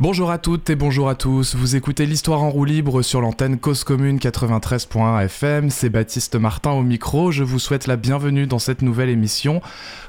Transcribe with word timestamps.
Bonjour 0.00 0.30
à 0.30 0.38
toutes 0.38 0.70
et 0.70 0.76
bonjour 0.76 1.08
à 1.08 1.16
tous. 1.16 1.56
Vous 1.56 1.74
écoutez 1.74 2.06
l'histoire 2.06 2.40
en 2.44 2.50
roue 2.50 2.64
libre 2.64 3.02
sur 3.02 3.20
l'antenne 3.20 3.58
Cause 3.58 3.82
Commune 3.82 4.18
93.1 4.18 5.24
FM. 5.24 5.70
C'est 5.70 5.90
Baptiste 5.90 6.36
Martin 6.36 6.70
au 6.70 6.84
micro. 6.84 7.32
Je 7.32 7.42
vous 7.42 7.58
souhaite 7.58 7.88
la 7.88 7.96
bienvenue 7.96 8.46
dans 8.46 8.60
cette 8.60 8.82
nouvelle 8.82 9.08
émission 9.08 9.60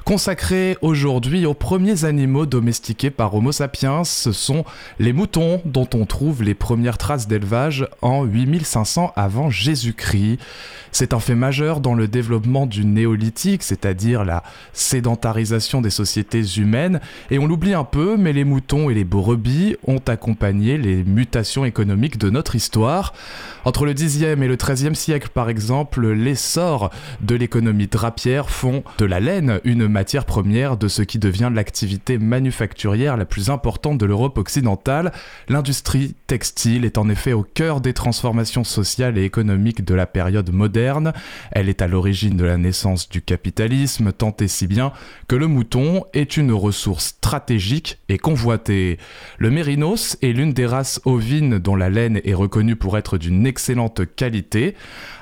consacrée 0.04 0.76
aujourd'hui 0.80 1.44
aux 1.44 1.54
premiers 1.54 2.04
animaux 2.04 2.46
domestiqués 2.46 3.10
par 3.10 3.34
Homo 3.34 3.50
sapiens. 3.50 4.04
Ce 4.04 4.30
sont 4.30 4.64
les 5.00 5.12
moutons 5.12 5.60
dont 5.64 5.88
on 5.94 6.06
trouve 6.06 6.44
les 6.44 6.54
premières 6.54 6.96
traces 6.96 7.26
d'élevage 7.26 7.86
en 8.00 8.22
8500 8.24 9.12
avant 9.16 9.50
Jésus-Christ. 9.50 10.38
C'est 10.92 11.14
un 11.14 11.20
fait 11.20 11.34
majeur 11.34 11.80
dans 11.80 11.94
le 11.94 12.08
développement 12.08 12.66
du 12.66 12.84
néolithique, 12.84 13.62
c'est-à-dire 13.62 14.24
la 14.24 14.42
sédentarisation 14.72 15.80
des 15.80 15.90
sociétés 15.90 16.42
humaines. 16.56 17.00
Et 17.30 17.38
on 17.38 17.46
l'oublie 17.46 17.74
un 17.74 17.84
peu, 17.84 18.16
mais 18.16 18.32
les 18.32 18.44
moutons 18.44 18.90
et 18.90 18.94
les 18.94 19.04
brebis 19.04 19.76
ont 19.86 20.00
accompagné 20.06 20.78
les 20.78 21.04
mutations 21.04 21.64
économiques 21.64 22.18
de 22.18 22.30
notre 22.30 22.54
histoire. 22.54 23.12
Entre 23.64 23.84
le 23.84 23.92
10e 23.92 24.42
et 24.42 24.48
le 24.48 24.56
13e 24.56 24.94
siècle, 24.94 25.28
par 25.32 25.50
exemple, 25.50 26.08
l'essor 26.08 26.90
de 27.20 27.34
l'économie 27.34 27.88
drapière 27.88 28.48
font 28.48 28.82
de 28.98 29.04
la 29.04 29.20
laine 29.20 29.60
une 29.64 29.86
matière 29.86 30.24
première 30.24 30.76
de 30.76 30.88
ce 30.88 31.02
qui 31.02 31.18
devient 31.18 31.50
l'activité 31.52 32.16
manufacturière 32.18 33.16
la 33.16 33.26
plus 33.26 33.50
importante 33.50 33.98
de 33.98 34.06
l'Europe 34.06 34.38
occidentale. 34.38 35.12
L'industrie 35.48 36.14
textile 36.26 36.84
est 36.84 36.96
en 36.96 37.08
effet 37.08 37.32
au 37.32 37.42
cœur 37.42 37.80
des 37.80 37.92
transformations 37.92 38.64
sociales 38.64 39.18
et 39.18 39.24
économiques 39.24 39.84
de 39.84 39.94
la 39.94 40.06
période 40.06 40.52
moderne. 40.52 41.12
Elle 41.52 41.68
est 41.68 41.82
à 41.82 41.86
l'origine 41.86 42.36
de 42.36 42.44
la 42.44 42.56
naissance 42.56 43.08
du 43.08 43.20
capitalisme, 43.20 44.12
tant 44.12 44.34
et 44.40 44.48
si 44.48 44.66
bien 44.66 44.92
que 45.28 45.36
le 45.36 45.46
mouton 45.46 46.04
est 46.14 46.36
une 46.36 46.52
ressource 46.52 47.06
stratégique 47.06 47.98
et 48.08 48.18
convoitée. 48.18 48.98
Le 49.38 49.50
mérinos 49.70 50.16
est 50.20 50.32
l'une 50.32 50.52
des 50.52 50.66
races 50.66 51.00
ovines 51.04 51.60
dont 51.60 51.76
la 51.76 51.90
laine 51.90 52.20
est 52.24 52.34
reconnue 52.34 52.74
pour 52.74 52.98
être 52.98 53.18
d'une 53.18 53.46
excellente 53.46 54.00
qualité. 54.16 54.74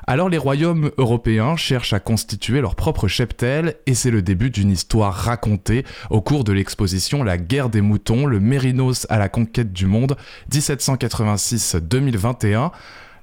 Alors 0.06 0.30
les 0.30 0.38
royaumes 0.38 0.90
européens 0.96 1.56
cherchent 1.56 1.92
à 1.92 2.00
constituer 2.00 2.62
leur 2.62 2.74
propre 2.74 3.08
cheptel 3.08 3.74
et 3.84 3.92
c'est 3.92 4.10
le 4.10 4.22
début 4.22 4.48
d'une 4.48 4.70
histoire 4.70 5.12
racontée 5.12 5.84
au 6.08 6.22
cours 6.22 6.44
de 6.44 6.52
l'exposition 6.52 7.22
La 7.22 7.36
guerre 7.36 7.68
des 7.68 7.82
moutons, 7.82 8.24
le 8.24 8.40
Mérinos 8.40 9.06
à 9.10 9.18
la 9.18 9.28
conquête 9.28 9.74
du 9.74 9.84
monde 9.84 10.16
1786-2021. 10.50 12.70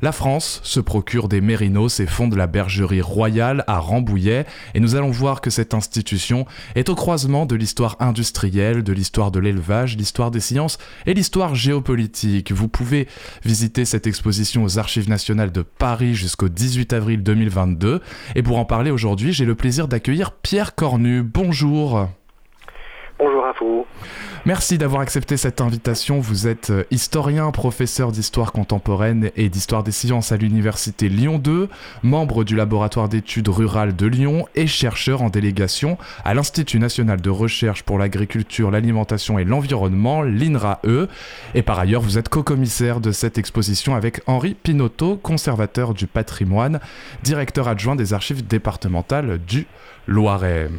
La 0.01 0.11
France 0.11 0.59
se 0.63 0.79
procure 0.79 1.27
des 1.27 1.41
mérinos 1.41 1.99
et 1.99 2.05
fonde 2.05 2.35
la 2.35 2.47
bergerie 2.47 3.01
royale 3.01 3.63
à 3.67 3.79
Rambouillet 3.79 4.45
et 4.73 4.79
nous 4.79 4.95
allons 4.95 5.11
voir 5.11 5.41
que 5.41 5.49
cette 5.49 5.73
institution 5.73 6.45
est 6.75 6.89
au 6.89 6.95
croisement 6.95 7.45
de 7.45 7.55
l'histoire 7.55 7.95
industrielle, 7.99 8.83
de 8.83 8.93
l'histoire 8.93 9.31
de 9.31 9.39
l'élevage, 9.39 9.97
l'histoire 9.97 10.31
des 10.31 10.39
sciences 10.39 10.77
et 11.05 11.13
l'histoire 11.13 11.55
géopolitique. 11.55 12.51
Vous 12.51 12.67
pouvez 12.67 13.07
visiter 13.43 13.85
cette 13.85 14.07
exposition 14.07 14.63
aux 14.63 14.79
Archives 14.79 15.09
nationales 15.09 15.51
de 15.51 15.61
Paris 15.61 16.15
jusqu'au 16.15 16.49
18 16.49 16.93
avril 16.93 17.23
2022 17.23 18.01
et 18.35 18.43
pour 18.43 18.57
en 18.57 18.65
parler 18.65 18.91
aujourd'hui, 18.91 19.33
j'ai 19.33 19.45
le 19.45 19.55
plaisir 19.55 19.87
d'accueillir 19.87 20.31
Pierre 20.31 20.75
Cornu. 20.75 21.23
Bonjour. 21.23 22.07
Bonjour 23.17 23.45
à 23.45 23.53
vous. 23.53 23.85
Merci 24.45 24.77
d'avoir 24.77 25.01
accepté 25.01 25.37
cette 25.37 25.61
invitation. 25.61 26.19
Vous 26.19 26.47
êtes 26.47 26.69
euh, 26.69 26.83
historien, 26.91 27.49
professeur 27.51 28.11
d'histoire 28.11 28.51
contemporaine 28.51 29.31
et 29.37 29.47
d'histoire 29.47 29.83
des 29.83 29.93
sciences 29.93 30.33
à 30.33 30.37
l'université 30.37 31.07
Lyon 31.07 31.39
2, 31.39 31.69
membre 32.03 32.43
du 32.43 32.57
laboratoire 32.57 33.07
d'études 33.07 33.47
rurales 33.47 33.95
de 33.95 34.05
Lyon 34.05 34.47
et 34.53 34.67
chercheur 34.67 35.21
en 35.21 35.29
délégation 35.29 35.97
à 36.25 36.33
l'Institut 36.33 36.77
national 36.77 37.21
de 37.21 37.29
recherche 37.29 37.83
pour 37.83 37.97
l'agriculture, 37.97 38.69
l'alimentation 38.69 39.39
et 39.39 39.45
l'environnement, 39.45 40.21
l'INRAE. 40.21 41.07
Et 41.53 41.61
par 41.61 41.79
ailleurs, 41.79 42.01
vous 42.01 42.17
êtes 42.17 42.27
co-commissaire 42.27 42.99
de 42.99 43.13
cette 43.13 43.37
exposition 43.37 43.95
avec 43.95 44.21
Henri 44.27 44.55
Pinotto, 44.55 45.15
conservateur 45.15 45.93
du 45.93 46.05
patrimoine, 46.05 46.81
directeur 47.23 47.69
adjoint 47.69 47.95
des 47.95 48.13
archives 48.13 48.45
départementales 48.45 49.39
du 49.47 49.67
Loiret. 50.05 50.69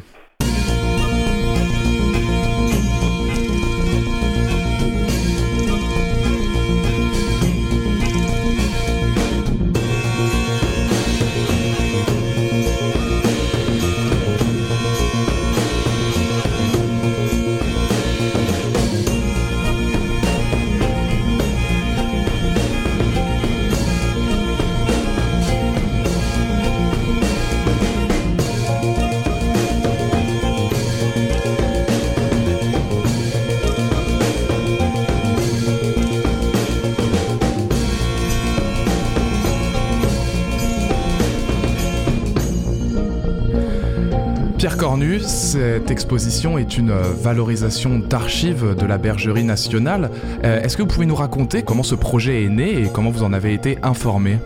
Est 46.16 46.78
une 46.78 46.93
valorisation 46.93 47.99
d'archives 47.99 48.75
de 48.75 48.87
la 48.87 48.97
Bergerie 48.97 49.44
nationale. 49.44 50.10
Euh, 50.44 50.62
Est-ce 50.62 50.77
que 50.77 50.82
vous 50.82 50.88
pouvez 50.88 51.06
nous 51.06 51.15
raconter 51.15 51.62
comment 51.62 51.82
ce 51.82 51.94
projet 51.94 52.44
est 52.44 52.49
né 52.49 52.82
et 52.82 52.88
comment 52.93 53.10
vous 53.10 53.22
en 53.22 53.32
avez 53.32 53.53
été 53.53 53.78
informé? 53.82 54.38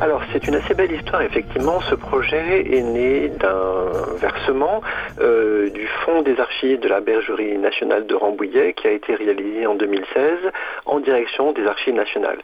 Alors, 0.00 0.22
c'est 0.32 0.46
une 0.46 0.54
assez 0.54 0.74
belle 0.74 0.92
histoire, 0.92 1.22
effectivement. 1.22 1.80
Ce 1.90 1.94
projet 1.94 2.74
est 2.74 2.82
né 2.82 3.32
d'un 3.40 4.03
versement 4.14 4.80
euh, 5.20 5.70
du 5.70 5.86
Fonds 6.04 6.22
des 6.22 6.38
archives 6.40 6.80
de 6.80 6.88
la 6.88 7.00
Bergerie 7.00 7.58
nationale 7.58 8.06
de 8.06 8.14
Rambouillet 8.14 8.72
qui 8.74 8.86
a 8.86 8.90
été 8.90 9.14
réalisé 9.14 9.66
en 9.66 9.74
2016 9.74 10.38
en 10.86 11.00
direction 11.00 11.52
des 11.52 11.66
archives 11.66 11.94
nationales. 11.94 12.38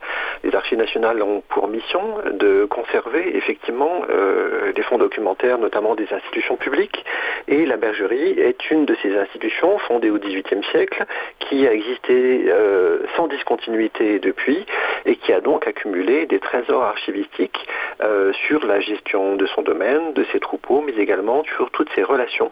Les 0.44 0.54
archives 0.54 0.78
nationales 0.78 1.22
ont 1.22 1.42
pour 1.48 1.68
mission 1.68 2.00
de 2.32 2.64
conserver, 2.66 3.36
effectivement, 3.36 4.02
euh, 4.10 4.72
des 4.72 4.82
fonds 4.82 4.98
documentaires, 4.98 5.58
notamment 5.58 5.94
des 5.94 6.12
institutions 6.12 6.56
publiques. 6.56 7.04
Et 7.48 7.66
la 7.66 7.76
Bergerie 7.76 8.38
est 8.38 8.70
une 8.70 8.84
de 8.84 8.96
ces 9.02 9.16
institutions 9.16 9.78
fondée 9.78 10.10
au 10.10 10.18
XVIIIe 10.18 10.64
siècle 10.70 11.04
qui 11.38 11.66
a 11.66 11.72
existé 11.72 12.44
euh, 12.48 13.00
sans 13.16 13.28
discontinuité 13.28 14.18
depuis 14.18 14.66
et 15.06 15.16
qui 15.16 15.32
a 15.32 15.40
donc 15.40 15.66
accumulé 15.66 16.26
des 16.26 16.38
trésors 16.38 16.82
archivistiques 16.82 17.66
euh, 18.02 18.32
sur 18.46 18.64
la 18.66 18.80
gestion 18.80 19.36
de 19.36 19.46
son 19.46 19.62
domaine, 19.62 20.12
de 20.14 20.24
ses 20.32 20.40
troupeaux, 20.40 20.82
mais 20.84 20.92
également 20.92 21.42
sur 21.60 21.70
toutes 21.72 21.92
ses 21.94 22.02
relations 22.02 22.50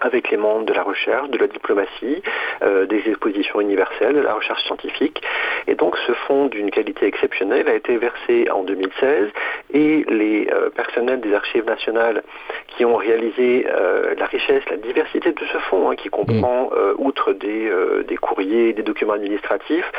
avec 0.00 0.30
les 0.30 0.36
mondes 0.36 0.66
de 0.66 0.72
la 0.72 0.82
recherche, 0.82 1.28
de 1.30 1.38
la 1.38 1.46
diplomatie, 1.46 2.22
euh, 2.62 2.86
des 2.86 3.02
expositions 3.06 3.60
universelles, 3.60 4.14
de 4.14 4.20
la 4.20 4.34
recherche 4.34 4.62
scientifique. 4.64 5.22
Et 5.66 5.74
donc 5.74 5.96
ce 6.06 6.12
fonds 6.12 6.46
d'une 6.46 6.70
qualité 6.70 7.06
exceptionnelle 7.06 7.68
a 7.68 7.74
été 7.74 7.96
versé 7.96 8.50
en 8.50 8.64
2016 8.64 9.28
et 9.72 10.04
les 10.08 10.48
euh, 10.52 10.70
personnels 10.70 11.20
des 11.20 11.34
archives 11.34 11.64
nationales 11.64 12.22
qui 12.68 12.84
ont 12.84 12.96
réalisé 12.96 13.66
euh, 13.68 14.14
la 14.18 14.26
richesse, 14.26 14.62
la 14.70 14.76
diversité 14.76 15.32
de 15.32 15.44
ce 15.52 15.58
fonds, 15.70 15.90
hein, 15.90 15.96
qui 15.96 16.08
comprend, 16.08 16.70
outre 16.98 17.32
des, 17.32 17.70
des 18.06 18.16
courriers, 18.16 18.72
des 18.72 18.82
documents 18.82 19.14
administratifs, 19.14 19.90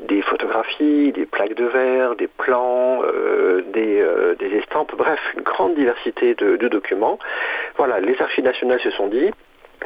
des 0.00 0.22
photographies, 0.22 1.12
des 1.12 1.26
plaques 1.26 1.54
de 1.54 1.64
verre, 1.64 2.16
des 2.16 2.26
plans, 2.26 3.02
des, 3.72 4.04
des, 4.38 4.56
estampes, 4.56 4.94
bref, 4.96 5.20
une 5.36 5.42
grande 5.42 5.74
diversité 5.74 6.34
de, 6.34 6.56
de 6.56 6.68
documents. 6.68 7.18
Voilà, 7.76 8.00
les 8.00 8.20
archives 8.20 8.44
nationales 8.44 8.80
se 8.80 8.90
sont 8.90 9.08
dit, 9.08 9.30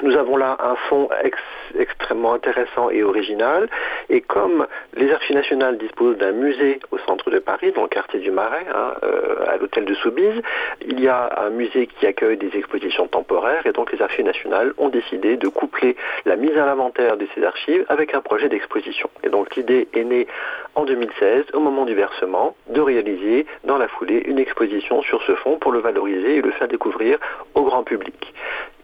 nous 0.03 0.17
avons 0.17 0.37
là 0.37 0.57
un 0.61 0.77
fonds 0.89 1.09
ex 1.25 1.37
extrêmement 1.79 2.35
intéressant 2.35 2.91
et 2.91 3.03
original. 3.03 3.69
Et 4.09 4.21
comme 4.21 4.67
les 4.95 5.13
Archives 5.13 5.37
nationales 5.37 5.79
disposent 5.79 6.17
d'un 6.17 6.33
musée 6.33 6.81
au 6.91 6.99
centre 6.99 7.31
de 7.31 7.39
Paris, 7.39 7.73
dans 7.73 7.83
le 7.83 7.89
quartier 7.89 8.21
du 8.21 8.31
Marais, 8.31 8.67
hein, 8.75 8.95
euh, 9.03 9.45
à 9.47 9.57
l'hôtel 9.57 9.85
de 9.85 9.95
Soubise, 9.95 10.41
il 10.87 11.01
y 11.01 11.09
a 11.09 11.31
un 11.39 11.51
musée 11.51 11.87
qui 11.87 12.07
accueille 12.07 12.37
des 12.37 12.57
expositions 12.57 13.07
temporaires. 13.09 13.67
Et 13.67 13.73
donc 13.73 13.93
les 13.93 14.01
Archives 14.01 14.25
nationales 14.25 14.73
ont 14.79 14.89
décidé 14.89 15.37
de 15.37 15.49
coupler 15.49 15.97
la 16.25 16.37
mise 16.37 16.57
à 16.57 16.65
l'inventaire 16.65 17.17
de 17.17 17.27
ces 17.35 17.45
archives 17.45 17.85
avec 17.89 18.15
un 18.15 18.21
projet 18.21 18.49
d'exposition. 18.49 19.11
Et 19.25 19.29
donc 19.29 19.57
l'idée 19.57 19.89
est 19.95 20.05
née 20.05 20.27
en 20.75 20.85
2016, 20.85 21.47
au 21.55 21.61
moment 21.61 21.85
du 21.85 21.95
versement, 21.95 22.57
de 22.69 22.81
réaliser 22.81 23.47
dans 23.65 23.79
la 23.79 23.89
foulée 23.89 24.23
une 24.27 24.39
exposition 24.39 25.03
sur 25.03 25.23
ce 25.23 25.35
fonds 25.35 25.59
pour 25.59 25.73
le 25.73 25.81
valoriser 25.81 26.37
et 26.37 26.43
le 26.43 26.53
faire 26.53 26.69
découvrir 26.69 27.19
au 27.55 27.63
grand 27.63 27.83
public 27.83 28.33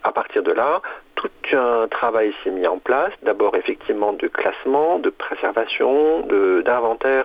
à 0.05 0.13
partir 0.13 0.43
de 0.43 0.53
là, 0.53 0.83
tout 1.15 1.31
un 1.53 1.89
travail 1.89 2.33
s'est 2.43 2.51
mis 2.51 2.67
en 2.67 2.79
place, 2.79 3.13
d'abord 3.23 3.57
effectivement 3.57 4.13
de 4.13 4.29
classement, 4.29 4.99
de 4.99 5.11
préservation, 5.11 6.21
d'inventaire 6.65 7.25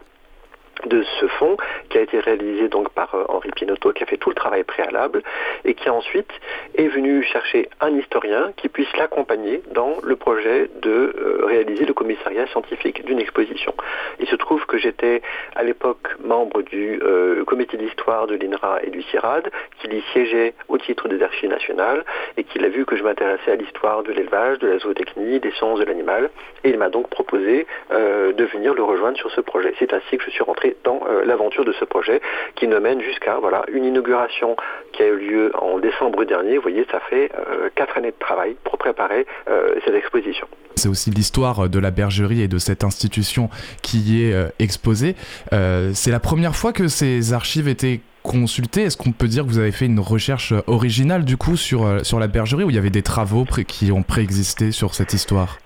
de 0.86 1.04
ce 1.20 1.28
fonds 1.28 1.58
qui 1.90 1.98
a 1.98 2.02
été 2.02 2.20
réalisé 2.20 2.68
donc 2.70 2.90
par 2.90 3.14
euh, 3.16 3.26
Henri 3.30 3.52
Pinotto 3.52 3.92
qui 3.92 4.04
a 4.04 4.06
fait 4.06 4.18
tout 4.18 4.30
le 4.30 4.36
travail 4.36 4.64
préalable 4.64 5.22
et 5.66 5.74
qui 5.74 5.90
ensuite 5.90 6.31
est 6.76 6.88
venu 6.88 7.24
chercher 7.24 7.70
un 7.81 7.96
historien 7.96 8.52
qui 8.56 8.70
puisse 8.70 8.96
l'accompagner 8.98 9.62
dans 9.72 9.98
le 10.04 10.16
projet 10.16 10.70
de 10.81 10.90
euh, 10.90 11.46
réaliser 11.46 11.86
le 11.86 11.94
commissariat 11.94 12.48
scientifique 12.48 13.04
d'une 13.06 13.20
exposition. 13.20 13.74
Il 14.20 14.28
se 14.28 14.36
trouve 14.36 14.66
que 14.66 14.78
j'étais 14.78 15.22
à 15.56 15.64
l'époque 15.64 16.08
membre 16.24 16.62
du 16.62 17.00
euh, 17.04 17.44
comité 17.44 17.78
d'histoire 17.78 18.28
de 18.28 18.36
l'INRA 18.36 18.80
et 18.84 18.90
du 18.90 19.02
CIRAD 19.04 19.52
qu'il 19.82 19.94
y 19.94 20.02
siégeait 20.14 20.54
au 20.68 20.78
titre 20.78 21.08
des 21.08 21.22
archives 21.22 21.50
nationales 21.50 22.06
et 22.38 22.44
qu'il 22.44 22.64
a 22.64 22.70
vu 22.70 22.86
que 22.86 22.96
je 22.96 23.04
m'intéressais 23.04 23.52
à 23.52 23.56
l'histoire 23.56 24.04
de 24.04 24.12
l'élevage, 24.14 24.60
de 24.60 24.68
la 24.68 24.80
zootechnie, 24.80 25.40
des 25.40 25.52
sciences 25.52 25.80
de 25.80 25.86
l'animal 25.86 26.30
et 26.64 26.70
il 26.70 26.78
m'a 26.78 26.90
donc 26.90 27.10
proposé 27.10 27.66
de 27.90 28.46
venir 28.46 28.74
le 28.74 28.84
rejoindre 28.84 29.18
sur 29.18 29.32
ce 29.32 29.42
projet. 29.42 29.74
C'est 29.80 29.94
ainsi 29.94 30.18
que 30.18 30.24
je 30.24 30.30
suis 30.30 30.44
rentré 30.44 30.69
dans 30.83 31.01
euh, 31.10 31.24
l'aventure 31.25 31.66
de 31.66 31.74
ce 31.74 31.86
projet 31.86 32.21
qui 32.56 32.68
nous 32.68 32.80
mène 32.80 33.01
jusqu'à 33.01 33.38
voilà, 33.39 33.63
une 33.71 33.86
inauguration 33.86 34.56
qui 34.94 35.04
a 35.04 35.07
eu 35.07 35.18
lieu 35.18 35.51
en 35.56 35.80
décembre 35.80 36.25
dernier. 36.25 36.56
Vous 36.56 36.63
voyez, 36.63 36.86
ça 36.92 37.00
fait 37.10 37.31
euh, 37.36 37.69
quatre 37.75 37.98
années 37.98 38.12
de 38.12 38.19
travail 38.19 38.56
pour 38.63 38.77
préparer 38.77 39.25
euh, 39.50 39.75
cette 39.86 39.95
exposition. 39.95 40.48
C'est 40.75 40.89
aussi 40.89 41.10
l'histoire 41.10 41.69
de 41.69 41.80
la 41.80 41.92
bergerie 41.92 42.42
et 42.42 42.48
de 42.48 42.57
cette 42.57 42.83
institution 42.83 43.50
qui 43.81 44.24
est 44.24 44.33
exposée. 44.60 45.16
c'est 45.51 46.12
la 46.12 46.19
première 46.21 46.56
fois 46.56 46.72
que 46.72 46.88
ces 46.88 47.33
archives 47.33 47.68
étaient 47.68 48.00
consultées. 48.24 48.83
Est-ce 48.83 48.95
qu'on 48.95 49.12
peut 49.12 49.27
dire 49.27 49.44
que 49.44 49.50
vous 49.50 49.60
avez 49.60 49.74
fait 49.74 49.88
une 49.88 50.00
recherche 50.00 50.54
originale 50.68 51.25
du 51.25 51.36
coup 51.36 51.57
sur, 51.57 52.06
sur 52.06 52.18
la 52.18 52.27
bergerie 52.27 52.63
ou 52.63 52.69
il 52.69 52.77
y 52.77 52.80
avait 52.80 52.89
des 52.89 53.01
travaux 53.01 53.44
qui 53.68 53.92
ont 53.92 54.04
préexisté 54.04 54.72
sur 54.72 54.95
cette 54.95 55.12
histoire? 55.12 55.57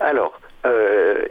Alors, 0.00 0.40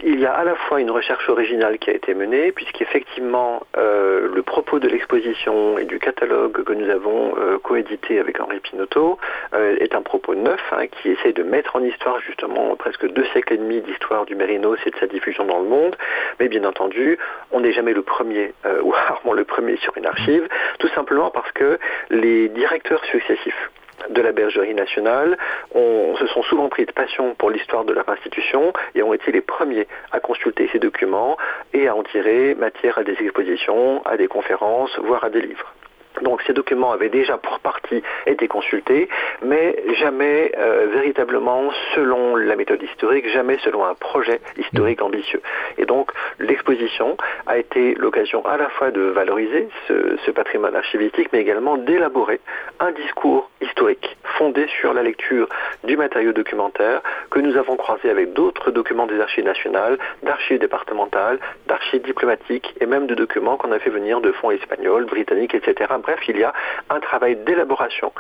il 0.06 0.20
y 0.20 0.26
a 0.28 0.34
à 0.34 0.44
la 0.44 0.54
fois 0.54 0.80
une 0.80 0.92
recherche 0.92 1.28
originale 1.30 1.80
qui 1.80 1.90
a 1.90 1.94
été 1.94 2.14
menée, 2.14 2.52
puisqu'effectivement 2.52 3.64
euh, 3.76 4.30
le 4.32 4.44
propos 4.44 4.78
de 4.80 4.88
l'exposition 4.88 5.80
et 5.80 5.86
du 5.86 5.98
catalogue 5.98 6.64
que 6.64 6.74
nous 6.74 6.88
avons 6.92 7.34
euh, 7.38 7.58
coédité 7.58 8.20
avec 8.20 8.40
Henri 8.40 8.60
Pinotto 8.60 9.18
euh, 9.56 9.76
est 9.80 9.96
un 9.96 10.04
propos 10.04 10.36
neuf 10.36 10.62
hein, 10.72 10.86
qui 10.88 11.10
essaie 11.10 11.34
de 11.34 11.42
mettre 11.42 11.76
en 11.76 11.82
histoire 11.82 12.20
justement 12.20 12.76
presque 12.76 13.12
deux 13.12 13.26
siècles 13.34 13.56
et 13.56 13.58
demi 13.58 13.82
d'histoire 13.82 14.26
du 14.26 14.36
mérinos 14.36 14.78
et 14.86 14.92
de 14.92 14.98
sa 14.98 15.08
diffusion 15.08 15.44
dans 15.46 15.60
le 15.60 15.68
monde. 15.68 15.96
Mais 16.40 16.50
bien 16.50 16.66
entendu, 16.66 17.18
on 17.52 17.62
n'est 17.62 17.74
jamais 17.74 17.94
le 17.94 18.04
premier 18.04 18.54
ou 18.84 18.92
rarement 18.92 19.34
le 19.34 19.44
premier 19.44 19.76
sur 19.78 19.98
une 19.98 20.06
archive, 20.06 20.48
tout 20.78 20.90
simplement 20.90 21.32
parce 21.32 21.52
que 21.54 21.80
les 22.12 22.48
directeurs 22.50 23.04
successifs 23.06 23.72
de 24.10 24.22
la 24.22 24.32
Bergerie 24.32 24.74
nationale 24.74 25.38
on, 25.74 26.16
se 26.18 26.28
sont 26.28 26.44
souvent 26.44 26.70
pris 26.70 26.86
de 26.86 26.92
passion 26.92 27.36
pour 27.36 27.50
l'histoire 27.50 27.86
de 27.86 27.94
leur 27.94 28.08
institution 28.10 28.74
et 28.94 29.04
ont 29.04 29.14
été 29.14 29.32
les 29.32 29.42
premiers 29.42 29.88
à 30.12 30.20
consulter 30.20 30.70
ces 30.72 30.80
documents 30.80 31.38
et 31.74 31.88
à 31.88 31.96
en 31.96 32.04
tirer 32.04 32.56
matière 32.56 32.98
à 32.98 33.04
des 33.04 33.18
expositions, 33.20 34.06
à 34.06 34.18
des 34.18 34.28
conférences, 34.28 34.98
voire 35.00 35.24
à 35.24 35.30
des 35.30 35.42
livres. 35.42 35.74
Donc 36.22 36.42
ces 36.44 36.54
documents 36.54 36.92
avaient 36.92 37.10
déjà 37.10 37.38
pour 37.38 37.60
partie 37.60 38.02
été 38.26 38.48
consultés, 38.48 39.10
mais 39.42 39.76
jamais 39.96 40.52
euh, 40.58 40.88
véritablement 40.94 41.72
selon 41.94 42.36
la 42.36 42.56
méthode 42.56 42.82
historique, 42.82 43.28
jamais 43.30 43.58
selon 43.64 43.86
un 43.86 43.96
projet 43.96 44.40
historique 44.58 45.02
ambitieux. 45.02 45.42
Et 45.78 45.86
donc 45.86 46.12
l'exposition 46.40 47.18
a 47.48 47.58
été 47.58 47.96
l'occasion 47.96 48.46
à 48.46 48.58
la 48.58 48.70
fois 48.70 48.92
de 48.92 49.02
valoriser 49.02 49.68
ce 49.88 50.32
patrimoine 50.32 50.76
archivistique, 50.76 51.30
mais 51.34 51.42
également 51.42 51.78
d'élaborer 51.78 52.40
un 52.80 52.92
discours 52.92 53.50
historique 53.66 54.18
fondé 54.38 54.68
sur 54.80 54.94
la 54.94 55.04
lecture 55.04 55.48
du 55.84 55.98
matériau 55.98 56.34
documentaire 56.34 57.02
que 57.32 57.40
nous 57.40 57.58
avons 57.58 57.76
croisé 57.78 58.10
avec 58.10 58.34
d'autres 58.34 58.72
documents 58.72 59.08
des 59.08 59.20
archives 59.20 59.46
nationales, 59.46 59.98
d'archives 60.24 60.60
départementales, 60.60 61.40
d'archives 61.68 62.04
diplomatiques 62.04 62.76
et 62.82 62.86
même 62.86 63.08
de 63.08 63.16
documents 63.16 63.58
qu'on 63.58 63.72
a 63.72 63.80
fait 63.80 63.90
venir 63.90 64.22
de 64.22 64.32
fonds 64.34 64.52
espagnols, 64.52 65.06
britanniques, 65.06 65.56
etc 65.56 65.86
bref, 66.00 66.20
il 66.28 66.38
y 66.38 66.44
a 66.44 66.54
un 66.90 67.00
travail 67.00 67.36
d'élaboration 67.36 68.12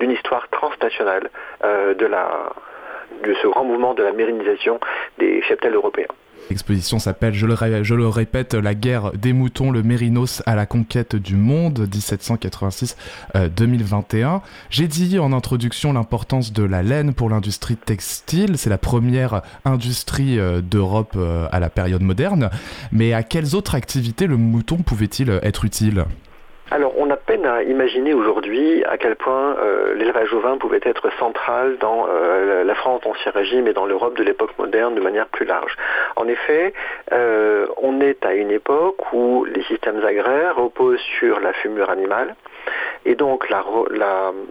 d'une 0.00 0.10
histoire 0.10 0.48
transnationale 0.48 1.30
euh, 1.64 1.94
de, 1.94 2.06
de 2.06 3.34
ce 3.34 3.46
grand 3.46 3.64
mouvement 3.64 3.94
de 3.94 4.02
la 4.02 4.12
mérinisation 4.12 4.80
des 5.18 5.42
cheptels 5.42 5.74
européens. 5.74 6.08
L'exposition 6.50 6.98
s'appelle, 6.98 7.32
je, 7.34 7.46
le 7.46 8.08
répète, 8.08 8.54
La 8.54 8.74
guerre 8.74 9.12
des 9.12 9.32
moutons, 9.32 9.70
le 9.70 9.82
Mérinos 9.82 10.42
à 10.46 10.54
la 10.54 10.66
conquête 10.66 11.16
du 11.16 11.36
monde, 11.36 11.88
1786-2021. 11.90 12.94
Euh, 13.34 14.38
J'ai 14.70 14.86
dit 14.86 15.18
en 15.18 15.32
introduction 15.32 15.92
l'importance 15.92 16.52
de 16.52 16.62
la 16.62 16.82
laine 16.82 17.14
pour 17.14 17.30
l'industrie 17.30 17.76
textile. 17.76 18.58
C'est 18.58 18.70
la 18.70 18.78
première 18.78 19.42
industrie 19.64 20.38
euh, 20.38 20.60
d'Europe 20.60 21.18
à 21.50 21.60
la 21.60 21.70
période 21.70 22.02
moderne. 22.02 22.50
Mais 22.92 23.14
à 23.14 23.22
quelles 23.22 23.54
autres 23.54 23.74
activités 23.74 24.26
le 24.26 24.36
mouton 24.36 24.76
pouvait-il 24.78 25.30
être 25.42 25.64
utile? 25.64 26.04
Alors, 26.70 26.94
on 26.96 27.10
a 27.10 27.16
peine 27.16 27.44
à 27.44 27.62
imaginer 27.62 28.14
aujourd'hui 28.14 28.84
à 28.84 28.96
quel 28.96 29.16
point 29.16 29.56
euh, 29.58 29.94
l'élevage 29.94 30.32
ovin 30.32 30.56
pouvait 30.56 30.80
être 30.82 31.10
central 31.18 31.76
dans 31.78 32.06
euh, 32.08 32.64
la 32.64 32.74
France 32.74 33.02
d'Ancien 33.02 33.32
Régime 33.32 33.68
et 33.68 33.74
dans 33.74 33.84
l'Europe 33.84 34.16
de 34.16 34.22
l'époque 34.22 34.58
moderne 34.58 34.94
de 34.94 35.00
manière 35.00 35.26
plus 35.26 35.44
large. 35.44 35.76
En 36.16 36.26
effet, 36.26 36.72
euh, 37.12 37.66
on 37.76 38.00
est 38.00 38.24
à 38.24 38.32
une 38.32 38.50
époque 38.50 39.12
où 39.12 39.44
les 39.44 39.62
systèmes 39.64 40.02
agraires 40.04 40.56
reposent 40.56 41.04
sur 41.18 41.38
la 41.38 41.52
fumure 41.52 41.90
animale, 41.90 42.34
et 43.04 43.14
donc 43.14 43.48
la, 43.50 43.62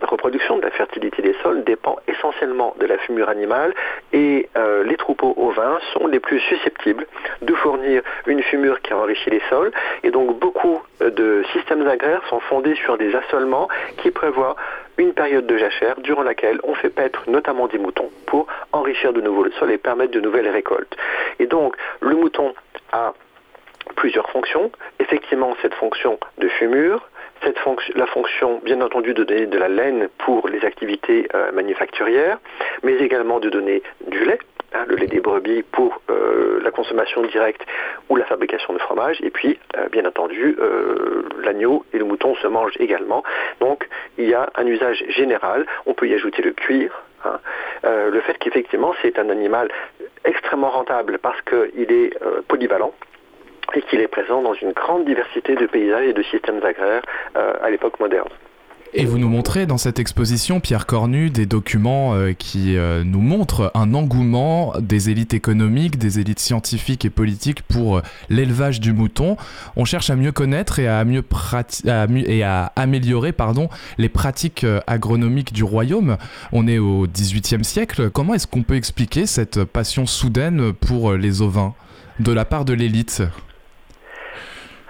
reproduction 0.02 0.58
de 0.58 0.62
la 0.62 0.72
fertilité 0.72 1.22
des 1.22 1.36
sols 1.42 1.64
dépend 1.64 1.98
essentiellement 2.08 2.76
de 2.80 2.86
la 2.86 2.98
fumure 3.00 3.30
animale 3.30 3.74
et 4.12 4.50
euh, 4.58 4.84
les 4.84 4.96
troupeaux 4.98 5.34
ovins 5.38 5.80
sont 5.94 6.08
les 6.08 6.20
plus 6.20 6.40
susceptibles 6.40 7.06
de 7.42 7.54
fournir 7.56 8.02
une 8.28 8.42
fumure 8.44 8.82
qui 8.82 8.94
enrichit 8.94 9.30
les 9.30 9.42
sols. 9.50 9.72
Et 10.04 10.12
donc 10.12 10.40
beaucoup 10.40 10.82
de 11.00 11.44
systèmes 11.54 11.88
agraires 11.88 12.22
sont 12.30 12.40
fondés 12.42 12.76
sur 12.76 12.98
des 12.98 13.16
assolements 13.16 13.68
qui 13.98 14.12
prévoient 14.12 14.56
une 14.98 15.14
période 15.14 15.48
de 15.48 15.58
jachère 15.58 16.00
durant 16.00 16.24
laquelle 16.24 16.60
on 16.64 16.76
fait 16.76 16.90
paître 16.90 17.24
notamment 17.28 17.68
des 17.68 17.80
moutons 17.80 18.10
pour 18.28 18.48
enrichir 18.72 19.14
de 19.14 19.22
nouveau 19.22 19.44
le 19.44 19.52
sol 19.54 19.72
et 19.72 19.78
permettre 19.78 20.12
de 20.12 20.20
nouvelles 20.20 20.50
récoltes. 20.50 20.96
Et 21.40 21.48
donc 21.48 21.76
le 22.02 22.16
mouton 22.16 22.54
a 22.92 23.14
plusieurs 23.96 24.30
fonctions. 24.30 24.72
Effectivement, 25.00 25.56
cette 25.62 25.74
fonction 25.74 26.20
de 26.38 26.48
fumure, 26.48 27.10
la 27.96 28.06
fonction, 28.08 28.60
bien 28.64 28.82
entendu, 28.82 29.14
de 29.14 29.24
donner 29.24 29.46
de 29.46 29.58
la 29.58 29.68
laine 29.68 30.08
pour 30.20 30.48
les 30.48 30.64
activités 30.66 31.28
euh, 31.34 31.52
manufacturières, 31.52 32.40
mais 32.84 32.94
également 32.96 33.40
de 33.40 33.50
donner 33.50 33.82
du 34.08 34.24
lait, 34.26 34.40
hein, 34.74 34.86
le 34.88 34.96
lait 34.96 35.08
des 35.08 35.20
brebis 35.20 35.64
pour 35.64 36.02
euh, 36.10 36.60
la 36.64 36.72
consommation 36.72 37.22
directe 37.24 37.66
ou 38.10 38.16
la 38.16 38.26
fabrication 38.26 38.74
de 38.74 38.80
fromage, 38.80 39.20
et 39.22 39.30
puis, 39.30 39.60
euh, 39.78 39.88
bien 39.90 40.06
entendu, 40.06 40.58
l'agneau 41.44 41.86
et 41.94 41.98
le 41.98 42.06
mouton 42.06 42.36
se 42.36 42.48
mangent 42.48 42.78
également. 42.80 43.24
Donc, 43.60 43.88
il 44.18 44.30
y 44.30 44.34
a 44.34 44.50
un 44.56 44.66
usage 44.66 45.04
général. 45.10 45.66
On 45.86 45.94
peut 45.94 46.08
y 46.08 46.14
ajouter 46.14 46.42
le 46.42 46.52
cuir, 46.52 47.04
hein. 47.26 47.40
le 47.84 48.20
fait 48.22 48.38
qu'effectivement 48.38 48.94
c'est 49.02 49.20
un 49.20 49.30
animal 49.30 49.70
extrêmement 50.26 50.70
rentable 50.70 51.20
parce 51.20 51.42
qu'il 51.42 51.92
est 51.92 52.18
polyvalent, 52.48 52.94
et 53.76 53.82
qu'il 53.82 54.00
est 54.00 54.08
présent 54.08 54.42
dans 54.42 54.54
une 54.54 54.72
grande 54.72 55.06
diversité 55.06 55.56
de 55.56 55.66
paysages 55.66 56.08
et 56.08 56.14
de 56.14 56.24
systèmes 56.24 56.64
agraires 56.64 57.02
euh, 57.36 57.54
à 57.62 57.70
l'époque 57.70 58.00
moderne. 58.00 58.30
Et 58.96 59.06
vous 59.06 59.18
nous 59.18 59.28
montrez 59.28 59.66
dans 59.66 59.80
cette 59.80 59.98
exposition, 59.98 60.60
Pierre 60.60 60.86
Cornu, 60.86 61.32
des 61.32 61.48
documents 61.48 62.14
euh, 62.14 62.34
qui 62.34 62.78
euh, 62.78 63.04
nous 63.04 63.22
montrent 63.22 63.72
un 63.74 63.96
engouement 63.96 64.74
des 64.80 65.10
élites 65.10 65.34
économiques, 65.34 65.98
des 65.98 66.20
élites 66.20 66.38
scientifiques 66.38 67.04
et 67.04 67.10
politiques 67.10 67.64
pour 67.64 68.04
l'élevage 68.30 68.80
du 68.80 68.94
mouton. 68.94 69.36
On 69.76 69.84
cherche 69.84 70.12
à 70.12 70.16
mieux 70.16 70.32
connaître 70.32 70.78
et 70.78 70.88
à, 70.88 71.04
mieux 71.06 71.24
et 72.30 72.44
à 72.44 72.72
améliorer 72.76 73.32
pardon, 73.32 73.68
les 73.98 74.10
pratiques 74.10 74.64
agronomiques 74.86 75.54
du 75.54 75.64
royaume. 75.64 76.18
On 76.52 76.68
est 76.68 76.78
au 76.78 77.08
XVIIIe 77.08 77.64
siècle. 77.64 78.12
Comment 78.12 78.36
est-ce 78.36 78.46
qu'on 78.46 78.62
peut 78.62 78.76
expliquer 78.76 79.26
cette 79.26 79.64
passion 79.64 80.06
soudaine 80.06 80.72
pour 80.72 81.14
les 81.14 81.42
ovins 81.42 81.74
de 82.20 82.32
la 82.32 82.46
part 82.46 82.64
de 82.64 82.74
l'élite? 82.74 83.24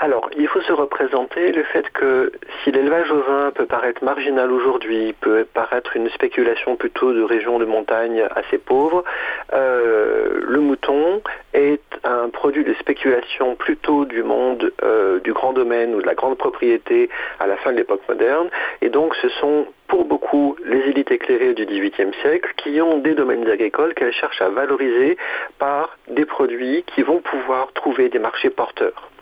Alors, 0.04 0.30
il 0.36 0.50
faut 0.50 0.60
se 0.60 0.74
représenter 0.74 1.54
le 1.54 1.64
fait 1.64 1.90
que 1.92 2.34
si 2.62 2.74
l'élevage 2.74 3.10
ovin 3.10 3.52
peut 3.56 3.66
paraître 3.66 4.04
marginal 4.04 4.52
aujourd'hui, 4.52 5.14
peut 5.22 5.46
paraître 5.46 5.96
une 5.96 6.10
spéculation 6.10 6.76
plutôt 6.76 7.14
de 7.14 7.24
régions 7.24 7.58
de 7.58 7.64
montagne 7.64 8.28
assez 8.36 8.58
pauvres, 8.58 9.06
euh, 9.54 10.42
le 10.42 10.60
mouton 10.60 11.22
est 11.54 11.80
un 12.04 12.28
produit 12.28 12.66
de 12.66 12.74
spéculation 12.74 13.56
plutôt 13.56 14.04
du 14.04 14.24
monde 14.24 14.74
euh, 14.84 15.22
du 15.22 15.32
grand 15.32 15.54
domaine 15.54 15.96
ou 15.96 16.02
de 16.02 16.06
la 16.06 16.16
grande 16.16 16.38
propriété 16.38 17.10
à 17.40 17.48
la 17.48 17.56
fin 17.56 17.72
de 17.72 17.78
l'époque 17.78 18.02
moderne. 18.10 18.50
Et 18.82 18.90
donc, 18.90 19.16
ce 19.22 19.30
sont 19.30 19.68
pour 19.88 20.04
beaucoup 20.04 20.58
les 20.66 20.80
élites 20.80 21.12
éclairées 21.12 21.54
du 21.54 21.66
XVIIIe 21.66 22.14
siècle 22.22 22.52
qui 22.58 22.82
ont 22.82 22.98
des 22.98 23.14
domaines 23.14 23.50
agricoles 23.50 23.94
qu'elles 23.94 24.12
cherchent 24.12 24.42
à 24.42 24.50
valoriser 24.50 25.16
par 25.60 25.98
des 26.10 26.26
produits 26.26 26.84
qui 26.94 27.04
vont 27.04 27.22
pouvoir 27.22 27.72
trouver 27.72 28.10
des 28.10 28.20
marchés 28.20 28.50
porteurs. 28.50 29.13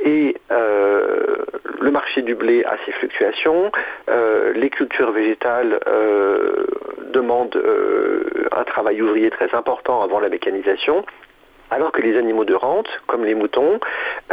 Et 0.00 0.36
euh, 0.50 1.36
le 1.80 1.90
marché 1.90 2.22
du 2.22 2.34
blé 2.34 2.64
a 2.64 2.76
ses 2.84 2.92
fluctuations, 2.92 3.72
euh, 4.08 4.52
les 4.52 4.70
cultures 4.70 5.12
végétales 5.12 5.80
euh, 5.86 6.66
demandent 7.12 7.60
un 8.52 8.64
travail 8.64 9.00
ouvrier 9.00 9.30
très 9.30 9.54
important 9.54 10.02
avant 10.02 10.20
la 10.20 10.28
mécanisation. 10.28 11.04
Alors 11.70 11.92
que 11.92 12.00
les 12.00 12.16
animaux 12.16 12.44
de 12.44 12.54
rente, 12.54 12.88
comme 13.06 13.24
les 13.24 13.34
moutons, 13.34 13.80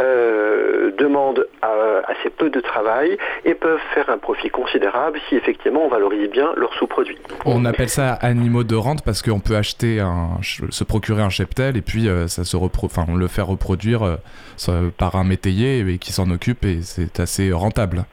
euh, 0.00 0.90
demandent 0.98 1.46
assez 1.62 2.30
peu 2.30 2.50
de 2.50 2.60
travail 2.60 3.16
et 3.44 3.54
peuvent 3.54 3.80
faire 3.94 4.10
un 4.10 4.18
profit 4.18 4.50
considérable 4.50 5.18
si 5.28 5.36
effectivement 5.36 5.84
on 5.84 5.88
valorise 5.88 6.30
bien 6.30 6.52
leurs 6.56 6.74
sous-produits. 6.74 7.18
On 7.44 7.64
appelle 7.64 7.88
ça 7.88 8.12
animaux 8.12 8.64
de 8.64 8.76
rente 8.76 9.02
parce 9.04 9.22
qu'on 9.22 9.40
peut 9.40 9.56
acheter 9.56 10.00
un, 10.00 10.38
se 10.42 10.84
procurer 10.84 11.22
un 11.22 11.30
cheptel 11.30 11.76
et 11.76 11.82
puis 11.82 12.08
euh, 12.08 12.28
ça 12.28 12.44
se 12.44 12.56
enfin, 12.56 13.04
on 13.08 13.16
le 13.16 13.28
fait 13.28 13.42
reproduire 13.42 14.02
euh, 14.02 14.90
par 14.96 15.16
un 15.16 15.24
métayer 15.24 15.80
et 15.80 15.98
qui 15.98 16.12
s'en 16.12 16.30
occupe 16.30 16.64
et 16.64 16.82
c'est 16.82 17.20
assez 17.20 17.52
rentable. 17.52 18.04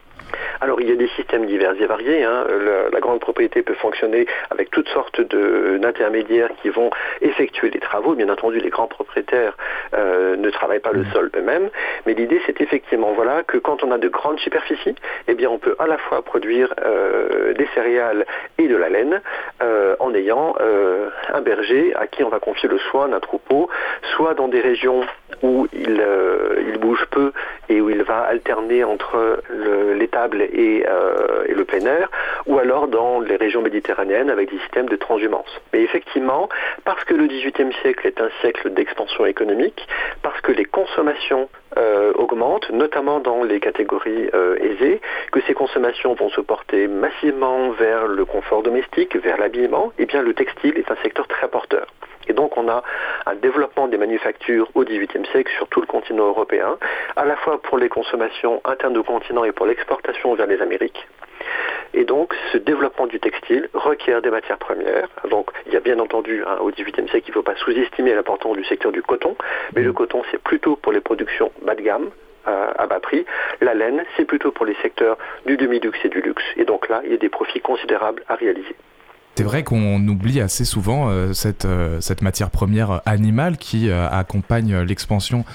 Alors 0.61 0.79
il 0.79 0.87
y 0.87 0.91
a 0.91 0.95
des 0.95 1.07
systèmes 1.15 1.47
divers 1.47 1.73
et 1.81 1.85
variés. 1.87 2.23
Hein. 2.23 2.45
La, 2.93 2.99
grande 2.99 3.19
propriété 3.19 3.63
peut 3.63 3.73
fonctionner 3.73 4.27
avec 4.51 4.69
toutes 4.69 4.87
sortes 4.89 5.19
d'intermédiaires 5.21 6.49
qui 6.61 6.69
vont 6.69 6.91
effectuer 7.21 7.71
les 7.71 7.79
travaux. 7.79 8.13
Bien 8.13 8.29
entendu, 8.29 8.59
les 8.59 8.69
grands 8.69 8.87
propriétaires 8.87 9.57
euh, 9.95 10.35
ne 10.35 10.51
travaillent 10.51 10.79
pas 10.79 10.91
le 10.91 11.01
mmh. 11.01 11.11
sol 11.13 11.31
eux-mêmes. 11.35 11.69
Mais 12.05 12.13
l'idée, 12.13 12.39
c'est 12.45 12.61
effectivement 12.61 13.13
voilà, 13.13 13.41
que 13.41 13.57
quand 13.57 13.83
on 13.83 13.91
a 13.91 13.97
de 13.97 14.07
grandes 14.07 14.39
superficies, 14.39 14.93
eh 15.27 15.33
bien, 15.33 15.49
on 15.49 15.57
peut 15.57 15.75
à 15.79 15.87
la 15.87 15.97
fois 15.97 16.21
produire 16.21 16.75
euh, 16.85 17.53
des 17.53 17.67
céréales 17.73 18.27
et 18.59 18.67
de 18.67 18.75
la 18.75 18.89
laine 18.89 19.19
euh, 19.63 19.95
en 19.99 20.13
ayant 20.13 20.55
un 21.33 21.41
berger 21.41 21.93
à 21.95 22.05
qui 22.05 22.23
on 22.23 22.29
va 22.29 22.39
confier 22.39 22.69
le 22.69 22.77
soin 22.77 23.07
d'un 23.07 23.19
troupeau, 23.19 23.67
soit 24.15 24.35
dans 24.35 24.47
des 24.47 24.61
régions 24.61 25.03
où 25.41 25.67
il, 25.73 26.03
il 26.67 26.77
bouge 26.77 27.05
peu 27.09 27.31
et 27.67 27.81
où 27.81 27.89
il 27.89 28.03
va 28.03 28.19
alterner 28.19 28.83
entre 28.83 29.41
l'étable 29.95 30.41
euh, 30.53 31.45
et, 31.47 31.53
le 31.53 31.65
plein 31.65 31.85
air, 31.85 32.09
ou 32.45 32.57
alors 32.59 32.87
dans 32.87 33.19
les 33.19 33.35
régions 33.35 33.61
méditerranéennes 33.61 34.29
avec 34.29 34.51
des 34.51 34.59
systèmes 34.59 34.89
de 34.89 34.95
transhumance. 34.95 35.61
Mais 35.73 35.81
effectivement, 35.81 36.49
parce 36.83 37.03
que 37.03 37.13
le 37.13 37.27
XVIIIe 37.27 37.73
siècle 37.81 38.07
est 38.07 38.21
un 38.21 38.29
siècle 38.41 38.71
d'expansion 38.71 39.25
économique, 39.25 39.87
parce 40.21 40.39
que 40.41 40.51
les 40.51 40.65
consommations 40.65 41.49
euh, 41.77 42.11
augmentent, 42.15 42.69
notamment 42.71 43.19
dans 43.19 43.43
les 43.43 43.59
catégories 43.59 44.29
euh, 44.33 44.57
aisées, 44.57 45.01
que 45.31 45.39
ces 45.47 45.53
consommations 45.53 46.13
vont 46.13 46.29
se 46.29 46.41
porter 46.41 46.87
massivement 46.87 47.71
vers 47.71 48.07
le 48.07 48.25
confort 48.25 48.63
domestique, 48.63 49.15
vers 49.15 49.37
l'habillement, 49.37 49.93
et 49.97 50.03
eh 50.03 50.05
bien 50.05 50.21
le 50.21 50.33
textile 50.33 50.77
est 50.77 50.91
un 50.91 50.97
secteur 51.03 51.27
très 51.27 51.47
porteur. 51.47 51.87
Et 52.27 52.33
donc 52.33 52.57
on 52.57 52.67
a 52.69 52.83
un 53.25 53.35
développement 53.35 53.87
des 53.87 53.97
manufactures 53.97 54.69
au 54.75 54.83
XVIIIe 54.83 55.25
siècle 55.31 55.51
sur 55.57 55.67
tout 55.67 55.81
le 55.81 55.87
continent 55.87 56.27
européen, 56.27 56.77
à 57.15 57.25
la 57.25 57.35
fois 57.37 57.61
pour 57.61 57.77
les 57.77 57.89
consommations 57.89 58.61
internes 58.65 58.93
du 58.93 59.03
continent 59.03 59.43
et 59.43 59.51
pour 59.51 59.65
l'exportation 59.65 60.33
vers 60.35 60.47
les 60.47 60.61
Amériques. 60.61 61.07
Et 61.93 62.05
donc, 62.05 62.33
ce 62.53 62.57
développement 62.57 63.07
du 63.07 63.19
textile 63.19 63.69
requiert 63.73 64.21
des 64.21 64.29
matières 64.29 64.57
premières. 64.57 65.09
Donc, 65.29 65.51
il 65.65 65.73
y 65.73 65.77
a 65.77 65.81
bien 65.81 65.99
entendu, 65.99 66.43
hein, 66.47 66.57
au 66.61 66.71
XVIIIe 66.71 67.09
siècle, 67.09 67.25
il 67.27 67.31
ne 67.31 67.33
faut 67.33 67.43
pas 67.43 67.55
sous-estimer 67.55 68.13
l'importance 68.13 68.55
du 68.55 68.63
secteur 68.63 68.91
du 68.91 69.01
coton, 69.01 69.35
mais 69.75 69.81
le 69.81 69.91
coton, 69.91 70.21
c'est 70.31 70.41
plutôt 70.41 70.77
pour 70.77 70.93
les 70.93 71.01
productions 71.01 71.51
bas 71.63 71.75
de 71.75 71.81
gamme, 71.81 72.09
à 72.45 72.87
bas 72.87 72.99
prix. 72.99 73.25
La 73.59 73.73
laine, 73.73 74.03
c'est 74.15 74.25
plutôt 74.25 74.51
pour 74.51 74.65
les 74.65 74.75
secteurs 74.81 75.17
du 75.45 75.57
demi-luxe 75.57 75.99
et 76.03 76.09
du 76.09 76.21
luxe. 76.21 76.43
Et 76.57 76.65
donc 76.65 76.89
là, 76.89 77.01
il 77.03 77.11
y 77.11 77.13
a 77.13 77.17
des 77.17 77.29
profits 77.29 77.61
considérables 77.61 78.23
à 78.27 78.35
réaliser. 78.35 78.75
C'est 79.35 79.43
vrai 79.43 79.63
qu'on 79.63 80.07
oublie 80.07 80.39
assez 80.39 80.65
souvent 80.65 81.09
euh, 81.09 81.33
cette, 81.33 81.65
euh, 81.65 81.99
cette 81.99 82.21
matière 82.21 82.51
première 82.51 83.01
animale 83.07 83.57
qui 83.57 83.89
euh, 83.89 84.07
accompagne 84.07 84.77
l'expansion 84.81 85.45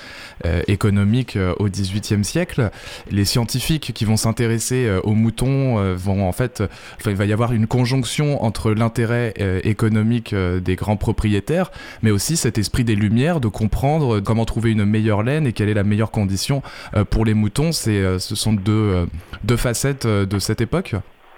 économique 0.68 1.38
au 1.58 1.68
XVIIIe 1.68 2.22
siècle. 2.22 2.70
Les 3.10 3.24
scientifiques 3.24 3.92
qui 3.94 4.04
vont 4.04 4.16
s'intéresser 4.16 4.88
aux 5.02 5.14
moutons 5.14 5.94
vont 5.94 6.28
en 6.28 6.32
fait, 6.32 6.62
il 7.06 7.16
va 7.16 7.24
y 7.24 7.32
avoir 7.32 7.52
une 7.52 7.66
conjonction 7.66 8.44
entre 8.44 8.72
l'intérêt 8.72 9.32
économique 9.64 10.34
des 10.34 10.76
grands 10.76 10.98
propriétaires, 10.98 11.70
mais 12.02 12.10
aussi 12.10 12.36
cet 12.36 12.58
esprit 12.58 12.84
des 12.84 12.94
Lumières 12.94 13.40
de 13.40 13.48
comprendre 13.48 14.20
comment 14.20 14.44
trouver 14.44 14.72
une 14.72 14.84
meilleure 14.84 15.22
laine 15.22 15.46
et 15.46 15.52
quelle 15.52 15.70
est 15.70 15.74
la 15.74 15.84
meilleure 15.84 16.10
condition 16.10 16.62
pour 17.10 17.24
les 17.24 17.34
moutons. 17.34 17.72
C'est, 17.72 18.18
ce 18.18 18.34
sont 18.36 18.52
deux, 18.52 19.06
deux 19.42 19.56
facettes 19.56 20.06
de 20.06 20.38
cette 20.38 20.60
époque. 20.60 20.94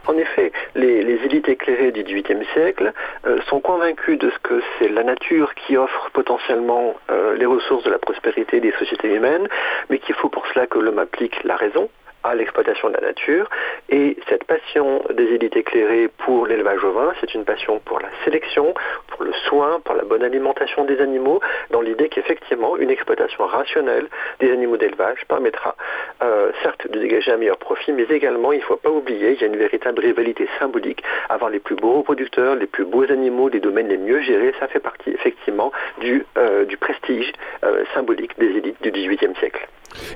En 0.08 0.14
effet, 0.14 0.47
les, 0.78 1.24
élites 1.24 1.48
éclairées 1.48 1.92
du 1.92 2.02
XVIIIe 2.02 2.44
siècle 2.52 2.92
euh, 3.26 3.40
sont 3.48 3.60
convaincues 3.60 4.16
de 4.16 4.30
ce 4.30 4.38
que 4.38 4.62
c'est 4.78 4.88
la 4.88 5.02
nature 5.02 5.54
qui 5.54 5.76
offre 5.76 6.10
potentiellement 6.12 6.94
euh, 7.10 7.36
les 7.36 7.46
ressources 7.46 7.84
de 7.84 7.90
la 7.90 7.98
prospérité 7.98 8.60
des 8.60 8.72
sociétés 8.72 9.14
humaines, 9.14 9.48
mais 9.90 9.98
qu'il 9.98 10.14
faut 10.14 10.28
pour 10.28 10.46
cela 10.48 10.66
que 10.66 10.78
l'homme 10.78 10.98
applique 10.98 11.42
la 11.44 11.56
raison, 11.56 11.88
à 12.24 12.34
l'exploitation 12.34 12.88
de 12.88 12.94
la 12.94 13.00
nature. 13.00 13.48
Et 13.88 14.16
cette 14.28 14.44
passion 14.44 15.02
des 15.14 15.24
élites 15.24 15.56
éclairées 15.56 16.08
pour 16.18 16.46
l'élevage 16.46 16.84
ovin, 16.84 17.12
c'est 17.20 17.34
une 17.34 17.44
passion 17.44 17.80
pour 17.84 18.00
la 18.00 18.08
sélection, 18.24 18.74
pour 19.08 19.24
le 19.24 19.32
soin, 19.48 19.80
pour 19.84 19.94
la 19.94 20.04
bonne 20.04 20.22
alimentation 20.22 20.84
des 20.84 21.00
animaux, 21.00 21.40
dans 21.70 21.80
l'idée 21.80 22.08
qu'effectivement, 22.08 22.76
une 22.76 22.90
exploitation 22.90 23.46
rationnelle 23.46 24.08
des 24.40 24.50
animaux 24.52 24.76
d'élevage 24.76 25.24
permettra 25.26 25.76
euh, 26.22 26.50
certes 26.62 26.90
de 26.90 26.98
dégager 26.98 27.32
un 27.32 27.36
meilleur 27.36 27.58
profit, 27.58 27.92
mais 27.92 28.04
également, 28.04 28.52
il 28.52 28.58
ne 28.58 28.64
faut 28.64 28.76
pas 28.76 28.90
oublier, 28.90 29.32
il 29.32 29.40
y 29.40 29.44
a 29.44 29.46
une 29.46 29.56
véritable 29.56 30.00
rivalité 30.00 30.48
symbolique. 30.58 31.02
Avoir 31.28 31.50
les 31.50 31.60
plus 31.60 31.76
beaux 31.76 31.98
reproducteurs, 31.98 32.54
les 32.54 32.66
plus 32.66 32.84
beaux 32.84 33.10
animaux, 33.10 33.48
les 33.48 33.60
domaines 33.60 33.88
les 33.88 33.98
mieux 33.98 34.20
gérés, 34.20 34.52
ça 34.60 34.68
fait 34.68 34.80
partie 34.80 35.10
effectivement 35.10 35.72
du, 36.00 36.26
euh, 36.36 36.64
du 36.64 36.76
prestige 36.76 37.32
euh, 37.64 37.84
symbolique 37.94 38.38
des 38.38 38.46
élites 38.46 38.82
du 38.82 38.90
XVIIIe 38.90 39.34
siècle. 39.38 39.66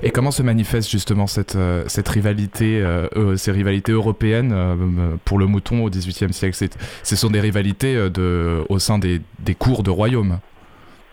Et 0.01 0.11
comment 0.11 0.31
se 0.31 0.43
manifeste 0.43 0.89
justement 0.89 1.27
cette, 1.27 1.55
euh, 1.55 1.83
cette 1.87 2.07
rivalité, 2.09 2.81
euh, 2.81 3.07
euh, 3.15 3.37
ces 3.37 3.51
rivalités 3.51 3.91
européennes 3.91 4.55
pour 5.25 5.39
le 5.39 5.45
mouton 5.45 5.83
au 5.83 5.89
XVIIIe 5.89 6.33
siècle? 6.33 6.57
Ce 7.03 7.15
sont 7.15 7.29
des 7.29 7.39
rivalités 7.39 7.97
au 8.69 8.79
sein 8.79 8.99
des, 8.99 9.21
des 9.39 9.55
cours 9.55 9.83
de 9.83 9.89
royaume 9.89 10.39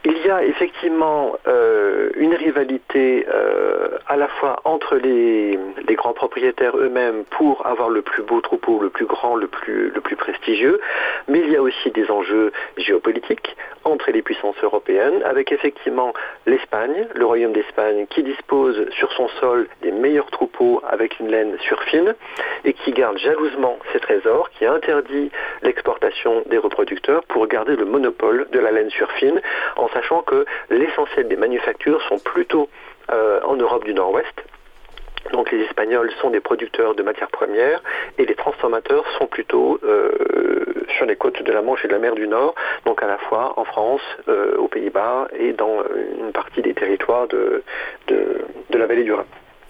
il 0.04 0.16
y 0.26 0.30
a 0.30 0.44
effectivement 0.44 1.36
une 1.46 2.34
rivalité 2.34 3.26
à 4.06 4.16
la 4.16 4.28
fois 4.28 4.60
entre 4.64 4.96
les, 4.96 5.58
grands 5.94 6.12
propriétaires 6.14 6.76
eux-mêmes 6.76 7.24
pour 7.30 7.66
avoir 7.66 7.90
le 7.90 8.00
plus 8.00 8.22
beau 8.22 8.40
troupeau, 8.40 8.80
le 8.80 8.88
plus 8.88 9.04
grand, 9.04 9.36
le 9.36 9.48
plus, 9.48 9.90
le 9.90 10.00
plus 10.00 10.16
prestigieux, 10.16 10.80
mais 11.28 11.40
il 11.40 11.50
y 11.50 11.56
a 11.56 11.62
aussi 11.62 11.90
des 11.90 12.10
enjeux 12.10 12.52
géopolitiques 12.78 13.56
entre 13.84 14.10
les 14.10 14.22
puissances 14.22 14.56
européennes, 14.62 15.22
avec 15.24 15.52
effectivement 15.52 16.12
l'Espagne, 16.46 17.06
le 17.14 17.24
royaume 17.24 17.52
d'Espagne, 17.52 18.06
qui 18.08 18.22
dispose 18.22 18.88
sur 18.90 19.12
son 19.12 19.28
sol 19.40 19.68
des 19.82 19.92
meilleurs 19.92 20.30
troupeaux 20.30 20.82
avec 20.88 21.18
une 21.20 21.28
laine 21.28 21.56
surfine 21.60 22.14
et 22.64 22.72
qui 22.72 22.92
garde 22.92 23.18
jalousement 23.18 23.78
ses 23.92 24.00
trésors, 24.00 24.50
qui 24.50 24.66
interdit 24.66 25.30
l'exportation 25.62 26.42
des 26.46 26.58
reproducteurs 26.58 27.24
pour 27.24 27.46
garder 27.46 27.76
le 27.76 27.84
monopole 27.84 28.48
de 28.52 28.58
la 28.58 28.70
laine 28.70 28.90
surfine, 28.90 29.40
en 29.76 29.88
sachant 29.88 30.22
que 30.22 30.44
l'essentiel 30.70 31.28
des 31.28 31.36
manufactures 31.36 32.02
sont 32.08 32.18
plutôt 32.18 32.68
euh, 33.10 33.40
en 33.44 33.56
Europe 33.56 33.84
du 33.84 33.94
Nord-Ouest 33.94 34.34
donc 35.32 35.52
les 35.52 35.60
Espagnols 35.60 36.10
sont 36.20 36.30
des 36.30 36.40
producteurs 36.40 36.94
de 36.94 37.02
matières 37.02 37.30
premières 37.30 37.82
et 38.18 38.24
les 38.24 38.34
transformateurs 38.34 39.04
sont 39.18 39.26
plutôt 39.26 39.78
euh, 39.84 40.10
sur 40.96 41.06
les 41.06 41.16
côtes 41.16 41.42
de 41.42 41.52
la 41.52 41.62
Manche 41.62 41.84
et 41.84 41.88
de 41.88 41.92
la 41.92 41.98
mer 41.98 42.14
du 42.14 42.26
Nord, 42.26 42.54
donc 42.84 43.02
à 43.02 43.06
la 43.06 43.18
fois 43.18 43.54
en 43.56 43.64
France, 43.64 44.00
euh, 44.28 44.56
aux 44.56 44.68
Pays-Bas 44.68 45.28
et 45.38 45.52
dans 45.52 45.82
une 46.18 46.32
partie 46.32 46.62
des 46.62 46.74
territoires 46.74 47.28
de, 47.28 47.62
de, 48.08 48.78
la 48.78 48.86
vallée 48.86 49.04
du 49.04 49.12
Rhin. 49.12 49.26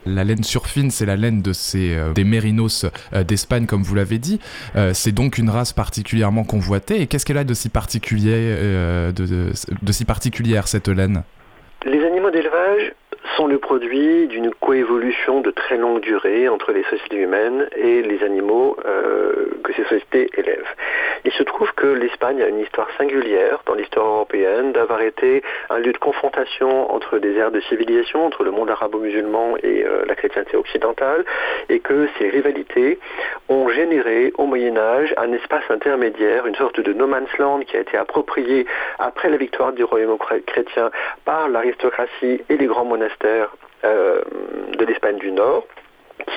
La 0.07 0.25
laine 0.25 0.43
surfine, 0.43 0.91
c'est 0.91 1.07
la 1.07 1.17
laine 1.17 1.43
de 1.43 1.53
ces, 1.53 1.95
euh, 1.95 2.13
des 2.13 2.25
mérinos 2.25 2.87
d'Espagne, 3.27 3.67
comme 3.67 3.83
vous 3.83 3.95
l'avez 3.95 4.19
dit. 4.19 4.41
c'est 4.93 5.13
donc 5.13 5.39
une 5.39 5.51
race 5.51 5.73
particulièrement 5.73 6.45
convoitée. 6.45 7.01
Et 7.03 7.07
qu'est-ce 7.07 7.27
qu'elle 7.27 7.39
a 7.39 7.45
de 7.45 7.55
si, 7.55 7.69
particulier, 7.69 8.55
de 9.13 9.93
si 9.93 10.05
particulière, 10.05 10.69
cette 10.69 10.89
laine? 10.89 11.23
Les 11.85 12.05
animaux 12.05 12.31
d'élevage 12.31 12.93
le 13.47 13.59
produit 13.59 14.27
d'une 14.27 14.51
coévolution 14.51 15.41
de 15.41 15.51
très 15.51 15.77
longue 15.77 16.01
durée 16.01 16.49
entre 16.49 16.73
les 16.73 16.83
sociétés 16.85 17.17
humaines 17.17 17.69
et 17.77 18.03
les 18.03 18.23
animaux 18.23 18.77
euh, 18.85 19.47
que 19.63 19.73
ces 19.73 19.85
sociétés 19.85 20.29
élèvent. 20.37 20.75
Il 21.25 21.33
se 21.33 21.43
trouve 21.43 21.73
que 21.75 21.87
l'Espagne 21.87 22.43
a 22.43 22.49
une 22.49 22.59
histoire 22.59 22.89
singulière 22.99 23.63
dans 23.67 23.75
l'histoire 23.75 24.07
européenne 24.07 24.73
d'avoir 24.73 25.01
été 25.03 25.43
un 25.69 25.79
lieu 25.79 25.93
de 25.93 25.99
confrontation 25.99 26.93
entre 26.93 27.19
des 27.19 27.37
aires 27.37 27.51
de 27.51 27.61
civilisation, 27.61 28.27
entre 28.27 28.43
le 28.43 28.51
monde 28.51 28.71
arabo-musulman 28.71 29.57
et 29.63 29.85
euh, 29.85 30.05
la 30.09 30.15
chrétienté 30.15 30.57
occidentale, 30.57 31.25
et 31.69 31.79
que 31.81 32.09
ces 32.19 32.29
rivalités 32.29 32.99
ont 33.49 33.69
généré 33.69 34.33
au 34.39 34.47
Moyen 34.47 34.77
Âge 34.77 35.15
un 35.17 35.33
espace 35.33 35.65
intermédiaire, 35.71 36.47
une 36.47 36.57
sorte 36.57 36.81
de 36.81 36.93
no 36.93 37.07
man's 37.07 37.37
land 37.39 37.61
qui 37.61 37.77
a 37.77 37.81
été 37.81 37.97
approprié 37.97 38.67
après 38.99 39.29
la 39.29 39.37
victoire 39.37 39.73
du 39.73 39.85
royaume 39.85 40.19
chrétien 40.47 40.91
par 41.25 41.49
l'aristocratie 41.49 42.41
et 42.49 42.57
les 42.57 42.67
grands 42.67 42.85
monastères 42.85 43.30
euh, 43.85 44.21
de 44.79 44.85
l'Espagne 44.85 45.19
du 45.19 45.33
Nord 45.33 45.67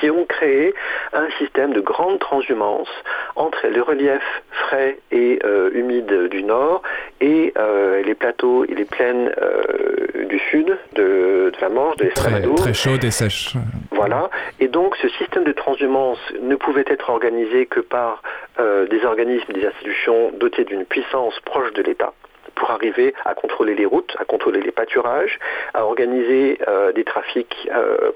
qui 0.00 0.10
ont 0.10 0.24
créé 0.24 0.74
un 1.12 1.28
système 1.38 1.72
de 1.72 1.80
grande 1.80 2.18
transhumance 2.18 2.88
entre 3.36 3.66
les 3.66 3.80
reliefs 3.80 4.42
frais 4.50 4.98
et 5.10 5.38
euh, 5.44 5.70
humides 5.74 6.28
du 6.30 6.42
nord 6.42 6.82
et 7.20 7.52
euh, 7.58 8.02
les 8.02 8.14
plateaux 8.14 8.64
et 8.64 8.74
les 8.74 8.84
plaines 8.84 9.32
euh, 9.40 10.26
du 10.26 10.38
sud 10.50 10.76
de, 10.94 11.52
la 11.60 11.68
Manche, 11.68 11.96
de 11.96 12.04
l'Estrémadure. 12.04 12.54
Très, 12.56 12.72
très 12.72 12.74
chaudes 12.74 13.04
et 13.04 13.10
sèches. 13.10 13.54
Voilà. 13.92 14.30
Et 14.60 14.68
donc 14.68 14.96
ce 14.96 15.08
système 15.10 15.44
de 15.44 15.52
transhumance 15.52 16.18
ne 16.40 16.56
pouvait 16.56 16.84
être 16.86 17.10
organisé 17.10 17.66
que 17.66 17.80
par 17.80 18.22
des 18.58 19.04
organismes, 19.04 19.52
des 19.52 19.66
institutions 19.66 20.30
dotés 20.38 20.64
d'une 20.64 20.84
puissance 20.84 21.38
proche 21.40 21.72
de 21.72 21.82
l'État 21.82 22.12
pour 22.54 22.70
arriver 22.70 23.14
à 23.24 23.34
contrôler 23.34 23.74
les 23.74 23.86
routes, 23.86 24.16
à 24.18 24.24
contrôler 24.24 24.60
les 24.60 24.72
pâturages, 24.72 25.38
à 25.74 25.84
organiser 25.84 26.58
des 26.94 27.04
trafics 27.04 27.68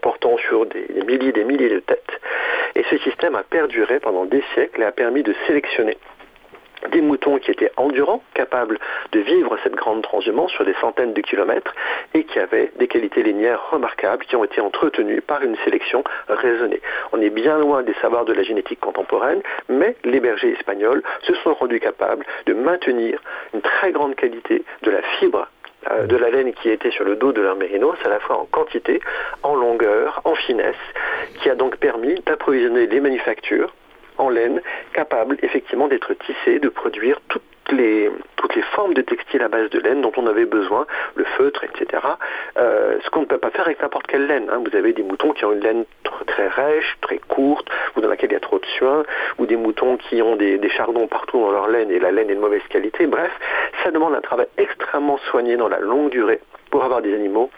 portant 0.03 0.37
sur 0.39 0.67
des, 0.67 0.87
des 0.89 1.03
milliers 1.03 1.29
et 1.29 1.33
des 1.33 1.45
milliers 1.45 1.69
de 1.69 1.81
têtes. 1.81 2.21
Et 2.75 2.85
ce 2.91 2.99
système 2.99 3.35
a 3.35 3.43
perduré 3.43 4.01
pendant 4.01 4.25
des 4.25 4.43
siècles 4.55 4.83
et 4.83 4.85
a 4.85 4.93
permis 4.93 5.23
de 5.23 5.35
sélectionner 5.47 5.97
des 6.91 7.01
moutons 7.01 7.39
qui 7.39 7.51
étaient 7.51 7.73
endurants, 7.77 8.23
capables 8.35 8.79
de 9.13 9.21
vivre 9.21 9.57
cette 9.63 9.75
grande 9.75 10.03
transhumance 10.03 10.53
sur 10.53 10.65
des 10.65 10.75
centaines 10.81 11.13
de 11.13 11.21
kilomètres 11.21 11.75
et 12.15 12.25
qui 12.25 12.39
avaient 12.39 12.71
des 12.79 12.89
qualités 12.89 13.23
linéaires 13.23 13.71
remarquables 13.71 14.25
qui 14.25 14.37
ont 14.37 14.45
été 14.45 14.61
entretenues 14.61 15.21
par 15.21 15.43
une 15.43 15.57
sélection 15.65 16.05
raisonnée. 16.29 16.81
On 17.13 17.21
est 17.21 17.31
bien 17.31 17.59
loin 17.59 17.83
des 17.83 17.95
savoirs 18.01 18.25
de 18.25 18.33
la 18.33 18.43
génétique 18.43 18.81
contemporaine, 18.81 19.43
mais 19.69 19.97
les 20.05 20.21
bergers 20.21 20.53
espagnols 20.53 21.03
se 21.23 21.35
sont 21.35 21.55
rendus 21.55 21.81
capables 21.81 22.25
de 22.47 22.55
maintenir 22.55 23.21
une 23.55 23.61
très 23.61 23.93
grande 23.93 24.15
qualité 24.15 24.65
de 24.83 24.91
la 24.91 25.03
fibre 25.19 25.49
euh, 25.91 26.07
de 26.07 26.17
la 26.17 26.31
laine 26.31 26.53
qui 26.53 26.71
était 26.71 26.91
sur 26.91 27.05
le 27.05 27.17
dos 27.17 27.33
de 27.33 27.41
leur 27.41 27.57
mérinos, 27.57 27.97
à 28.05 28.09
la 28.09 28.19
fois 28.21 28.39
en 28.39 28.47
quantité, 28.47 29.01
en 29.43 29.55
longueur, 29.55 30.21
en 30.25 30.35
finesse, 30.35 30.77
qui 31.41 31.49
a 31.49 31.55
donc 31.55 31.77
permis 31.77 32.21
d'approvisionner 32.27 32.87
les 32.87 33.01
manufactures 33.01 33.73
en 34.19 34.29
laine 34.29 34.61
capable 34.93 35.37
effectivement 35.43 35.89
d'être 35.89 36.15
tissé, 36.15 36.59
de 36.59 36.69
produire 36.69 37.21
toutes 37.29 37.43
les, 37.71 38.11
toutes 38.37 38.55
les 38.55 38.63
formes 38.63 38.95
de 38.95 39.03
textiles 39.03 39.43
à 39.43 39.49
base 39.49 39.71
de 39.71 39.79
laine 39.79 40.01
dont 40.01 40.13
on 40.17 40.27
avait 40.27 40.47
besoin, 40.47 40.87
le 41.15 41.25
feutre, 41.25 41.65
etc. 41.65 42.03
Euh, 42.59 42.99
ce 43.05 43.11
qu'on 43.11 43.21
ne 43.21 43.27
peut 43.27 43.39
pas 43.39 43.51
faire 43.51 43.67
avec 43.67 43.83
n'importe 43.83 44.07
quelle 44.07 44.27
laine. 44.27 44.49
Hein. 44.51 44.63
Vous 44.65 44.77
avez 44.77 44.93
des 44.93 45.03
moutons 45.03 45.33
qui 45.33 45.45
ont 45.45 45.53
une 45.53 45.61
laine 45.61 45.85
très 46.27 46.49
rêche, 46.49 46.97
très 47.01 47.19
courte, 47.19 47.69
ou 47.97 48.01
dans 48.01 48.09
laquelle 48.09 48.31
il 48.31 48.35
y 48.35 48.37
a 48.37 48.41
trop 48.41 48.59
de 48.59 48.67
suin, 48.67 49.05
ou 49.39 49.47
des 49.47 49.57
moutons 49.57 49.97
qui 49.97 50.23
ont 50.23 50.37
des, 50.37 50.59
des 50.59 50.71
chardons 50.71 51.07
partout 51.07 51.41
dans 51.41 51.51
leur 51.51 51.69
laine 51.69 51.91
et 51.91 51.99
la 51.99 52.11
laine 52.11 52.31
est 52.31 52.35
de 52.35 52.41
mauvaise 52.41 52.63
qualité. 52.69 53.07
Bref, 53.07 53.33
ça 53.85 53.91
demande 53.91 54.15
un 54.15 54.21
travail 54.21 54.47
extrêmement 54.57 55.19
soigné 55.31 55.57
dans 55.57 55.69
la 55.69 55.79
longue 55.79 56.11
durée 56.11 56.41
pour 56.71 56.85
avoir 56.85 57.03
des 57.03 57.15
animaux 57.15 57.51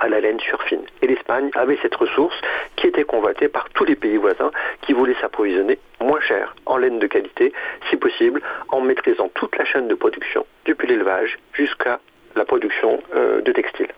à 0.00 0.08
la 0.08 0.20
laine 0.20 0.40
surfine. 0.40 0.84
Et 1.02 1.06
l'Espagne 1.06 1.50
avait 1.54 1.78
cette 1.82 1.94
ressource 1.94 2.38
qui 2.76 2.86
était 2.86 3.04
convoitée 3.04 3.48
par 3.48 3.68
tous 3.70 3.84
les 3.84 3.96
pays 3.96 4.16
voisins 4.16 4.50
qui 4.82 4.92
voulaient 4.92 5.16
s'approvisionner 5.20 5.78
moins 6.00 6.20
cher 6.20 6.54
en 6.66 6.76
laine 6.76 6.98
de 6.98 7.06
qualité, 7.06 7.52
si 7.90 7.96
possible, 7.96 8.42
en 8.68 8.80
maîtrisant 8.80 9.30
toute 9.34 9.56
la 9.56 9.64
chaîne 9.64 9.88
de 9.88 9.94
production, 9.94 10.46
depuis 10.66 10.88
l'élevage 10.88 11.38
jusqu'à 11.52 12.00
la 12.34 12.44
production 12.44 13.02
euh, 13.14 13.40
de 13.42 13.52
textiles. 13.52 13.92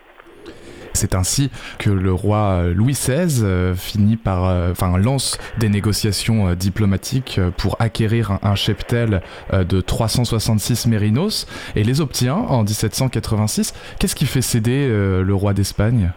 C'est 0.95 1.15
ainsi 1.15 1.51
que 1.77 1.89
le 1.89 2.13
roi 2.13 2.63
Louis 2.73 2.93
XVI 2.93 3.43
euh, 3.43 3.75
finit 3.75 4.15
par, 4.17 4.45
euh, 4.45 4.71
enfin, 4.71 4.97
lance 4.97 5.37
des 5.59 5.69
négociations 5.69 6.49
euh, 6.49 6.55
diplomatiques 6.55 7.39
pour 7.57 7.75
acquérir 7.79 8.39
un, 8.41 8.55
cheptel 8.55 9.21
de 9.51 9.81
366 9.81 10.87
mérinos 10.87 11.45
et 11.75 11.83
les 11.83 11.99
obtient 11.99 12.35
en 12.35 12.63
1786. 12.63 13.73
Qu'est-ce 13.99 14.15
qui 14.15 14.25
fait 14.25 14.41
céder 14.41 14.87
le 14.87 15.35
roi 15.35 15.53
d'Espagne? 15.53 16.13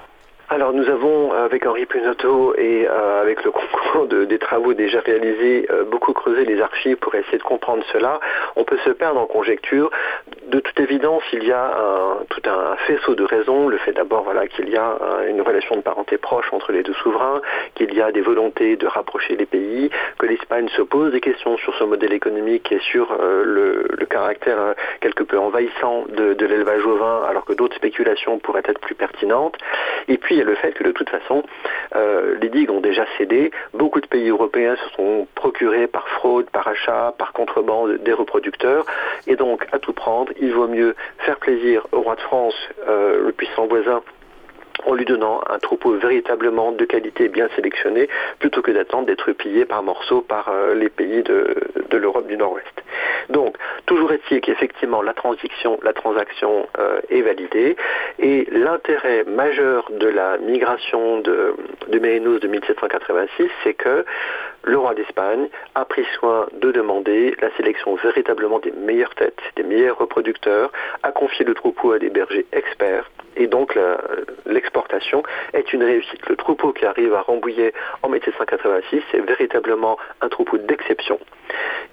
Alors 0.51 0.73
nous 0.73 0.89
avons, 0.89 1.33
avec 1.33 1.67
Henri 1.67 1.87
Punotto 1.87 2.55
et 2.57 2.87
avec 2.87 3.45
le 3.45 3.51
concours 3.53 4.07
des 4.07 4.39
travaux 4.39 4.75
déjà 4.75 5.01
réalisés, 5.01 5.69
beaucoup 5.91 6.13
creusé 6.13 6.45
les 6.45 6.61
archives 6.61 6.97
pour 6.97 7.15
essayer 7.15 7.39
de 7.39 7.43
comprendre 7.43 7.85
cela. 7.93 8.21
On 8.57 8.65
peut 8.65 8.79
se 8.85 8.91
perdre 8.91 9.21
en 9.21 9.27
conjecture 9.27 9.91
de 10.49 10.61
toute 10.61 10.81
évidence, 10.81 11.23
il 11.33 11.45
y 11.45 11.53
a 11.53 11.71
tout 12.31 12.41
un 12.49 12.77
faisceau 12.87 13.15
de 13.15 13.25
raisons. 13.25 13.69
Le 13.69 13.77
fait 13.79 13.93
d'abord 13.93 14.23
voilà, 14.23 14.47
qu'il 14.47 14.69
y 14.71 14.77
a 14.77 14.97
une 15.29 15.43
relation 15.43 15.77
de 15.77 15.83
parenté 15.83 16.17
proche 16.17 16.47
entre 16.53 16.73
les 16.73 16.83
deux 16.83 16.95
souverains, 16.95 17.41
qu'il 17.75 17.93
y 17.95 18.01
a 18.01 18.13
des 18.13 18.23
volontés 18.23 18.77
de 18.77 18.87
rapprocher 18.87 19.37
les 19.37 19.47
pays, 19.47 19.91
que 20.19 20.27
l'Espagne 20.27 20.69
se 20.71 20.83
pose 20.83 21.13
des 21.13 21.21
questions 21.21 21.57
sur 21.59 21.75
son 21.75 21.87
modèle 21.87 22.13
économique 22.13 22.73
et 22.73 22.81
sur 22.81 23.13
euh, 23.13 23.45
le, 23.45 24.07
caractère 24.07 24.59
euh, 24.59 24.75
quelque 25.01 25.23
peu 25.23 25.39
envahissant 25.39 26.07
de, 26.09 26.47
l'élevage 26.47 26.85
au 26.87 26.97
vin, 26.97 27.23
alors 27.29 27.45
que 27.45 27.53
d'autres 27.53 27.77
spéculations 27.77 28.39
pourraient 28.39 28.63
être 28.65 28.81
plus 28.81 28.95
pertinentes. 28.95 29.57
Et 30.09 30.17
puis 30.17 30.38
il 30.39 30.43
y 30.43 30.45
a 30.45 30.47
le 30.47 30.55
fait 30.55 30.73
que 30.73 30.85
de 30.85 30.93
toute 30.93 31.11
façon, 31.11 31.43
euh, 31.97 32.37
les 32.41 32.49
digues 32.49 32.71
ont 32.71 32.81
déjà 32.81 33.05
cédé. 33.17 33.51
Beaucoup 33.75 34.01
de 34.01 34.07
pays 34.07 34.29
européens 34.29 34.77
se 34.77 34.95
sont 34.95 35.27
procurés 35.35 35.89
par 35.89 36.07
fraude, 36.09 36.49
par 36.51 36.69
achat, 36.69 37.13
par 37.19 37.33
contrebande 37.33 37.99
des 38.05 38.13
reproducteurs. 38.13 38.87
Et 39.27 39.35
donc, 39.35 39.67
à 39.73 39.81
tout 39.81 39.93
prendre, 39.93 40.33
il 40.41 40.53
vaut 40.53 40.69
mieux 40.69 40.95
faire 41.19 41.39
plaisir 41.39 41.89
au 41.91 42.03
roi 42.03 42.15
de 42.15 42.21
France, 42.21 42.55
euh, 42.89 43.27
le 43.27 43.33
puissant 43.33 43.67
voisin, 43.67 44.01
en 44.85 44.95
lui 44.95 45.05
donnant 45.05 45.41
un 45.49 45.59
troupeau 45.59 45.93
véritablement 45.93 46.73
de 46.73 46.85
qualité 46.85 47.29
bien 47.29 47.49
sélectionné, 47.57 48.09
plutôt 48.39 48.63
que 48.63 48.71
d'attendre 48.71 49.07
d'être 49.07 49.33
pillé 49.33 49.65
par 49.65 49.83
morceaux 49.83 50.21
par 50.21 50.49
euh, 50.49 50.75
les 50.75 50.89
pays 50.89 51.23
de, 51.23 51.55
l'Europe 51.93 52.27
du 52.27 52.37
Nord-Ouest. 52.37 52.67
Donc, 53.29 53.57
toujours 53.87 54.13
est-il 54.13 54.41
qu'effectivement 54.41 55.03
la 55.03 55.13
transaction, 55.13 55.79
euh, 56.79 57.01
est 57.11 57.23
validée, 57.23 57.77
et 58.19 58.47
l'intérêt 58.53 59.25
majeur 59.25 59.91
de 59.91 60.07
la 60.07 60.39
migration 60.39 61.21
de, 61.21 61.55
de 61.89 61.99
de 61.99 62.49
1786, 62.49 63.49
c'est 63.65 63.75
que 63.75 64.05
le 64.69 64.77
roi 64.77 64.95
d'Espagne 64.95 65.49
a 65.75 65.87
pris 65.87 66.05
soin 66.19 66.47
de 66.53 66.71
demander 66.71 67.35
la 67.41 67.51
sélection 67.57 67.95
véritablement 67.95 68.59
des 68.59 68.71
meilleures 68.71 69.15
têtes, 69.15 69.41
des 69.57 69.63
meilleurs 69.63 69.97
reproducteurs, 69.97 70.71
a 71.03 71.11
confié 71.11 71.47
le 71.47 71.55
troupeau 71.55 71.93
à 71.93 71.99
des 71.99 72.11
bergers 72.11 72.47
experts 72.53 73.11
et 73.37 73.47
donc 73.47 73.79
l'exportation 74.45 75.23
est 75.55 75.73
une 75.73 75.83
réussite. 75.83 76.29
Le 76.29 76.37
troupeau 76.37 76.73
qui 76.73 76.85
arrive 76.85 77.15
à 77.15 77.23
Rambouillet 77.23 77.73
en 78.03 78.11
1786, 78.11 79.01
c'est 79.11 79.21
véritablement 79.21 79.97
un 80.21 80.29
troupeau 80.29 80.59
d'exception. 80.59 81.19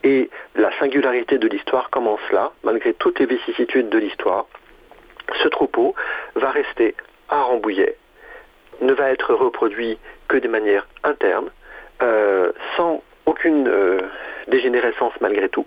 Et 0.04 0.30
la 0.56 0.78
singularité 0.78 1.38
de 1.38 1.48
l'histoire 1.48 1.90
commence 1.92 2.30
là, 2.32 2.52
malgré 2.64 2.94
toutes 2.94 3.20
les 3.20 3.26
vicissitudes 3.26 3.88
de 3.90 4.00
l'histoire. 4.00 4.48
Ce 5.42 5.48
troupeau 5.48 5.96
va 6.36 6.50
rester 6.50 6.94
à 7.30 7.42
Rambouillet, 7.44 7.96
ne 8.82 8.94
va 8.94 9.12
être 9.12 9.34
reproduit 9.34 9.98
que 10.28 10.38
de 10.38 10.48
manière 10.50 10.88
interne, 11.04 11.50
sans 12.78 13.02
aucune 13.26 13.68
euh, 13.68 14.02
dégénérescence 14.48 15.14
malgré 15.22 15.50
tout, 15.50 15.66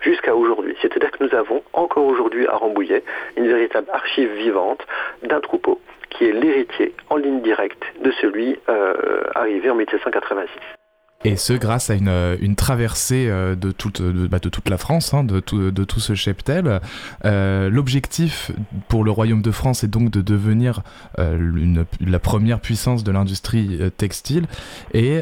jusqu'à 0.00 0.34
aujourd'hui. 0.34 0.76
C'est-à-dire 0.80 1.10
que 1.10 1.24
nous 1.24 1.34
avons 1.34 1.62
encore 1.72 2.04
aujourd'hui 2.04 2.46
à 2.46 2.56
Rambouillet 2.56 3.02
une 3.36 3.48
véritable 3.48 3.88
archive 3.92 4.32
vivante 4.32 4.86
d'un 5.22 5.40
troupeau 5.40 5.80
qui 6.10 6.24
est 6.24 6.32
l'héritier 6.32 6.94
en 7.08 7.16
ligne 7.16 7.40
directe 7.40 7.84
de 8.00 8.10
celui 8.12 8.58
euh, 8.68 9.22
arrivé 9.34 9.70
en 9.70 9.74
1786. 9.74 10.79
Et 11.22 11.36
ce, 11.36 11.52
grâce 11.52 11.90
à 11.90 11.94
une, 11.94 12.08
euh, 12.08 12.38
une 12.40 12.56
traversée 12.56 13.26
euh, 13.28 13.54
de 13.54 13.72
toute, 13.72 14.00
de, 14.00 14.26
bah, 14.26 14.38
de 14.38 14.48
toute 14.48 14.70
la 14.70 14.78
France, 14.78 15.12
hein, 15.12 15.22
de, 15.22 15.38
tout, 15.40 15.70
de 15.70 15.84
tout 15.84 16.00
ce 16.00 16.14
cheptel. 16.14 16.80
Euh, 17.26 17.68
L'objectif 17.68 18.52
pour 18.88 19.04
le 19.04 19.10
Royaume 19.10 19.42
de 19.42 19.50
France 19.50 19.84
est 19.84 19.88
donc 19.88 20.10
de 20.10 20.22
devenir 20.22 20.82
euh, 21.18 21.36
une, 21.36 21.84
la 22.00 22.18
première 22.18 22.60
puissance 22.60 23.04
de 23.04 23.12
l'industrie 23.12 23.76
euh, 23.80 23.90
textile. 23.90 24.46
Et 24.94 25.20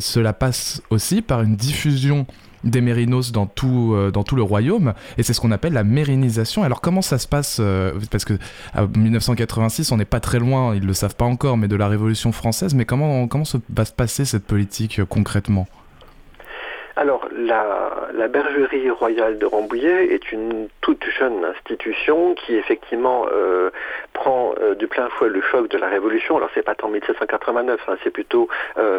cela 0.00 0.32
passe 0.32 0.82
aussi 0.90 1.20
par 1.20 1.42
une 1.42 1.56
diffusion 1.56 2.26
des 2.64 2.80
mérinos 2.80 3.32
dans 3.32 3.46
tout, 3.46 3.94
euh, 3.94 4.10
dans 4.10 4.22
tout 4.22 4.36
le 4.36 4.42
royaume, 4.42 4.94
et 5.18 5.22
c'est 5.22 5.32
ce 5.32 5.40
qu'on 5.40 5.52
appelle 5.52 5.72
la 5.72 5.84
mérinisation. 5.84 6.62
Alors 6.62 6.80
comment 6.80 7.02
ça 7.02 7.18
se 7.18 7.28
passe 7.28 7.58
euh, 7.60 7.92
Parce 8.10 8.24
que 8.24 8.34
en 8.74 8.86
1986, 8.86 9.92
on 9.92 9.96
n'est 9.96 10.04
pas 10.04 10.20
très 10.20 10.38
loin, 10.38 10.74
ils 10.74 10.86
le 10.86 10.92
savent 10.92 11.16
pas 11.16 11.24
encore, 11.24 11.56
mais 11.56 11.68
de 11.68 11.76
la 11.76 11.88
Révolution 11.88 12.32
française. 12.32 12.74
Mais 12.74 12.84
comment, 12.84 13.28
comment 13.28 13.44
va 13.70 13.84
se 13.84 13.92
passer 13.92 14.24
cette 14.24 14.46
politique 14.46 14.98
euh, 14.98 15.04
concrètement? 15.04 15.66
Alors, 16.96 17.28
la, 17.36 18.28
bergerie 18.28 18.88
royale 18.90 19.38
de 19.38 19.46
Rambouillet 19.46 20.14
est 20.14 20.32
une 20.32 20.68
toute 20.80 21.04
jeune 21.18 21.44
institution 21.44 22.34
qui 22.34 22.54
effectivement 22.54 23.26
du 24.74 24.86
plein 24.86 25.08
fouet 25.10 25.28
le 25.28 25.40
choc 25.40 25.68
de 25.68 25.78
la 25.78 25.88
Révolution. 25.88 26.36
Alors, 26.36 26.50
c'est 26.54 26.62
pas 26.62 26.74
tant 26.74 26.88
1789, 26.88 27.80
hein, 27.88 27.96
c'est 28.02 28.10
plutôt 28.10 28.48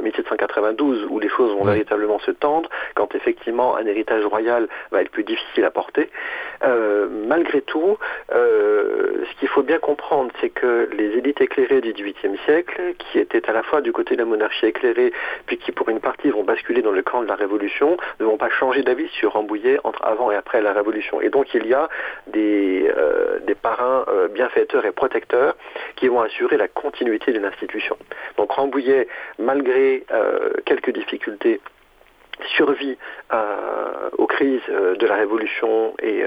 1792 0.03 1.03
euh, 1.03 1.07
où 1.09 1.19
les 1.19 1.29
choses 1.29 1.51
vont 1.51 1.65
véritablement 1.65 2.19
se 2.19 2.31
tendre, 2.31 2.69
quand 2.95 3.13
effectivement 3.15 3.75
un 3.77 3.85
héritage 3.85 4.25
royal 4.25 4.67
va 4.91 5.01
être 5.01 5.11
plus 5.11 5.23
difficile 5.23 5.65
à 5.65 5.71
porter. 5.71 6.09
malgré 7.27 7.61
tout, 7.61 7.97
ce 8.29 9.39
qu'il 9.39 9.47
faut 9.47 9.63
bien 9.63 9.79
comprendre, 9.79 10.31
c'est 10.41 10.49
que 10.49 10.89
les 10.93 11.17
élites 11.17 11.41
éclairées 11.41 11.81
du 11.81 11.93
XVIIIe 11.93 12.37
siècle, 12.45 12.93
qui 12.97 13.19
étaient 13.19 13.49
à 13.49 13.53
la 13.53 13.63
fois 13.63 13.81
du 13.81 13.91
côté 13.91 14.15
de 14.15 14.19
la 14.19 14.25
monarchie 14.25 14.65
éclairée, 14.65 15.11
puis 15.45 15.57
qui 15.57 15.71
pour 15.71 15.89
une 15.89 15.99
partie 15.99 16.29
vont 16.29 16.43
basculer 16.43 16.81
dans 16.81 16.91
le 16.91 17.01
camp 17.01 17.21
de 17.21 17.27
la 17.27 17.35
Révolution, 17.35 17.97
ne 18.19 18.25
vont 18.25 18.37
pas 18.37 18.49
changer 18.49 18.83
d'avis 18.83 19.07
sur 19.09 19.33
Rambouillet 19.33 19.79
entre 19.83 20.03
avant 20.03 20.31
et 20.31 20.35
après 20.35 20.61
la 20.61 20.73
Révolution. 20.73 21.21
Et 21.21 21.29
donc 21.29 21.53
il 21.53 21.65
y 21.67 21.73
a 21.73 21.89
des, 22.27 22.91
euh, 22.97 23.39
des 23.45 23.55
parrains 23.55 24.05
euh, 24.07 24.27
bienfaiteurs 24.27 24.85
et 24.85 24.91
protecteurs 24.91 25.55
qui 25.95 26.07
vont 26.07 26.21
assurer 26.21 26.57
la 26.57 26.67
continuité 26.67 27.31
de 27.31 27.39
l'institution. 27.39 27.97
Donc 28.37 28.51
Rambouillet, 28.51 29.07
malgré 29.39 30.03
euh, 30.11 30.49
quelques 30.65 30.91
difficultés 30.91 31.61
survit 32.57 32.97
aux 34.17 34.27
crises 34.27 34.67
de 34.67 35.07
la 35.07 35.15
Révolution 35.15 35.93
et, 36.01 36.25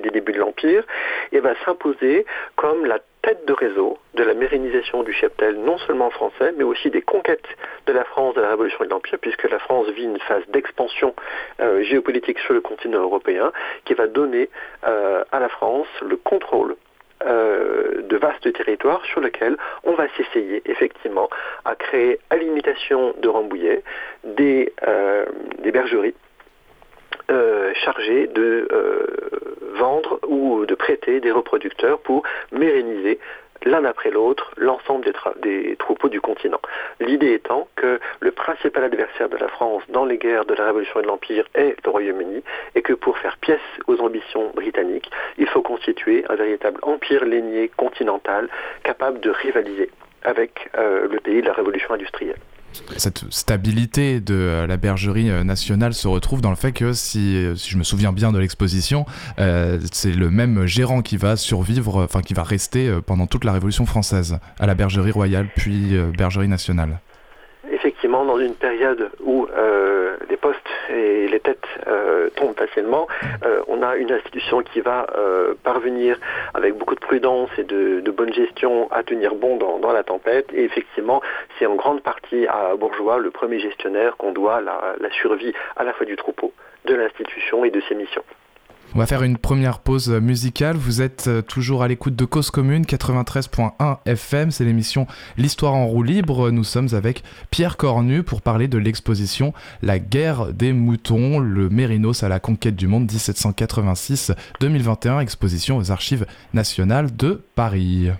des 0.00 0.10
débuts 0.10 0.32
de 0.32 0.38
l'Empire, 0.38 0.84
et 1.32 1.40
va 1.40 1.54
s'imposer 1.64 2.24
comme 2.54 2.86
la 2.86 3.00
tête 3.22 3.44
de 3.46 3.52
réseau 3.52 3.98
de 4.14 4.22
la 4.22 4.34
mérénisation 4.34 5.02
du 5.02 5.12
cheptel, 5.12 5.56
non 5.56 5.78
seulement 5.78 6.10
français, 6.10 6.52
mais 6.56 6.64
aussi 6.64 6.90
des 6.90 7.02
conquêtes 7.02 7.48
de 7.86 7.92
la 7.92 8.04
France 8.04 8.34
de 8.34 8.40
la 8.40 8.50
Révolution 8.50 8.84
et 8.84 8.86
de 8.86 8.92
l'Empire, 8.92 9.18
puisque 9.20 9.48
la 9.48 9.58
France 9.58 9.88
vit 9.90 10.04
une 10.04 10.18
phase 10.20 10.42
d'expansion 10.48 11.14
euh, 11.60 11.82
géopolitique 11.82 12.38
sur 12.40 12.54
le 12.54 12.60
continent 12.60 13.00
européen, 13.00 13.52
qui 13.84 13.94
va 13.94 14.06
donner 14.06 14.48
euh, 14.86 15.24
à 15.32 15.40
la 15.40 15.48
France 15.48 15.88
le 16.02 16.16
contrôle 16.16 16.76
euh, 17.26 18.02
de 18.02 18.16
vastes 18.16 18.52
territoires 18.52 19.04
sur 19.04 19.20
lesquels 19.20 19.56
on 19.84 19.92
va 19.92 20.06
s'essayer 20.16 20.62
effectivement 20.66 21.28
à 21.64 21.74
créer 21.74 22.18
à 22.30 22.36
l'imitation 22.36 23.14
de 23.20 23.28
Rambouillet 23.28 23.82
des, 24.24 24.72
des 25.62 25.70
bergeries 25.72 26.14
chargées 27.74 28.26
de 28.26 28.66
vendre 29.74 30.18
ou 30.26 30.66
de 30.66 30.74
prêter 30.74 31.20
des 31.20 31.30
reproducteurs 31.30 32.00
pour 32.00 32.22
méréniser 32.52 33.20
l'un 33.64 33.84
après 33.84 34.10
l'autre 34.10 34.52
l'ensemble 34.56 35.12
des, 35.42 35.76
troupeaux 35.76 36.08
du 36.08 36.20
continent. 36.20 36.60
L'idée 37.00 37.32
étant 37.32 37.68
que 37.76 38.00
le 38.20 38.30
principal 38.32 38.84
adversaire 38.84 39.28
de 39.28 39.36
la 39.36 39.48
France 39.48 39.82
dans 39.88 40.04
les 40.04 40.18
guerres 40.18 40.44
de 40.44 40.54
la 40.54 40.66
Révolution 40.66 41.00
et 41.00 41.02
de 41.02 41.08
l'Empire 41.08 41.44
est 41.54 41.76
le 41.84 41.90
Royaume-Uni 41.90 42.42
et 42.74 42.82
que 42.82 42.92
pour 42.92 43.18
faire 43.18 43.36
pièce 43.38 43.60
aux 43.86 44.00
ambitions 44.00 44.50
britanniques, 44.54 45.10
il 45.38 45.48
faut 45.48 45.62
constituer 45.62 46.24
un 46.28 46.36
véritable 46.36 46.80
empire 46.82 47.24
lainier 47.24 47.70
continental 47.76 48.48
capable 48.82 49.20
de 49.20 49.30
rivaliser 49.30 49.90
avec 50.22 50.70
euh, 50.76 51.08
le 51.08 51.20
pays 51.20 51.40
de 51.40 51.46
la 51.46 51.54
Révolution 51.54 51.94
industrielle 51.94 52.36
cette 52.96 53.24
stabilité 53.30 54.20
de 54.20 54.34
euh, 54.34 54.66
la 54.66 54.76
bergerie 54.76 55.30
euh, 55.30 55.44
nationale 55.44 55.94
se 55.94 56.08
retrouve 56.08 56.40
dans 56.40 56.50
le 56.50 56.56
fait 56.56 56.72
que, 56.72 56.92
si, 56.92 57.36
euh, 57.36 57.54
si 57.54 57.70
je 57.70 57.78
me 57.78 57.82
souviens 57.82 58.12
bien 58.12 58.32
de 58.32 58.38
l'exposition, 58.38 59.04
c'est 59.92 60.14
le 60.14 60.30
même 60.30 60.66
gérant 60.66 61.02
qui 61.02 61.16
va 61.16 61.36
survivre, 61.36 62.02
enfin 62.02 62.20
qui 62.20 62.34
va 62.34 62.42
rester 62.42 62.90
pendant 63.06 63.26
toute 63.26 63.44
la 63.44 63.52
Révolution 63.52 63.86
française, 63.86 64.38
à 64.58 64.66
la 64.66 64.74
bergerie 64.74 65.10
royale 65.10 65.48
puis 65.56 65.96
bergerie 66.16 66.48
nationale. 66.48 67.00
Effectivement 67.70 68.24
dans 68.24 68.38
une 68.38 68.54
période 68.54 69.10
où 69.24 69.46
les 70.28 70.36
postes 70.36 70.58
et 70.90 71.28
les 71.28 71.40
têtes 71.40 71.66
tombent 72.36 72.56
facilement, 72.56 73.06
on 73.68 73.82
a 73.82 73.96
une 73.96 74.12
institution 74.12 74.62
qui 74.62 74.80
va 74.80 75.06
parvenir 75.62 76.18
avec 76.60 76.76
beaucoup 76.76 76.94
de 76.94 77.00
prudence 77.00 77.48
et 77.56 77.64
de, 77.64 78.10
bonne 78.10 78.32
gestion 78.34 78.90
à 78.92 79.02
tenir 79.02 79.34
bon 79.34 79.56
dans, 79.56 79.92
la 79.92 80.02
tempête. 80.02 80.46
Et 80.52 80.62
effectivement, 80.64 81.22
c'est 81.58 81.66
en 81.66 81.74
grande 81.74 82.02
partie 82.02 82.46
à 82.46 82.76
Bourgeois, 82.76 83.18
le 83.18 83.30
premier 83.30 83.58
gestionnaire, 83.58 84.16
qu'on 84.18 84.32
doit 84.32 84.60
la 84.60 85.10
survie 85.10 85.54
à 85.76 85.84
la 85.84 85.92
fois 85.94 86.04
du 86.04 86.16
troupeau, 86.16 86.52
de 86.84 86.94
l'institution 86.94 87.64
et 87.64 87.70
de 87.70 87.80
ses 87.88 87.94
missions. 87.94 88.24
On 88.94 88.98
va 88.98 89.06
faire 89.06 89.22
une 89.22 89.38
première 89.38 89.78
pause 89.78 90.10
musicale. 90.10 90.76
Vous 90.76 91.00
êtes 91.00 91.28
euh, 91.28 91.42
toujours 91.42 91.84
à 91.84 91.88
l'écoute 91.88 92.16
de 92.16 92.24
Cause 92.24 92.50
Commune 92.50 92.82
93.1 92.82 93.98
FM. 94.04 94.50
C'est 94.50 94.64
l'émission 94.64 95.06
L'Histoire 95.36 95.74
en 95.74 95.86
roue 95.86 96.02
libre. 96.02 96.50
Nous 96.50 96.64
sommes 96.64 96.88
avec 96.92 97.22
Pierre 97.52 97.76
Cornu 97.76 98.24
pour 98.24 98.42
parler 98.42 98.66
de 98.66 98.78
l'exposition 98.78 99.54
La 99.82 100.00
guerre 100.00 100.52
des 100.52 100.72
moutons, 100.72 101.38
le 101.38 101.68
Mérinos 101.68 102.24
à 102.24 102.28
la 102.28 102.40
conquête 102.40 102.74
du 102.74 102.88
monde 102.88 103.08
1786-2021, 103.10 105.20
exposition 105.20 105.76
aux 105.76 105.92
archives 105.92 106.26
nationales 106.52 107.14
de 107.14 107.44
Paris. 107.54 108.10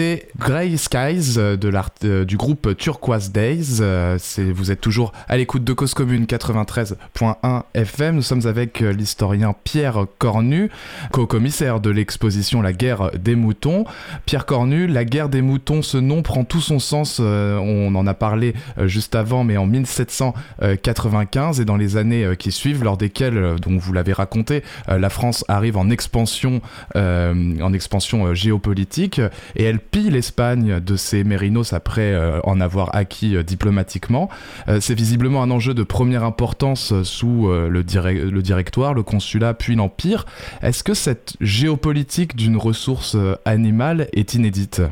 C'était 0.00 0.29
Grey 0.50 0.76
Skies 0.76 1.36
de 1.36 1.70
euh, 2.04 2.24
du 2.24 2.36
groupe 2.36 2.76
Turquoise 2.76 3.30
Days. 3.30 3.78
Euh, 3.80 4.18
vous 4.52 4.72
êtes 4.72 4.80
toujours 4.80 5.12
à 5.28 5.36
l'écoute 5.36 5.62
de 5.62 5.72
Cause 5.72 5.94
Commune 5.94 6.24
93.1 6.24 7.62
FM. 7.72 8.16
Nous 8.16 8.22
sommes 8.22 8.48
avec 8.48 8.82
euh, 8.82 8.92
l'historien 8.92 9.54
Pierre 9.62 10.06
Cornu, 10.18 10.68
co-commissaire 11.12 11.78
de 11.78 11.90
l'exposition 11.90 12.62
La 12.62 12.72
guerre 12.72 13.12
des 13.12 13.36
moutons. 13.36 13.84
Pierre 14.26 14.44
Cornu, 14.44 14.88
La 14.88 15.04
guerre 15.04 15.28
des 15.28 15.40
moutons, 15.40 15.82
ce 15.82 15.98
nom 15.98 16.22
prend 16.22 16.42
tout 16.42 16.60
son 16.60 16.80
sens. 16.80 17.20
on 17.20 17.94
en 17.94 18.06
a 18.08 18.14
parlé 18.14 18.54
juste 18.86 19.14
avant, 19.14 19.44
mais 19.44 19.56
en 19.56 19.66
1795 19.66 21.60
et 21.60 21.64
dans 21.64 21.76
les 21.76 21.96
années 21.96 22.34
qui 22.36 22.50
suivent, 22.50 22.82
lors 22.82 22.96
desquelles, 22.96 23.54
dont 23.62 23.78
vous 23.78 23.92
l'avez 23.92 24.12
raconté, 24.12 24.64
la 24.88 25.10
France 25.10 25.44
arrive 25.46 25.76
en 25.76 25.90
expansion, 25.90 26.60
en 26.96 27.72
expansion 27.72 28.34
géopolitique 28.34 29.20
et 29.54 29.62
elle 29.62 29.78
pille 29.78 30.10
de 30.40 30.96
ses 30.96 31.22
mérinos 31.22 31.74
après 31.74 32.12
euh, 32.12 32.40
en 32.44 32.60
avoir 32.60 32.94
acquis 32.94 33.36
euh, 33.36 33.42
diplomatiquement. 33.42 34.30
Euh, 34.68 34.80
c'est 34.80 34.94
visiblement 34.94 35.42
un 35.42 35.50
enjeu 35.50 35.74
de 35.74 35.82
première 35.82 36.24
importance 36.24 36.94
sous 37.02 37.48
le 37.50 37.82
directoire, 37.82 38.94
le 38.94 39.02
consulat, 39.02 39.54
puis 39.54 39.76
l'Empire. 39.76 40.24
Est-ce 40.62 40.82
que 40.82 40.94
cette 40.94 41.34
géopolitique 41.40 42.36
d'une 42.36 42.56
ressource 42.56 43.16
animale 43.44 44.08
est 44.12 44.34
inédite? 44.34 44.82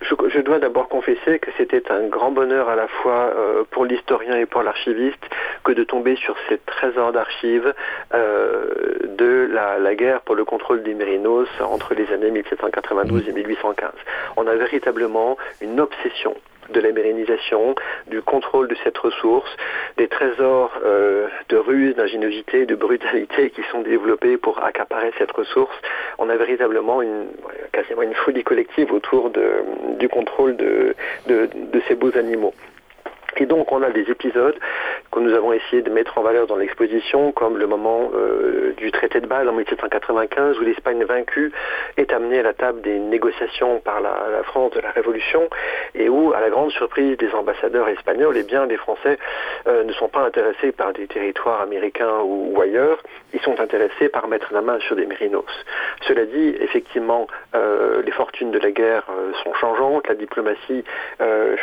Je, 0.00 0.40
dois 0.40 0.58
d'abord 0.58 0.88
confesser 0.88 1.38
que 1.38 1.50
c'était 1.56 1.90
un 1.90 2.06
grand 2.06 2.30
bonheur 2.30 2.68
à 2.68 2.76
la 2.76 2.86
fois 2.86 3.32
pour 3.70 3.84
l'historien 3.84 4.36
et 4.36 4.46
pour 4.46 4.62
l'archiviste 4.62 5.24
que 5.64 5.72
de 5.72 5.84
tomber 5.84 6.16
sur 6.16 6.36
ces 6.48 6.58
trésors 6.58 7.12
d'archives 7.12 7.74
de 8.12 9.48
la, 9.52 9.94
guerre 9.94 10.20
pour 10.20 10.34
le 10.34 10.44
contrôle 10.44 10.82
des 10.82 10.94
mérinos 10.94 11.48
entre 11.60 11.94
les 11.94 12.12
années 12.12 12.30
1792 12.30 13.28
et 13.28 13.32
1815. 13.32 13.90
On 14.36 14.46
a 14.46 14.54
véritablement 14.54 15.36
une 15.60 15.80
obsession 15.80 16.34
de 16.70 16.80
la 16.80 16.92
mérénisation, 16.92 17.74
du 18.08 18.22
contrôle 18.22 18.68
de 18.68 18.76
cette 18.84 18.98
ressource, 18.98 19.50
des 19.96 20.08
trésors 20.08 20.72
euh, 20.84 21.28
de 21.48 21.56
ruse, 21.56 21.94
d'ingéniosité, 21.96 22.66
de 22.66 22.74
brutalité 22.74 23.50
qui 23.50 23.62
sont 23.70 23.82
développés 23.82 24.36
pour 24.36 24.62
accaparer 24.62 25.12
cette 25.18 25.32
ressource. 25.32 25.74
On 26.18 26.28
a 26.28 26.36
véritablement 26.36 27.02
une, 27.02 27.26
quasiment 27.72 28.02
une 28.02 28.14
folie 28.14 28.44
collective 28.44 28.92
autour 28.92 29.30
du 29.98 30.08
contrôle 30.08 30.56
de 30.56 30.94
ces 31.88 31.94
beaux 31.94 32.16
animaux. 32.16 32.54
Et 33.38 33.46
donc 33.46 33.70
on 33.72 33.82
a 33.82 33.90
des 33.90 34.10
épisodes 34.10 34.56
que 35.12 35.20
nous 35.20 35.32
avons 35.34 35.52
essayé 35.52 35.82
de 35.82 35.90
mettre 35.90 36.18
en 36.18 36.22
valeur 36.22 36.46
dans 36.46 36.56
l'exposition, 36.56 37.32
comme 37.32 37.58
le 37.58 37.66
moment 37.66 38.10
euh, 38.14 38.72
du 38.76 38.90
traité 38.90 39.20
de 39.20 39.26
Bâle 39.26 39.48
en 39.48 39.52
1795, 39.52 40.58
où 40.58 40.62
l'Espagne 40.62 41.04
vaincue 41.04 41.52
est 41.96 42.12
amenée 42.12 42.40
à 42.40 42.42
la 42.42 42.54
table 42.54 42.80
des 42.80 42.98
négociations 42.98 43.80
par 43.80 44.00
la, 44.00 44.42
France 44.44 44.72
de 44.72 44.80
la 44.80 44.90
Révolution, 44.90 45.48
et 45.94 46.08
où, 46.08 46.32
à 46.32 46.40
la 46.40 46.50
grande 46.50 46.70
surprise 46.70 47.16
des 47.18 47.32
ambassadeurs 47.32 47.88
espagnols, 47.88 48.36
eh 48.36 48.42
bien, 48.42 48.66
les 48.66 48.76
Français 48.76 49.18
euh, 49.66 49.84
ne 49.84 49.92
sont 49.92 50.08
pas 50.08 50.22
intéressés 50.22 50.72
par 50.72 50.92
des 50.92 51.06
territoires 51.06 51.60
américains 51.60 52.20
ou, 52.22 52.58
ailleurs, 52.60 53.02
ils 53.34 53.40
sont 53.40 53.60
intéressés 53.60 54.08
par 54.08 54.28
mettre 54.28 54.52
la 54.52 54.62
main 54.62 54.78
sur 54.80 54.96
des 54.96 55.06
mérinos. 55.06 55.44
Cela 56.02 56.24
dit, 56.24 56.56
effectivement, 56.60 57.26
euh, 57.54 58.02
les 58.02 58.12
fortunes 58.12 58.50
de 58.50 58.58
la 58.58 58.70
guerre 58.70 59.04
sont 59.42 59.54
changeantes, 59.54 60.08
la 60.08 60.14
diplomatie 60.14 60.84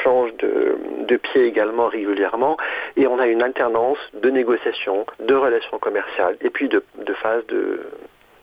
change 0.04 0.36
de, 0.38 0.78
de 1.08 1.18
pied 1.18 1.46
également 1.46 1.63
régulièrement, 1.88 2.58
et 2.96 3.08
on 3.08 3.20
a 3.20 3.28
une 3.28 3.42
alternance 3.42 3.98
de 4.14 4.30
négociations, 4.30 5.06
de 5.20 5.36
relations 5.36 5.80
commerciales, 5.80 6.38
et 6.42 6.50
puis 6.50 6.70
de, 6.70 6.84
phases 7.22 7.46
de, 7.48 7.82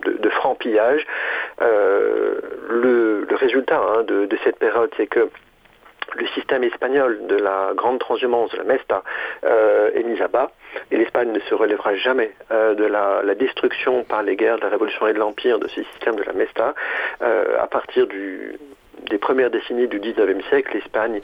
de, 0.05 0.31
pillage. 0.59 1.07
Euh, 1.61 2.41
le, 2.69 3.27
résultat 3.31 3.81
hein, 3.81 4.03
de, 4.05 4.29
cette 4.45 4.59
période, 4.59 4.91
c'est 4.97 5.07
que 5.07 5.31
le 6.17 6.27
système 6.29 6.65
espagnol 6.65 7.27
de 7.29 7.37
la 7.37 7.71
grande 7.75 8.01
transhumance, 8.01 8.51
de 8.51 8.59
la 8.59 8.65
Mesta, 8.65 9.03
euh, 9.45 9.91
est 9.95 10.03
mis 10.03 10.21
à 10.21 10.29
bas, 10.29 10.51
et 10.91 10.97
l'Espagne 10.97 11.31
ne 11.33 11.41
se 11.41 11.55
relèvera 11.55 11.95
jamais 11.95 12.33
euh, 12.51 12.75
de 12.75 12.85
la, 12.85 13.23
la, 13.23 13.35
destruction 13.35 14.03
par 14.05 14.23
les 14.23 14.37
guerres 14.37 14.57
de 14.57 14.63
la 14.63 14.69
Révolution 14.69 15.07
et 15.07 15.13
de 15.13 15.19
l'Empire 15.19 15.59
de 15.59 15.69
ce 15.69 15.83
système 15.85 16.17
de 16.17 16.23
la 16.25 16.33
Mesta 16.33 16.75
à 17.21 17.67
partir 17.67 18.07
du, 18.07 18.59
des 19.11 19.19
premières 19.19 19.51
décennies 19.51 19.89
du 19.89 20.01
19e 20.01 20.43
siècle, 20.49 20.71
l'Espagne 20.75 21.21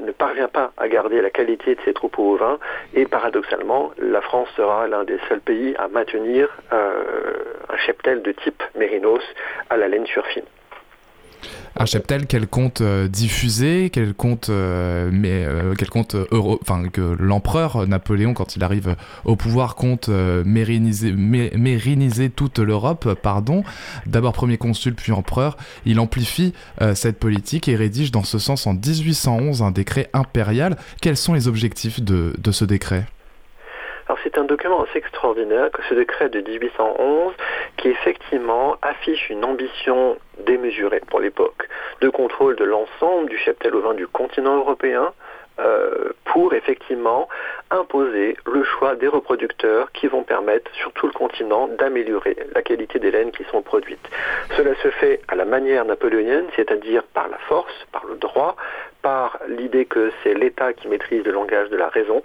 ne 0.00 0.12
parvient 0.12 0.48
pas 0.48 0.72
à 0.76 0.88
garder 0.88 1.20
la 1.20 1.30
qualité 1.30 1.74
de 1.74 1.80
ses 1.84 1.92
troupeaux 1.92 2.34
ovins 2.34 2.58
et 2.94 3.06
paradoxalement, 3.06 3.90
la 3.98 4.20
France 4.20 4.48
sera 4.56 4.86
l'un 4.86 5.04
des 5.04 5.18
seuls 5.28 5.40
pays 5.40 5.74
à 5.78 5.88
maintenir 5.88 6.48
euh, 6.72 7.02
un 7.68 7.76
cheptel 7.78 8.22
de 8.22 8.32
type 8.32 8.62
mérinos 8.76 9.22
à 9.70 9.76
la 9.76 9.88
laine 9.88 10.06
surfine 10.06 10.44
un 11.76 11.86
cheptel 11.86 12.26
qu'elle 12.26 12.46
compte 12.46 12.80
euh, 12.80 13.08
diffuser, 13.08 13.90
qu'elle 13.90 14.14
compte, 14.14 14.48
euh, 14.50 15.10
mais 15.12 15.44
euh, 15.44 15.74
qu'elle 15.74 15.90
compte 15.90 16.16
enfin 16.32 16.88
que 16.88 17.16
l'empereur 17.18 17.86
Napoléon, 17.86 18.34
quand 18.34 18.56
il 18.56 18.64
arrive 18.64 18.96
au 19.24 19.36
pouvoir, 19.36 19.74
compte 19.74 20.08
mériniser, 20.08 21.10
toute 22.30 22.58
l'Europe. 22.58 23.14
Pardon. 23.22 23.64
D'abord 24.06 24.32
premier 24.32 24.58
consul, 24.58 24.94
puis 24.94 25.12
empereur. 25.12 25.56
Il 25.84 26.00
amplifie 26.00 26.52
cette 26.94 27.18
politique 27.18 27.68
et 27.68 27.76
rédige 27.76 28.10
dans 28.10 28.24
ce 28.24 28.38
sens 28.38 28.66
en 28.66 28.74
1811 28.74 29.62
un 29.62 29.70
décret 29.70 30.10
impérial. 30.12 30.76
Quels 31.00 31.16
sont 31.16 31.34
les 31.34 31.48
objectifs 31.48 32.02
de 32.02 32.34
ce 32.50 32.64
décret? 32.64 33.06
Alors 34.12 34.22
c'est 34.24 34.36
un 34.36 34.44
document 34.44 34.82
assez 34.82 34.98
extraordinaire 34.98 35.70
que 35.70 35.80
ce 35.88 35.94
décret 35.94 36.28
de 36.28 36.42
1811 36.42 37.32
qui 37.78 37.88
effectivement 37.88 38.76
affiche 38.82 39.30
une 39.30 39.42
ambition 39.42 40.18
démesurée 40.44 41.00
pour 41.00 41.18
l'époque 41.18 41.66
de 42.02 42.10
contrôle 42.10 42.56
de 42.56 42.64
l'ensemble 42.64 43.30
du 43.30 43.38
cheptel 43.38 43.74
ovin 43.74 43.94
du 43.94 44.06
continent 44.06 44.58
européen 44.58 45.14
euh, 45.60 46.10
pour 46.26 46.52
effectivement 46.52 47.26
imposer 47.70 48.36
le 48.44 48.62
choix 48.64 48.96
des 48.96 49.08
reproducteurs 49.08 49.90
qui 49.92 50.08
vont 50.08 50.24
permettre 50.24 50.70
sur 50.74 50.92
tout 50.92 51.06
le 51.06 51.12
continent 51.14 51.68
d'améliorer 51.68 52.36
la 52.54 52.60
qualité 52.60 52.98
des 52.98 53.10
laines 53.10 53.32
qui 53.32 53.44
sont 53.44 53.62
produites. 53.62 54.10
Cela 54.58 54.74
se 54.82 54.88
fait 54.88 55.22
à 55.28 55.36
la 55.36 55.46
manière 55.46 55.86
napoléonienne, 55.86 56.48
c'est-à-dire 56.54 57.02
par 57.14 57.28
la 57.28 57.38
force, 57.38 57.86
par 57.92 58.04
le 58.04 58.16
droit, 58.16 58.56
par 59.00 59.38
l'idée 59.48 59.86
que 59.86 60.12
c'est 60.22 60.34
l'État 60.34 60.74
qui 60.74 60.88
maîtrise 60.88 61.24
le 61.24 61.32
langage 61.32 61.70
de 61.70 61.76
la 61.76 61.88
raison, 61.88 62.22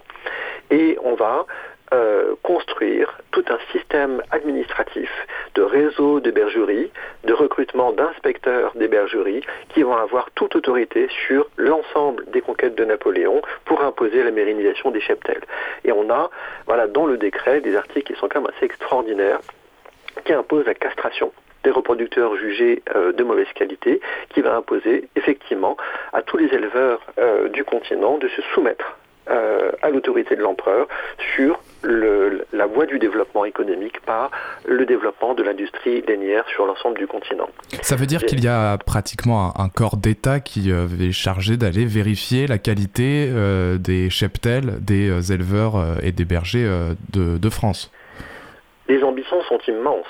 et 0.70 0.98
on 1.04 1.16
va 1.16 1.46
euh, 1.94 2.36
construire 2.44 3.20
tout 3.32 3.46
un 3.50 3.60
système 3.72 4.22
administratif 4.32 5.10
de 5.56 5.62
réseau 5.62 6.20
de 6.20 6.32
bergeries, 6.32 6.92
de 7.24 7.34
recrutement 7.34 7.92
d'inspecteurs 7.94 8.74
des 8.76 8.88
bergeries 8.88 9.44
qui 9.70 9.84
vont 9.84 9.96
avoir 9.96 10.30
toute 10.32 10.56
autorité 10.56 11.08
sur 11.28 11.48
l'ensemble 11.58 12.26
des 12.32 12.42
conquêtes 12.42 12.76
de 12.76 12.86
Napoléon 12.86 13.42
pour 13.66 13.82
imposer 13.84 14.24
la 14.24 14.32
mérinisation 14.32 14.92
des 14.92 15.02
cheptels. 15.02 15.44
Et 15.86 15.92
on 15.92 16.10
a, 16.10 16.30
voilà, 16.66 16.88
dans 16.88 17.06
le 17.06 17.18
décret, 17.18 17.62
des 17.62 17.76
articles 17.76 18.14
qui 18.14 18.20
sont 18.20 18.28
quand 18.28 18.42
même 18.42 18.52
assez 18.56 18.66
extraordinaires 18.66 19.40
qui 20.26 20.34
imposent 20.34 20.66
la 20.66 20.74
castration 20.74 21.32
des 21.64 21.72
reproducteurs 21.72 22.36
jugés 22.38 22.82
euh, 22.96 23.12
de 23.12 23.24
mauvaise 23.24 23.52
qualité, 23.54 24.00
qui 24.30 24.42
va 24.42 24.56
imposer 24.56 25.10
effectivement 25.16 25.76
à 26.14 26.22
tous 26.22 26.38
les 26.38 26.54
éleveurs 26.54 27.02
euh, 27.18 27.50
du 27.50 27.64
continent 27.64 28.18
de 28.18 28.28
se 28.30 28.42
soumettre 28.54 28.98
à 29.30 29.90
l'autorité 29.90 30.36
de 30.36 30.42
l'empereur 30.42 30.88
sur 31.36 31.60
la 31.84 32.66
voie 32.66 32.86
du 32.86 33.00
développement 33.00 33.46
économique 33.46 34.00
par 34.02 34.32
le 34.66 34.86
développement 34.86 35.34
de 35.34 35.44
l'industrie 35.44 36.02
lainière 36.08 36.46
sur 36.50 36.66
l'ensemble 36.66 36.98
du 36.98 37.08
continent. 37.08 37.50
Ça 37.82 37.96
veut 37.96 38.06
dire 38.06 38.26
qu'il 38.26 38.44
y 38.44 38.48
a 38.48 38.78
pratiquement 38.78 39.54
un, 39.60 39.70
corps 39.70 39.98
d'État 39.98 40.40
qui 40.40 40.72
euh, 40.72 40.88
est 41.00 41.12
chargé 41.12 41.58
d'aller 41.58 41.86
vérifier 41.86 42.48
la 42.48 42.58
qualité 42.58 43.30
euh, 43.30 43.78
des 43.78 44.10
cheptels 44.10 44.84
des 44.84 45.10
euh, 45.10 45.34
éleveurs 45.34 45.76
et 46.02 46.12
des 46.12 46.26
bergers 46.26 46.68
de 47.14 47.50
France. 47.50 47.92
Les 48.88 49.04
ambitions 49.04 49.42
sont 49.44 49.60
immenses. 49.68 50.06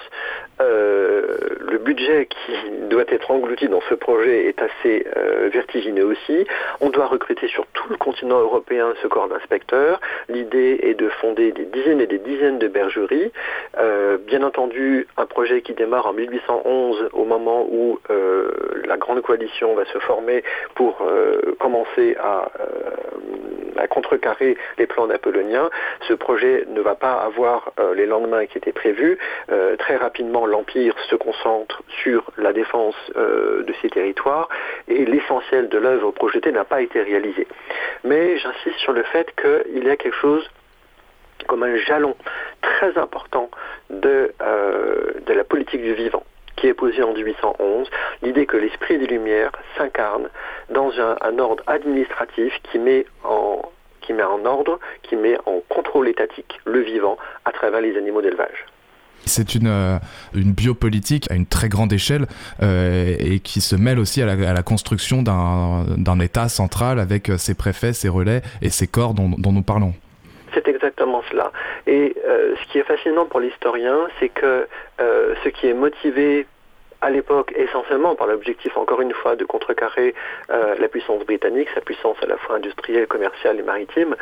Euh, 0.59 1.37
le 1.59 1.77
budget 1.77 2.27
qui 2.27 2.53
doit 2.89 3.05
être 3.09 3.29
englouti 3.29 3.67
dans 3.67 3.81
ce 3.89 3.93
projet 3.93 4.45
est 4.45 4.61
assez 4.61 5.05
euh, 5.15 5.49
vertigineux 5.51 6.05
aussi. 6.05 6.47
On 6.81 6.89
doit 6.89 7.05
recruter 7.05 7.47
sur 7.47 7.65
tout 7.73 7.87
le 7.89 7.97
continent 7.97 8.39
européen 8.39 8.93
ce 9.01 9.07
corps 9.07 9.27
d'inspecteurs. 9.27 9.99
L'idée 10.29 10.79
est 10.81 10.95
de 10.95 11.09
fonder 11.09 11.51
des 11.51 11.65
dizaines 11.65 12.01
et 12.01 12.07
des 12.07 12.17
dizaines 12.17 12.57
de 12.57 12.67
bergeries. 12.67 13.31
Euh, 13.77 14.17
bien 14.17 14.41
entendu, 14.41 15.07
un 15.17 15.25
projet 15.25 15.61
qui 15.61 15.73
démarre 15.73 16.07
en 16.07 16.13
1811 16.13 17.09
au 17.13 17.25
moment 17.25 17.67
où 17.69 17.99
la 18.85 18.97
grande 18.97 19.21
coalition 19.21 19.75
va 19.75 19.85
se 19.85 19.99
former 19.99 20.43
pour 20.75 21.01
commencer 21.59 22.15
à, 22.19 22.49
contrecarrer 23.89 24.57
les 24.77 24.87
plans 24.87 25.07
napoléoniens. 25.07 25.69
Ce 26.07 26.13
projet 26.13 26.65
ne 26.69 26.81
va 26.81 26.95
pas 26.95 27.13
avoir 27.13 27.73
les 27.95 28.05
lendemains 28.05 28.45
qui 28.45 28.57
étaient 28.57 28.71
prévus. 28.71 29.17
très 29.77 29.95
rapidement, 29.95 30.46
l'Empire 30.47 30.95
se 31.09 31.15
concentre 31.15 31.83
sur 32.01 32.31
la 32.37 32.53
défense 32.53 32.95
euh, 33.15 33.63
de 33.63 33.73
ces 33.81 33.89
territoires 33.89 34.49
et 34.87 35.05
l'essentiel 35.05 35.69
de 35.69 35.77
l'œuvre 35.77 36.11
projetée 36.11 36.51
n'a 36.51 36.65
pas 36.65 36.81
été 36.81 37.01
réalisé. 37.01 37.47
Mais 38.03 38.37
j'insiste 38.37 38.77
sur 38.79 38.93
le 38.93 39.03
fait 39.03 39.33
qu'il 39.35 39.83
y 39.83 39.89
a 39.89 39.95
quelque 39.95 40.17
chose 40.17 40.49
comme 41.47 41.63
un 41.63 41.77
jalon 41.77 42.15
très 42.61 42.97
important 42.97 43.49
de, 43.89 44.33
euh, 44.41 45.11
la 45.27 45.43
politique 45.43 45.81
du 45.81 45.93
vivant 45.93 46.23
qui 46.55 46.67
est 46.67 46.73
posée 46.73 47.03
en 47.03 47.13
1811, 47.13 47.87
l'idée 48.23 48.47
que 48.47 48.57
l'esprit 48.57 48.97
des 48.97 49.05
Lumières 49.05 49.51
s'incarne 49.77 50.27
dans 50.69 50.91
un, 50.99 51.37
ordre 51.37 51.63
administratif 51.67 52.51
qui 52.63 52.79
met 52.79 53.05
en 53.23 53.61
ordre, 54.45 54.79
qui 55.03 55.15
met 55.15 55.37
en 55.45 55.61
contrôle 55.69 56.07
étatique 56.07 56.59
le 56.65 56.79
vivant 56.79 57.17
à 57.45 57.51
travers 57.51 57.81
les 57.81 57.95
animaux 57.95 58.21
d'élevage. 58.21 58.65
C'est 59.25 59.55
une, 59.55 59.67
euh, 59.67 59.97
une 60.33 60.53
biopolitique 60.53 61.29
à 61.29 61.35
une 61.35 61.45
très 61.45 61.69
grande 61.69 61.91
échelle 61.93 62.25
euh, 62.63 63.15
et 63.19 63.39
qui 63.39 63.61
se 63.61 63.75
mêle 63.75 63.99
aussi 63.99 64.21
à 64.21 64.25
la, 64.25 64.63
construction 64.63 65.21
d'un 65.21 66.19
État 66.19 66.49
central 66.49 66.99
avec 66.99 67.31
ses 67.37 67.55
préfets, 67.55 67.93
ses 67.93 68.09
relais 68.09 68.41
et 68.61 68.69
ses 68.69 68.87
corps 68.87 69.13
dont, 69.13 69.51
nous 69.51 69.61
parlons. 69.61 69.93
C'est 70.53 70.67
exactement 70.67 71.21
cela. 71.29 71.51
Et 71.85 72.15
euh, 72.27 72.55
ce 72.55 72.71
qui 72.71 72.79
est 72.79 72.83
fascinant 72.83 73.25
pour 73.25 73.39
l'historien, 73.39 74.07
c'est 74.19 74.29
que 74.29 74.67
ce 74.99 75.49
qui 75.49 75.67
est 75.67 75.73
motivé 75.73 76.47
à 77.01 77.11
l'époque 77.11 77.53
essentiellement 77.55 78.15
par 78.15 78.27
l'objectif, 78.27 78.75
encore 78.75 79.01
une 79.01 79.13
fois, 79.13 79.35
de 79.35 79.45
contrecarrer 79.45 80.15
la 80.49 80.87
puissance 80.87 81.23
britannique, 81.25 81.69
sa 81.75 81.81
puissance 81.81 82.17
à 82.23 82.25
la 82.25 82.37
fois 82.37 82.55
industrielle, 82.55 83.07
commerciale 83.07 83.59
et 83.59 83.63
maritime, 83.63 84.15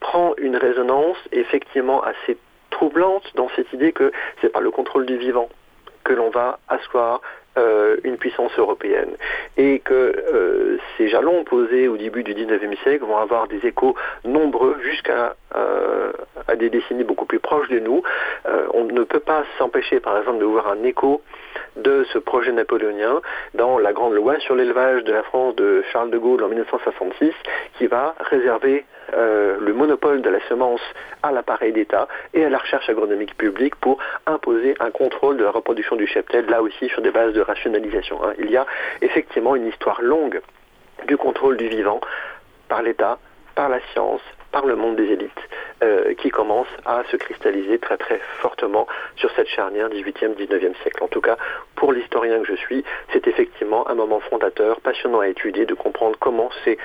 prend 0.00 0.34
une 0.38 0.56
résonance 0.56 1.18
effectivement 1.32 2.02
assez 2.02 2.38
troublante 2.74 3.24
dans 3.34 3.48
cette 3.56 3.72
idée 3.72 3.92
que 3.92 4.12
c'est 4.40 4.50
par 4.50 4.62
le 4.62 4.70
contrôle 4.70 5.06
du 5.06 5.16
vivant 5.16 5.48
que 6.04 6.12
l'on 6.12 6.30
va 6.30 6.58
asseoir 6.68 7.20
euh, 7.56 7.96
une 8.02 8.16
puissance 8.16 8.50
européenne 8.58 9.16
et 9.56 9.78
que 9.78 9.94
euh, 9.94 10.78
ces 10.96 11.08
jalons 11.08 11.44
posés 11.44 11.86
au 11.86 11.96
début 11.96 12.24
du 12.24 12.34
19e 12.34 12.76
siècle 12.82 13.04
vont 13.04 13.16
avoir 13.16 13.46
des 13.46 13.64
échos 13.64 13.94
nombreux 14.24 14.76
jusqu'à 14.82 15.36
euh, 15.54 16.12
des 16.58 16.68
décennies 16.68 17.04
beaucoup 17.04 17.26
plus 17.26 17.38
proches 17.38 17.68
de 17.68 17.78
nous. 17.78 18.02
on 18.74 18.84
ne 18.84 19.04
peut 19.04 19.20
pas 19.20 19.44
s'empêcher 19.56 20.00
par 20.00 20.18
exemple 20.18 20.40
de 20.40 20.44
voir 20.44 20.68
un 20.68 20.82
écho 20.82 21.22
de 21.76 22.04
ce 22.12 22.18
projet 22.18 22.50
napoléonien 22.50 23.20
dans 23.54 23.78
la 23.78 23.92
grande 23.92 24.14
loi 24.14 24.38
sur 24.40 24.56
l'élevage 24.56 25.04
de 25.04 25.12
la 25.12 25.22
France 25.22 25.54
de 25.54 25.84
Charles 25.92 26.10
de 26.10 26.18
Gaulle 26.18 26.42
en 26.42 26.48
1966 26.48 27.32
qui 27.78 27.86
va 27.86 28.16
réserver 28.18 28.84
euh, 29.12 29.58
le 29.60 29.72
monopole 29.72 30.22
de 30.22 30.30
la 30.30 30.40
semence 30.48 30.80
à 31.22 31.32
l'appareil 31.32 31.72
d'État 31.72 32.08
et 32.32 32.44
à 32.44 32.48
la 32.48 32.58
recherche 32.58 32.88
agronomique 32.88 33.36
publique 33.36 33.74
pour 33.76 33.98
imposer 34.26 34.74
un 34.80 34.90
contrôle 34.90 35.36
de 35.36 35.44
la 35.44 35.50
reproduction 35.50 35.96
du 35.96 36.06
cheptel, 36.06 36.46
là 36.46 36.62
aussi 36.62 36.88
sur 36.88 37.02
des 37.02 37.10
bases 37.10 37.34
de 37.34 37.40
rationalisation. 37.40 38.18
Hein. 38.24 38.34
Il 38.38 38.50
y 38.50 38.56
a 38.56 38.66
effectivement 39.02 39.56
une 39.56 39.66
histoire 39.66 40.00
longue 40.02 40.40
du 41.06 41.16
contrôle 41.16 41.56
du 41.56 41.68
vivant 41.68 42.00
par 42.68 42.82
l'État, 42.82 43.18
par 43.54 43.68
la 43.68 43.80
science, 43.92 44.22
par 44.52 44.66
le 44.66 44.76
monde 44.76 44.96
des 44.96 45.10
élites, 45.12 45.48
euh, 45.82 46.14
qui 46.14 46.30
commence 46.30 46.68
à 46.86 47.02
se 47.10 47.16
cristalliser 47.16 47.78
très 47.78 47.96
très 47.96 48.20
fortement 48.40 48.86
sur 49.16 49.30
cette 49.32 49.48
charnière 49.48 49.88
18e, 49.88 50.34
19e 50.34 50.74
siècle. 50.82 51.02
En 51.02 51.08
tout 51.08 51.20
cas, 51.20 51.36
pour 51.74 51.92
l'historien 51.92 52.40
que 52.40 52.46
je 52.46 52.54
suis, 52.54 52.84
c'est 53.12 53.26
effectivement 53.26 53.88
un 53.88 53.94
moment 53.94 54.20
fondateur, 54.20 54.80
passionnant 54.80 55.20
à 55.20 55.28
étudier, 55.28 55.66
de 55.66 55.74
comprendre 55.74 56.16
comment 56.20 56.50
s'est 56.64 56.78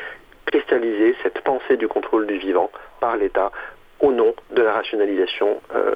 cristallisée 0.51 1.15
cette 1.23 1.41
pensée 1.41 1.77
du 1.77 1.88
contrôle 1.88 2.27
du 2.27 2.38
vivant 2.38 2.71
par 2.99 3.17
l'État 3.17 3.51
au 3.99 4.12
nom 4.12 4.33
de 4.51 4.62
la 4.62 4.73
rationalisation 4.73 5.62
euh, 5.75 5.93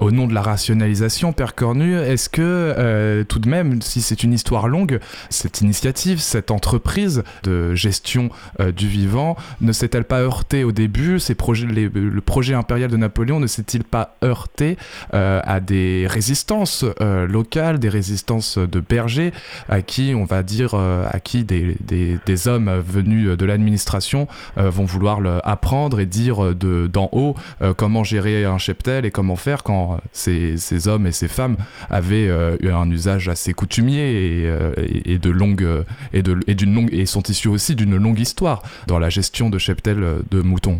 Au 0.00 0.10
nom 0.10 0.26
de 0.26 0.34
la 0.34 0.42
rationalisation, 0.42 1.32
Père 1.32 1.54
Cornu, 1.54 1.96
est-ce 1.96 2.28
que 2.28 2.42
euh, 2.42 3.24
tout 3.24 3.38
de 3.38 3.48
même, 3.48 3.80
si 3.82 4.00
c'est 4.00 4.22
une 4.22 4.32
histoire 4.32 4.68
longue, 4.68 5.00
cette 5.30 5.60
initiative, 5.60 6.20
cette 6.20 6.50
entreprise 6.50 7.22
de 7.44 7.74
gestion 7.74 8.30
euh, 8.60 8.72
du 8.72 8.88
vivant, 8.88 9.36
ne 9.60 9.72
s'est-elle 9.72 10.04
pas 10.04 10.20
heurtée 10.20 10.64
au 10.64 10.72
début? 10.72 11.18
Le 11.18 12.20
projet 12.20 12.54
impérial 12.54 12.90
de 12.90 12.96
Napoléon 12.96 13.40
ne 13.40 13.46
s'est-il 13.46 13.84
pas 13.84 14.16
heurté 14.22 14.76
euh, 15.14 15.40
à 15.44 15.60
des 15.60 16.06
résistances 16.08 16.84
locales, 17.00 17.78
des 17.78 17.88
résistances 17.88 18.58
de 18.58 18.80
bergers, 18.80 19.32
à 19.68 19.82
qui, 19.82 20.14
on 20.16 20.24
va 20.24 20.42
dire, 20.42 20.74
à 20.74 21.20
qui 21.20 21.44
des 21.44 22.48
hommes 22.48 22.70
venus 22.80 23.36
de 23.36 23.44
l'administration 23.44 24.26
vont 24.56 24.84
vouloir 24.84 25.20
apprendre 25.44 26.00
et 26.00 26.06
dire 26.06 26.54
d'en 26.54 27.08
haut 27.12 27.34
comment 27.76 28.04
gérer 28.04 28.47
un 28.48 28.58
cheptel 28.58 29.04
et 29.04 29.10
comment 29.10 29.36
faire 29.36 29.62
quand 29.62 29.94
euh, 29.94 29.96
ces, 30.12 30.88
hommes 30.88 31.06
et 31.06 31.12
ces 31.12 31.28
femmes 31.28 31.56
avaient 31.90 32.28
euh, 32.28 32.56
eu 32.60 32.70
un 32.70 32.90
usage 32.90 33.28
assez 33.28 33.52
coutumier 33.52 34.42
et, 34.42 34.46
euh, 34.46 35.18
de 35.18 35.30
longue 35.30 35.66
et 36.12 36.22
de 36.22 36.36
et 36.46 36.54
d'une 36.54 36.74
longue 36.74 36.92
et 36.92 37.06
sont 37.06 37.22
issus 37.22 37.48
aussi 37.48 37.74
d'une 37.74 37.96
longue 37.96 38.18
histoire 38.18 38.62
dans 38.86 38.98
la 38.98 39.08
gestion 39.08 39.50
de 39.50 39.58
cheptel 39.58 39.98
de 40.30 40.42
moutons. 40.42 40.78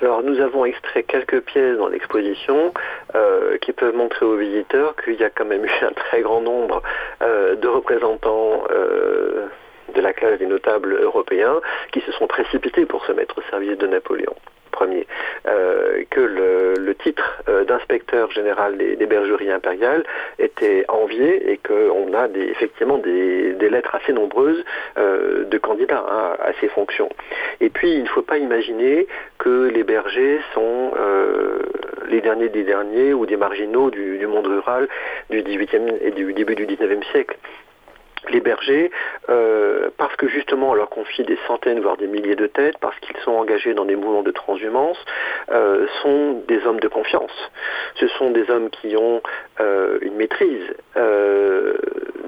Alors 0.00 0.22
nous 0.22 0.40
avons 0.40 0.64
extrait 0.64 1.04
quelques 1.04 1.40
pièces 1.42 1.76
dans 1.78 1.88
l'exposition 1.88 2.72
qui 3.60 3.72
peuvent 3.72 3.94
montrer 3.94 4.26
aux 4.26 4.36
visiteurs 4.36 4.96
qu'il 4.96 5.14
y 5.14 5.24
a 5.24 5.30
quand 5.30 5.44
même 5.44 5.64
eu 5.64 5.70
un 5.82 5.92
très 5.92 6.22
grand 6.22 6.40
nombre 6.40 6.82
de 7.20 7.68
représentants 7.68 8.64
de 9.94 10.00
la 10.00 10.12
classe 10.12 10.38
des 10.38 10.46
notables 10.46 10.94
européens 11.00 11.60
qui 11.92 12.00
se 12.00 12.12
sont 12.12 12.26
précipités 12.26 12.86
pour 12.86 13.04
se 13.04 13.12
mettre 13.12 13.38
au 13.38 13.42
service 13.50 13.78
de 13.78 13.86
Napoléon 13.86 14.34
premier, 14.72 15.06
euh, 15.46 16.02
que 16.10 16.20
le, 16.20 16.94
titre 16.96 17.42
euh, 17.48 17.64
d'inspecteur 17.64 18.30
général 18.32 18.76
des, 18.76 19.06
bergeries 19.06 19.50
impériales 19.50 20.04
était 20.38 20.84
envié 20.88 21.52
et 21.52 21.58
qu'on 21.58 22.12
a 22.14 22.28
effectivement 22.34 22.98
des, 22.98 23.54
lettres 23.70 23.94
assez 23.94 24.12
nombreuses 24.12 24.62
euh, 24.98 25.44
de 25.44 25.58
candidats 25.58 26.04
hein, 26.08 26.36
à 26.42 26.52
ces 26.60 26.68
fonctions. 26.68 27.08
Et 27.60 27.70
puis, 27.70 27.92
il 27.92 28.02
ne 28.02 28.08
faut 28.08 28.22
pas 28.22 28.38
imaginer 28.38 29.06
que 29.38 29.68
les 29.68 29.84
bergers 29.84 30.40
sont 30.54 30.92
les 32.08 32.20
derniers 32.20 32.48
des 32.48 32.64
derniers 32.64 33.14
ou 33.14 33.24
des 33.26 33.36
marginaux 33.36 33.90
du, 33.90 34.18
du 34.18 34.26
monde 34.26 34.46
rural 34.46 34.88
du 35.30 35.42
18e 35.42 35.98
et 36.02 36.10
du 36.10 36.32
début 36.34 36.54
du 36.54 36.66
19e 36.66 37.02
siècle 37.10 37.36
les 38.30 38.40
bergers, 38.40 38.90
euh, 39.28 39.90
parce 39.96 40.14
que 40.16 40.28
justement 40.28 40.70
on 40.70 40.74
leur 40.74 40.88
confie 40.88 41.22
des 41.24 41.38
centaines, 41.46 41.80
voire 41.80 41.96
des 41.96 42.06
milliers 42.06 42.36
de 42.36 42.46
têtes, 42.46 42.78
parce 42.78 42.98
qu'ils 43.00 43.16
sont 43.18 43.32
engagés 43.32 43.74
dans 43.74 43.84
des 43.84 43.96
mouvements 43.96 44.22
de 44.22 44.30
transhumance, 44.30 44.98
euh, 45.50 45.86
sont 46.02 46.42
des 46.46 46.64
hommes 46.66 46.80
de 46.80 46.88
confiance. 46.88 47.32
Ce 47.96 48.06
sont 48.08 48.30
des 48.30 48.50
hommes 48.50 48.70
qui 48.70 48.96
ont 48.96 49.22
euh, 49.60 49.98
une 50.02 50.14
maîtrise 50.14 50.74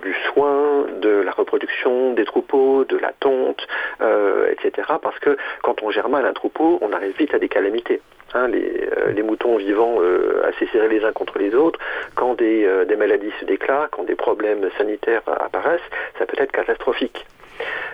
du 0.03 0.15
soin, 0.33 0.87
de 1.01 1.09
la 1.09 1.33
reproduction 1.33 2.13
des 2.13 2.25
troupeaux, 2.25 2.85
de 2.85 2.97
la 2.97 3.13
tonte, 3.13 3.67
etc. 4.51 4.89
Parce 5.03 5.19
que 5.19 5.37
quand 5.63 5.83
on 5.83 5.91
gère 5.91 6.09
mal 6.09 6.27
un 6.27 6.33
troupeau, 6.33 6.79
on 6.83 6.93
arrive 6.93 7.17
vite 7.17 7.35
à 7.35 7.39
des 7.39 7.49
calamités. 7.49 8.01
Euh, 8.37 9.13
les, 9.15 9.23
moutons 9.23 9.57
vivant 9.57 9.97
euh, 10.01 10.43
assez 10.49 10.67
serrés 10.67 10.89
les 10.89 11.05
uns 11.05 11.13
contre 11.13 11.39
les 11.39 11.55
autres, 11.55 11.79
quand 12.15 12.41
euh, 12.41 12.85
des, 12.85 12.97
maladies 12.97 13.33
se 13.41 13.45
déclarent, 13.45 13.89
quand 13.91 14.05
des 14.05 14.17
problèmes 14.17 14.69
sanitaires 14.77 15.23
apparaissent, 15.27 15.81
ça 16.19 16.27
peut 16.27 16.37
être 16.39 16.53
catastrophique. 16.53 17.27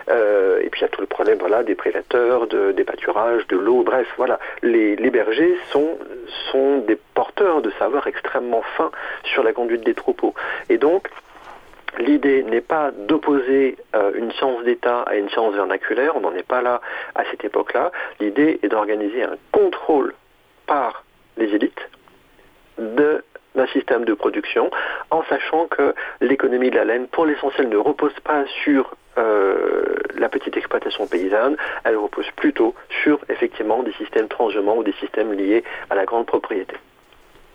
et 0.09 0.69
puis 0.71 0.81
il 0.81 0.83
y 0.83 0.85
a 0.85 0.89
tout 0.89 1.01
le 1.01 1.07
problème 1.07 1.37
voilà, 1.39 1.63
des 1.63 1.75
prédateurs, 1.75 2.47
des 2.47 2.83
pâturages, 2.83 3.45
de 3.47 3.57
l'eau, 3.57 3.83
bref, 3.83 4.07
voilà. 4.17 4.39
Les, 4.63 4.95
bergers 5.11 5.57
sont, 5.71 5.97
sont 6.51 6.79
des 6.79 6.97
porteurs 7.13 7.61
de 7.61 7.69
savoir 7.77 8.07
extrêmement 8.07 8.63
fins 8.77 8.91
sur 9.23 9.43
la 9.43 9.53
conduite 9.53 9.85
des 9.85 9.93
troupeaux. 9.93 10.33
Et 10.69 10.77
donc, 10.77 11.07
L'idée 11.99 12.41
n'est 12.43 12.61
pas 12.61 12.91
d'opposer 12.91 13.75
une 14.15 14.31
science 14.31 14.63
d'État 14.63 15.01
à 15.01 15.15
une 15.15 15.29
science 15.29 15.53
vernaculaire, 15.53 16.15
on 16.15 16.21
n'en 16.21 16.33
est 16.33 16.47
pas 16.47 16.61
là 16.61 16.79
à 17.15 17.25
cette 17.29 17.43
époque-là. 17.43 17.91
L'idée 18.21 18.61
est 18.63 18.69
d'organiser 18.69 19.23
un 19.23 19.35
contrôle 19.51 20.13
par 20.71 21.03
les 21.35 21.53
élites 21.53 21.89
d'un 22.77 23.67
système 23.73 24.05
de 24.05 24.13
production, 24.13 24.71
en 25.09 25.21
sachant 25.23 25.67
que 25.67 25.93
l'économie 26.21 26.69
de 26.69 26.77
la 26.77 26.85
laine, 26.85 27.07
pour 27.07 27.25
l'essentiel, 27.25 27.67
ne 27.67 27.75
repose 27.75 28.17
pas 28.23 28.45
sur 28.63 28.95
euh, 29.17 29.97
la 30.17 30.29
petite 30.29 30.55
exploitation 30.55 31.07
paysanne, 31.07 31.57
elle 31.83 31.97
repose 31.97 32.31
plutôt 32.37 32.73
sur 33.03 33.19
effectivement 33.27 33.83
des 33.83 33.91
systèmes 33.93 34.29
transhumants 34.29 34.77
ou 34.77 34.83
des 34.85 34.93
systèmes 34.93 35.33
liés 35.33 35.65
à 35.89 35.95
la 35.95 36.05
grande 36.05 36.25
propriété 36.25 36.77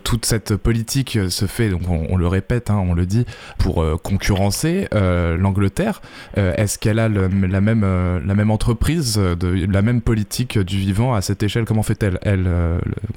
toute 0.06 0.24
cette 0.24 0.54
politique 0.54 1.18
se 1.30 1.46
fait, 1.46 1.68
donc 1.68 1.82
on, 1.88 2.16
le 2.16 2.28
répète, 2.28 2.70
hein, 2.70 2.76
on 2.76 2.94
le 2.94 3.06
dit, 3.06 3.26
pour 3.58 3.82
euh, 3.82 3.96
concurrencer 4.00 4.86
euh, 4.94 5.36
l'Angleterre. 5.36 6.00
Euh, 6.38 6.54
est-ce 6.54 6.78
qu'elle 6.78 7.00
a 7.00 7.08
la, 7.08 7.28
même, 7.28 7.80
la 8.24 8.34
même 8.36 8.50
entreprise, 8.52 9.18
la 9.18 9.82
même 9.82 10.00
politique 10.00 10.60
du 10.60 10.78
vivant 10.78 11.14
à 11.14 11.22
cette 11.22 11.42
échelle? 11.42 11.64
Comment 11.64 11.82
fait-elle? 11.82 12.20
Elle, 12.22 12.48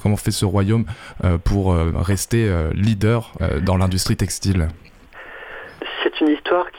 Comment 0.02 0.18
fait 0.18 0.32
ce 0.32 0.46
royaume 0.46 0.86
pour 1.44 1.76
rester 1.76 2.52
leader 2.74 3.34
dans 3.64 3.78
l'industrie 3.78 4.16
textile? 4.16 4.68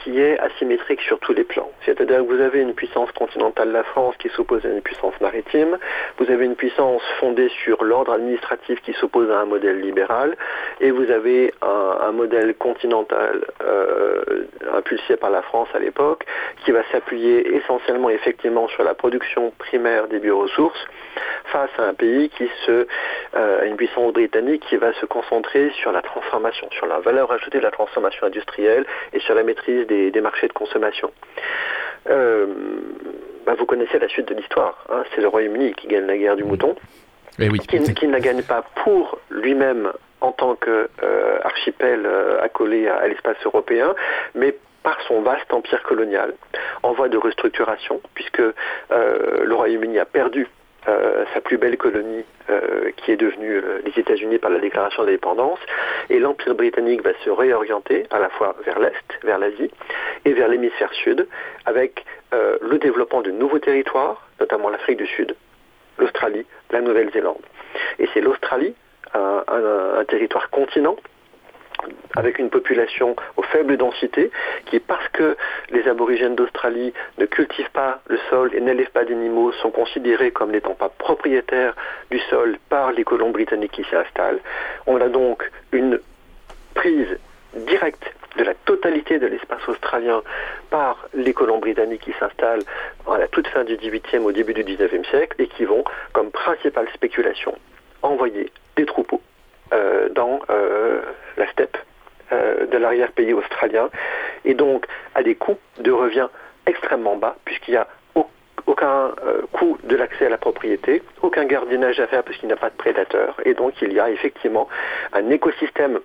Qui 0.03 0.19
est 0.19 0.37
asymétrique 0.39 1.01
sur 1.01 1.19
tous 1.19 1.33
les 1.33 1.43
plans. 1.43 1.71
C'est-à-dire 1.85 2.17
que 2.17 2.33
vous 2.33 2.41
avez 2.41 2.59
une 2.59 2.73
puissance 2.73 3.11
continentale, 3.13 3.71
la 3.71 3.83
France, 3.83 4.15
qui 4.17 4.29
s'oppose 4.29 4.65
à 4.65 4.69
une 4.69 4.81
puissance 4.81 5.13
maritime. 5.21 5.77
Vous 6.17 6.29
avez 6.29 6.45
une 6.45 6.55
puissance 6.55 7.01
fondée 7.19 7.49
sur 7.63 7.83
l'ordre 7.83 8.13
administratif 8.13 8.81
qui 8.81 8.93
s'oppose 8.93 9.31
à 9.31 9.39
un 9.39 9.45
modèle 9.45 9.79
libéral. 9.79 10.35
Et 10.81 10.91
vous 10.91 11.09
avez 11.09 11.53
un, 11.61 12.11
modèle 12.11 12.53
continental 12.55 13.45
euh, 13.63 14.45
impulsé 14.73 15.15
par 15.15 15.29
la 15.29 15.41
France 15.41 15.69
à 15.73 15.79
l'époque 15.79 16.25
qui 16.65 16.71
va 16.71 16.83
s'appuyer 16.91 17.55
essentiellement 17.55 18.09
effectivement 18.09 18.67
sur 18.67 18.83
la 18.83 18.93
production 18.93 19.53
primaire 19.57 20.07
des 20.09 20.19
bioressources 20.19 20.85
face 21.45 21.69
à 21.77 21.83
un 21.83 21.93
pays 21.93 22.29
qui 22.29 22.49
se, 22.65 22.85
euh, 23.35 23.65
une 23.65 23.77
puissance 23.77 24.11
britannique 24.11 24.63
qui 24.67 24.75
va 24.75 24.93
se 24.93 25.05
concentrer 25.05 25.71
sur 25.81 25.91
la 25.91 26.01
transformation, 26.01 26.67
sur 26.71 26.85
la 26.85 26.99
valeur 26.99 27.31
ajoutée 27.31 27.59
de 27.59 27.63
la 27.63 27.71
transformation 27.71 28.27
industrielle 28.27 28.85
et 29.13 29.19
sur 29.21 29.33
la 29.33 29.43
maîtrise 29.43 29.60
des, 29.67 30.21
marchés 30.21 30.47
de 30.47 30.53
consommation. 30.53 31.11
Euh, 32.09 32.47
bah, 33.45 33.55
vous 33.57 33.65
connaissez 33.65 33.99
la 33.99 34.07
suite 34.07 34.27
de 34.27 34.35
l'histoire. 34.35 34.85
Hein. 34.89 35.03
c'est 35.13 35.21
le 35.21 35.27
Royaume-Uni 35.27 35.73
qui 35.73 35.87
gagne 35.87 36.05
la 36.05 36.17
guerre 36.17 36.35
du 36.35 36.43
mouton, 36.43 36.75
et 37.39 37.47
eh 37.47 37.57
qui, 37.59 37.93
qui, 37.93 38.07
ne 38.07 38.11
la 38.11 38.19
gagne 38.19 38.43
pas 38.43 38.63
pour 38.83 39.19
lui-même 39.29 39.91
en 40.19 40.31
tant 40.31 40.55
qu'archipel 40.55 42.07
accolé 42.41 42.87
à, 42.87 42.97
à 42.97 43.07
l'espace 43.07 43.37
européen, 43.45 43.95
mais 44.35 44.55
par 44.83 44.99
son 45.07 45.21
vaste 45.21 45.51
empire 45.53 45.83
colonial, 45.83 46.33
en 46.83 46.93
voie 46.93 47.09
de 47.09 47.17
restructuration, 47.17 48.01
puisque 48.13 48.39
euh, 48.41 49.43
le 49.43 49.53
Royaume-Uni 49.53 49.99
a 49.99 50.05
perdu 50.05 50.47
euh, 50.87 51.25
sa 51.33 51.41
plus 51.41 51.57
belle 51.57 51.77
colonie 51.77 52.23
euh, 52.49 52.91
qui 52.97 53.11
est 53.11 53.17
devenue 53.17 53.61
les 53.85 53.99
États-Unis 53.99 54.39
par 54.39 54.49
la 54.49 54.59
déclaration 54.59 55.03
d'indépendance 55.03 55.59
et 56.09 56.19
l'Empire 56.19 56.55
britannique 56.55 57.03
va 57.03 57.11
se 57.23 57.29
réorienter 57.29 58.07
à 58.09 58.19
la 58.19 58.29
fois 58.29 58.55
vers 58.65 58.79
l'Est, 58.79 59.19
vers 59.23 59.37
l'Asie 59.37 59.71
et 60.25 60.33
vers 60.33 60.47
l'hémisphère 60.47 60.93
sud 60.93 61.27
avec 61.65 62.05
le 62.33 62.77
développement 62.77 63.21
de 63.21 63.31
nouveaux 63.31 63.59
territoires, 63.59 64.29
notamment 64.39 64.69
l'Afrique 64.69 64.97
du 64.97 65.05
Sud, 65.05 65.35
l'Australie, 65.97 66.45
la 66.71 66.79
Nouvelle-Zélande. 66.79 67.41
Et 67.99 68.07
c'est 68.13 68.21
l'Australie, 68.21 68.73
un 69.13 70.05
territoire 70.07 70.49
continent 70.49 70.95
avec 72.15 72.39
une 72.39 72.49
population 72.49 73.15
aux 73.37 73.43
faibles 73.43 73.77
densités, 73.77 74.31
qui 74.65 74.79
parce 74.79 75.07
que 75.09 75.37
les 75.69 75.87
aborigènes 75.87 76.35
d'Australie 76.35 76.93
ne 77.17 77.25
cultivent 77.25 77.71
pas 77.71 78.01
le 78.07 78.17
sol 78.29 78.51
et 78.53 78.61
n'élèvent 78.61 78.91
pas 78.91 79.05
d'animaux, 79.05 79.51
sont 79.53 79.71
considérés 79.71 80.31
comme 80.31 80.51
n'étant 80.51 80.75
pas 80.75 80.89
propriétaires 80.89 81.75
du 82.09 82.19
sol 82.29 82.57
par 82.69 82.91
les 82.91 83.03
colons 83.03 83.31
britanniques 83.31 83.71
qui 83.71 83.83
s'y 83.83 83.95
installent. 83.95 84.39
On 84.87 84.99
a 84.99 85.09
donc 85.09 85.49
une 85.71 85.99
prise 86.73 87.17
directe 87.55 88.13
de 88.37 88.43
la 88.43 88.53
totalité 88.53 89.19
de 89.19 89.27
l'espace 89.27 89.67
australien 89.67 90.21
par 90.69 91.07
les 91.13 91.33
colons 91.33 91.59
britanniques 91.59 92.01
qui 92.01 92.13
s'installent 92.19 92.63
à 93.09 93.17
la 93.17 93.27
toute 93.27 93.47
fin 93.47 93.63
du 93.63 93.75
XVIIIe 93.75 94.23
au 94.23 94.31
début 94.31 94.53
du 94.53 94.63
XIXe 94.63 95.07
siècle 95.09 95.41
et 95.41 95.47
qui 95.47 95.65
vont, 95.65 95.83
comme 96.13 96.31
principale 96.31 96.87
spéculation, 96.93 97.57
envoyer 98.01 98.51
des 98.77 98.85
troupeaux 98.85 99.21
dans 100.13 100.39
euh, 100.49 101.01
la 101.37 101.49
steppe 101.51 101.77
euh, 102.31 102.65
de 102.67 102.77
l'arrière-pays 102.77 103.33
australien, 103.33 103.89
et 104.45 104.53
donc 104.53 104.85
à 105.15 105.23
des 105.23 105.35
coûts 105.35 105.57
de 105.79 105.91
revient 105.91 106.27
extrêmement 106.65 107.15
bas, 107.15 107.35
puisqu'il 107.45 107.71
n'y 107.71 107.77
a 107.77 107.87
aucun 108.67 109.11
coût 109.51 109.77
de 109.83 109.95
l'accès 109.95 110.27
à 110.27 110.29
la 110.29 110.37
propriété, 110.37 111.01
aucun 111.21 111.45
gardiennage 111.45 111.99
à 111.99 112.07
faire 112.07 112.23
parce 112.23 112.37
qu'il 112.37 112.47
n'y 112.47 112.53
a 112.53 112.57
pas 112.57 112.69
de 112.69 112.75
prédateurs, 112.75 113.35
et 113.43 113.53
donc 113.53 113.81
il 113.81 113.91
y 113.91 113.99
a 113.99 114.09
effectivement 114.09 114.67
un 115.13 115.29
écosystème 115.29 115.99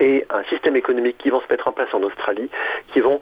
et 0.00 0.24
un 0.30 0.44
système 0.44 0.76
économique 0.76 1.18
qui 1.18 1.30
vont 1.30 1.40
se 1.40 1.46
mettre 1.50 1.68
en 1.68 1.72
place 1.72 1.92
en 1.92 2.02
Australie, 2.02 2.48
qui 2.92 3.00
vont 3.00 3.20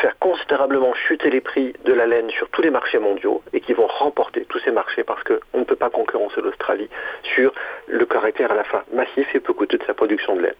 faire 0.00 0.18
considérablement 0.18 0.94
chuter 0.94 1.30
les 1.30 1.40
prix 1.40 1.74
de 1.84 1.92
la 1.92 2.06
laine 2.06 2.30
sur 2.30 2.48
tous 2.50 2.62
les 2.62 2.70
marchés 2.70 2.98
mondiaux 2.98 3.42
et 3.52 3.60
qui 3.60 3.72
vont 3.72 3.86
remporter 3.86 4.44
tous 4.48 4.58
ces 4.64 4.70
marchés 4.70 5.04
parce 5.04 5.22
qu'on 5.24 5.58
ne 5.58 5.64
peut 5.64 5.76
pas 5.76 5.90
concurrencer 5.90 6.40
l'Australie 6.40 6.88
sur 7.34 7.52
le 7.88 8.04
caractère 8.06 8.52
à 8.52 8.54
la 8.54 8.64
fois 8.64 8.84
massif 8.94 9.26
et 9.34 9.40
peu 9.40 9.52
coûteux 9.52 9.78
de 9.78 9.84
sa 9.84 9.94
production 9.94 10.36
de 10.36 10.42
laine. 10.42 10.54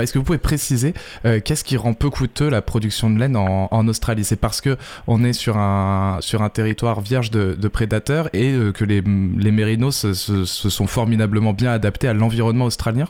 Est-ce 0.00 0.12
que 0.12 0.18
vous 0.18 0.24
pouvez 0.24 0.38
préciser 0.38 0.92
euh, 1.24 1.38
qu'est-ce 1.44 1.62
qui 1.62 1.76
rend 1.76 1.94
peu 1.94 2.10
coûteux 2.10 2.50
la 2.50 2.62
production 2.62 3.10
de 3.10 3.18
laine 3.20 3.36
en, 3.36 3.86
Australie? 3.86 4.24
C'est 4.24 4.40
parce 4.40 4.60
que 4.60 4.76
on 5.06 5.22
est 5.22 5.32
sur 5.32 5.56
un, 5.56 6.18
sur 6.20 6.42
un 6.42 6.48
territoire 6.48 7.00
vierge 7.00 7.30
de, 7.30 7.68
prédateurs 7.68 8.28
et 8.32 8.52
euh, 8.52 8.72
que 8.72 8.84
les 8.84 9.02
mérinos 9.02 10.12
se, 10.12 10.44
sont 10.44 10.86
formidablement 10.88 11.52
bien 11.52 11.70
adaptés 11.70 12.08
à 12.08 12.12
l'environnement 12.12 12.64
australien? 12.64 13.06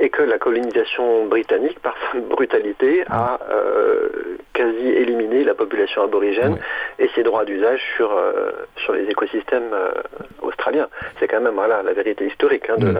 Et 0.00 0.08
que 0.08 0.22
la 0.22 0.38
colonisation 0.38 1.26
britannique, 1.26 1.78
par 1.80 1.94
sa 2.10 2.18
brutalité, 2.18 3.04
a 3.08 3.38
euh, 3.50 4.08
quasi 4.54 4.88
éliminé 4.88 5.44
la 5.44 5.54
population 5.54 6.02
aborigène 6.02 6.58
et 6.98 7.08
ses 7.14 7.22
droits 7.22 7.44
d'usage 7.44 7.82
sur, 7.96 8.10
euh, 8.10 8.50
sur 8.76 8.94
les 8.94 9.04
écosystèmes 9.10 9.72
euh, 9.72 9.92
australiens. 10.40 10.88
C'est 11.18 11.28
quand 11.28 11.40
même 11.40 11.54
voilà, 11.54 11.82
la 11.82 11.92
vérité 11.92 12.26
historique 12.26 12.68
hein, 12.70 12.78
de 12.78 12.86
mm. 12.86 12.94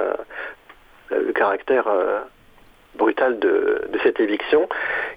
la, 1.10 1.18
le 1.18 1.32
caractère 1.32 1.88
brutal 2.94 3.38
de, 3.38 3.88
de, 3.90 3.98
cette 4.02 4.20
éviction 4.20 4.68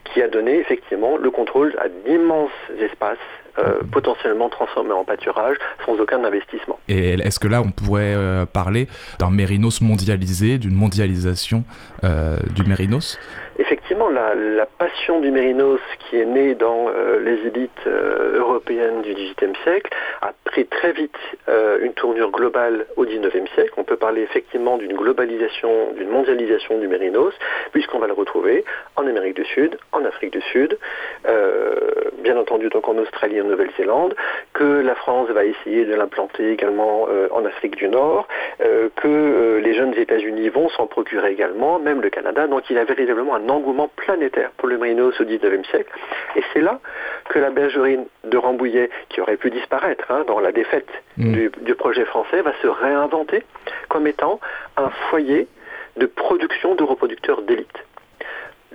qui 0.05 0.21
a 0.21 0.27
donné 0.27 0.57
effectivement 0.57 1.17
le 1.17 1.29
contrôle 1.29 1.75
à 1.79 1.89
d'immenses 1.89 2.51
espaces 2.79 3.17
euh, 3.59 3.81
potentiellement 3.91 4.49
transformés 4.49 4.93
en 4.93 5.03
pâturage 5.03 5.57
sans 5.85 5.99
aucun 5.99 6.23
investissement. 6.23 6.79
Et 6.87 7.13
est-ce 7.13 7.39
que 7.39 7.47
là, 7.47 7.61
on 7.61 7.69
pourrait 7.69 8.15
euh, 8.15 8.47
parler 8.47 8.87
d'un 9.19 9.29
mérinos 9.29 9.79
mondialisé, 9.79 10.57
d'une 10.57 10.73
mondialisation 10.73 11.63
euh, 12.03 12.37
du 12.55 12.63
mérinos? 12.63 13.19
Effectivement, 13.59 14.09
la, 14.09 14.65
passion 14.79 15.19
du 15.19 15.29
mérinos 15.29 15.79
qui 15.99 16.17
est 16.17 16.25
née 16.25 16.55
dans 16.55 16.87
les 17.23 17.47
élites 17.47 17.85
européennes 17.85 19.01
du 19.03 19.13
XVIIIe 19.13 19.55
siècle 19.63 19.91
a 20.21 20.31
pris 20.45 20.65
très 20.65 20.91
vite 20.91 21.15
une 21.47 21.93
tournure 21.93 22.31
globale 22.31 22.87
au 22.97 23.05
XIXe 23.05 23.49
siècle. 23.53 23.73
On 23.77 23.83
peut 23.83 23.95
parler 23.95 24.21
effectivement 24.21 24.77
d'une 24.77 24.93
globalisation, 24.93 25.93
d'une 25.95 26.09
mondialisation 26.09 26.79
du 26.79 26.87
mérinos, 26.87 27.33
puisqu'on 27.71 27.99
va 27.99 28.07
le 28.07 28.13
retrouver 28.13 28.65
en 28.95 29.05
Amérique 29.05 29.35
du 29.35 29.45
Sud, 29.45 29.77
en 29.91 30.03
Afrique 30.03 30.33
du 30.33 30.41
Sud, 30.41 30.77
bien 32.23 32.37
entendu 32.37 32.69
donc 32.69 32.87
en 32.87 32.97
Australie 32.97 33.39
Nouvelle-Zélande, 33.49 34.15
que 34.53 34.81
la 34.81 34.95
France 34.95 35.29
va 35.29 35.45
essayer 35.45 35.85
de 35.85 35.93
l'implanter 35.95 36.51
également 36.51 37.07
euh, 37.09 37.27
en 37.31 37.45
Afrique 37.45 37.75
du 37.75 37.87
Nord, 37.87 38.27
euh, 38.61 38.89
que 38.95 39.07
euh, 39.07 39.59
les 39.59 39.73
jeunes 39.73 39.93
États-Unis 39.95 40.49
vont 40.49 40.69
s'en 40.69 40.87
procurer 40.87 41.31
également, 41.31 41.79
même 41.79 42.01
le 42.01 42.09
Canada. 42.09 42.47
Donc 42.47 42.69
il 42.69 42.77
a 42.77 42.83
véritablement 42.83 43.35
un 43.35 43.49
engouement 43.49 43.89
planétaire 43.95 44.51
pour 44.57 44.67
le 44.67 44.77
mérinos 44.77 45.19
au 45.19 45.25
XIXe 45.25 45.67
siècle. 45.69 45.91
Et 46.35 46.43
c'est 46.53 46.61
là 46.61 46.79
que 47.29 47.39
la 47.39 47.49
bergerie 47.49 47.99
de 48.23 48.37
Rambouillet, 48.37 48.89
qui 49.09 49.21
aurait 49.21 49.37
pu 49.37 49.49
disparaître 49.49 50.05
hein, 50.09 50.23
dans 50.27 50.39
la 50.39 50.51
défaite 50.51 50.89
mm. 51.17 51.31
du, 51.31 51.51
du 51.61 51.75
projet 51.75 52.05
français, 52.05 52.41
va 52.41 52.53
se 52.61 52.67
réinventer 52.67 53.43
comme 53.89 54.07
étant 54.07 54.39
un 54.77 54.89
foyer 55.09 55.47
de 55.97 56.05
production 56.05 56.75
de 56.75 56.83
reproducteurs 56.83 57.41
d'élite 57.43 57.83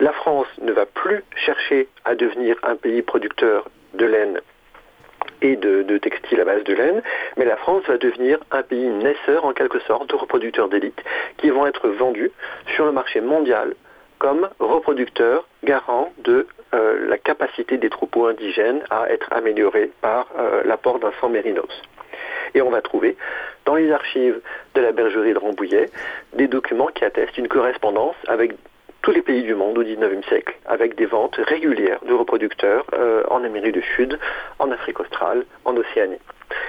la 0.00 0.12
France 0.12 0.46
ne 0.60 0.72
va 0.72 0.86
plus 0.86 1.22
chercher 1.34 1.88
à 2.04 2.14
devenir 2.14 2.56
un 2.62 2.76
pays 2.76 3.02
producteur 3.02 3.68
de 3.94 4.06
laine 4.06 4.40
et 5.42 5.56
de, 5.56 5.98
textiles 5.98 6.40
à 6.40 6.44
base 6.44 6.64
de 6.64 6.74
laine, 6.74 7.02
mais 7.36 7.44
la 7.44 7.56
France 7.56 7.82
va 7.88 7.98
devenir 7.98 8.38
un 8.50 8.62
pays 8.62 8.88
naisseur 8.88 9.44
en 9.44 9.52
quelque 9.52 9.80
sorte 9.80 10.08
de 10.10 10.14
reproducteurs 10.14 10.68
d'élite 10.68 11.02
qui 11.38 11.50
vont 11.50 11.66
être 11.66 11.88
vendus 11.88 12.30
sur 12.74 12.84
le 12.84 12.92
marché 12.92 13.20
mondial 13.20 13.74
comme 14.18 14.48
reproducteurs 14.58 15.46
garants 15.64 16.12
de 16.18 16.46
euh, 16.74 17.08
la 17.08 17.18
capacité 17.18 17.78
des 17.78 17.88
troupeaux 17.88 18.26
indigènes 18.26 18.82
à 18.90 19.10
être 19.10 19.32
améliorés 19.32 19.90
par 20.00 20.28
euh, 20.38 20.62
l'apport 20.64 20.98
d'un 20.98 21.12
sang 21.20 21.28
mérinos. 21.28 21.82
Et 22.54 22.62
on 22.62 22.70
va 22.70 22.82
trouver 22.82 23.16
dans 23.64 23.74
les 23.74 23.92
archives 23.92 24.40
de 24.74 24.80
la 24.80 24.92
bergerie 24.92 25.34
de 25.34 25.38
Rambouillet 25.38 25.90
des 26.34 26.48
documents 26.48 26.88
qui 26.88 27.04
attestent 27.04 27.38
une 27.38 27.48
correspondance 27.48 28.16
avec 28.26 28.52
tous 29.08 29.14
les 29.14 29.22
pays 29.22 29.42
du 29.42 29.54
monde 29.54 29.78
au 29.78 29.82
XIXe 29.82 30.26
siècle, 30.26 30.54
avec 30.66 30.94
des 30.94 31.06
ventes 31.06 31.36
régulières 31.36 31.98
de 32.06 32.12
reproducteurs 32.12 32.84
euh, 32.92 33.22
en 33.30 33.42
Amérique 33.42 33.72
du 33.72 33.82
Sud, 33.96 34.18
en 34.58 34.70
Afrique 34.70 35.00
australe, 35.00 35.46
en 35.64 35.74
Océanie. 35.78 36.18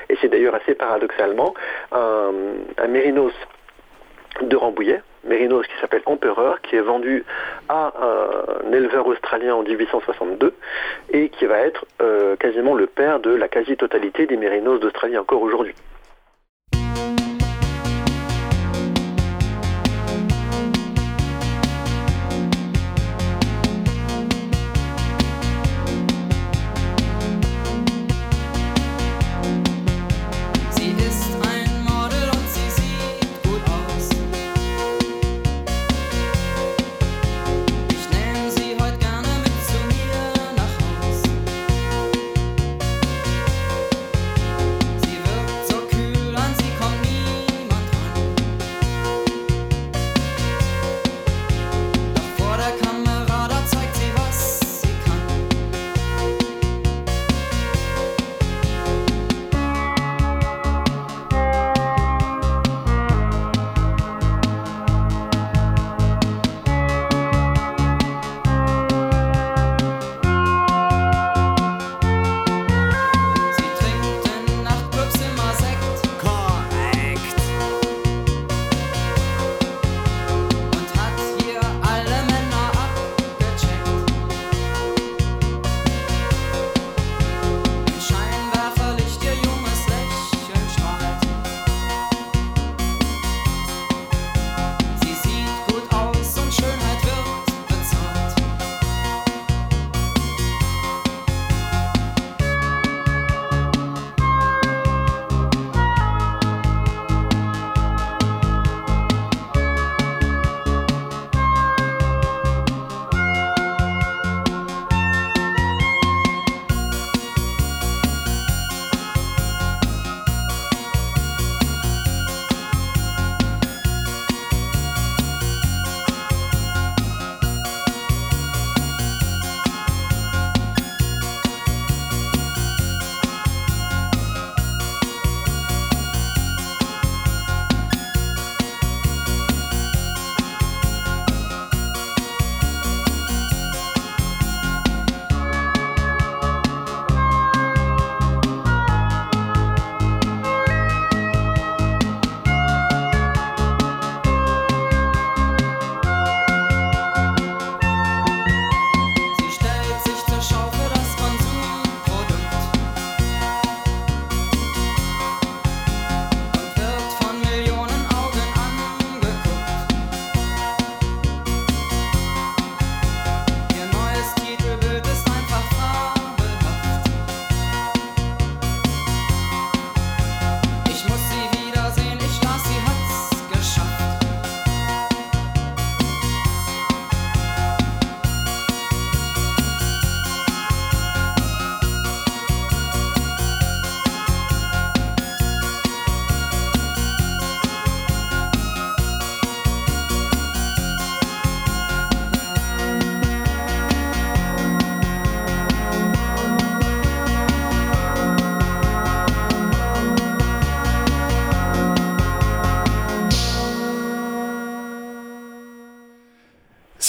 Et 0.07 0.15
c'est 0.21 0.29
d'ailleurs 0.29 0.55
assez 0.55 0.73
paradoxalement 0.73 1.53
un, 1.91 2.31
mérinos 2.87 3.33
de 4.41 4.55
Rambouillet, 4.55 5.01
mérinos 5.25 5.67
qui 5.67 5.73
s'appelle 5.81 6.01
Empereur, 6.05 6.61
qui 6.61 6.77
est 6.77 6.81
vendu 6.81 7.25
à 7.67 7.91
un 8.63 8.71
éleveur 8.71 9.05
australien 9.05 9.55
en 9.55 9.63
1862 9.63 10.53
et 11.11 11.27
qui 11.27 11.45
va 11.45 11.57
être 11.57 11.85
euh, 12.01 12.37
quasiment 12.37 12.73
le 12.73 12.87
père 12.87 13.19
de 13.19 13.31
la 13.31 13.49
quasi-totalité 13.49 14.27
des 14.27 14.37
mérinos 14.37 14.79
d'Australie 14.79 15.17
encore 15.17 15.41
aujourd'hui. 15.41 15.75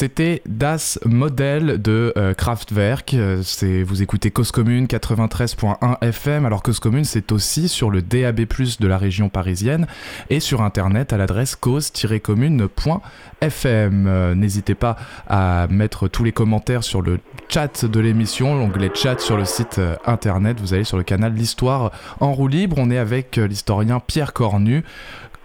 C'était 0.01 0.41
Das 0.47 0.99
Model 1.05 1.83
de 1.83 2.15
euh, 2.17 2.33
Kraftwerk. 2.33 3.13
Euh, 3.13 3.43
vous 3.85 4.01
écoutez 4.01 4.31
Cause 4.31 4.51
Commune 4.51 4.87
93.1 4.87 5.99
FM. 6.01 6.47
Alors 6.47 6.63
Cause 6.63 6.81
Commune, 6.81 7.05
c'est 7.05 7.33
aussi 7.33 7.69
sur 7.69 7.91
le 7.91 8.01
DAB+ 8.01 8.47
de 8.81 8.87
la 8.87 8.97
région 8.97 9.29
parisienne 9.29 9.87
et 10.31 10.41
sur 10.41 10.63
internet 10.63 11.13
à 11.13 11.19
l'adresse 11.19 11.55
cause-commune.fm. 11.55 14.07
Euh, 14.07 14.35
n'hésitez 14.35 14.75
pas 14.75 14.97
à 15.29 15.67
mettre 15.69 16.09
tous 16.09 16.25
les 16.25 16.33
commentaires 16.33 16.83
sur 16.83 17.03
le 17.03 17.21
chat 17.51 17.85
de 17.85 18.01
l'émission, 18.01 18.55
l'onglet 18.55 18.91
chat 18.95 19.21
sur 19.21 19.37
le 19.37 19.45
site 19.45 19.79
internet. 20.07 20.59
Vous 20.63 20.73
allez 20.73 20.85
sur 20.85 20.97
le 20.97 21.03
canal 21.03 21.35
L'Histoire 21.35 21.93
en 22.21 22.33
roue 22.33 22.49
libre. 22.49 22.77
On 22.79 22.91
est 22.91 22.97
avec 22.97 23.37
l'historien 23.37 24.01
Pierre 24.01 24.33
Cornu 24.33 24.83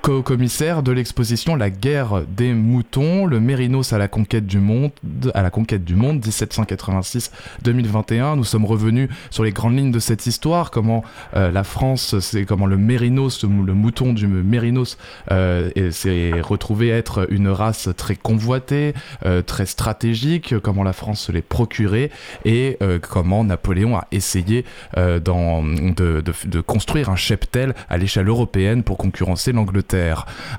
co-commissaire 0.05 0.83
de 0.83 0.91
l'exposition 0.91 1.55
La 1.55 1.71
guerre 1.71 2.21
des 2.27 2.53
moutons, 2.53 3.25
le 3.25 3.39
Mérinos 3.39 3.91
à 3.91 3.97
la 3.97 4.07
conquête 4.07 4.45
du 4.45 4.59
monde, 4.59 4.91
à 5.33 5.41
la 5.41 5.49
conquête 5.49 5.83
du 5.83 5.95
monde 5.95 6.23
1786-2021. 6.23 8.35
Nous 8.35 8.43
sommes 8.43 8.65
revenus 8.65 9.09
sur 9.31 9.43
les 9.43 9.51
grandes 9.51 9.75
lignes 9.75 9.91
de 9.91 9.97
cette 9.97 10.27
histoire, 10.27 10.69
comment 10.69 11.03
euh, 11.35 11.49
la 11.49 11.63
France, 11.63 12.19
c'est 12.19 12.45
comment 12.45 12.67
le 12.67 12.77
Mérinos, 12.77 13.43
le 13.43 13.73
mouton 13.73 14.13
du 14.13 14.27
Mérinos, 14.27 14.99
euh, 15.31 15.71
s'est 15.89 16.39
retrouvé 16.39 16.89
être 16.89 17.25
une 17.31 17.47
race 17.47 17.89
très 17.97 18.15
convoitée, 18.15 18.93
euh, 19.25 19.41
très 19.41 19.65
stratégique, 19.65 20.59
comment 20.59 20.83
la 20.83 20.93
France 20.93 21.21
se 21.21 21.31
l'est 21.31 21.41
procurée 21.41 22.11
et 22.43 22.77
comment 23.09 23.43
Napoléon 23.43 23.97
a 23.97 24.05
essayé 24.11 24.65
dans, 24.95 25.63
de, 25.63 26.23
de 26.45 26.61
construire 26.61 27.09
un 27.09 27.15
cheptel 27.15 27.73
à 27.89 27.97
l'échelle 27.97 28.27
européenne 28.27 28.83
pour 28.83 28.97
concurrencer 28.97 29.51
l'Angleterre 29.51 29.94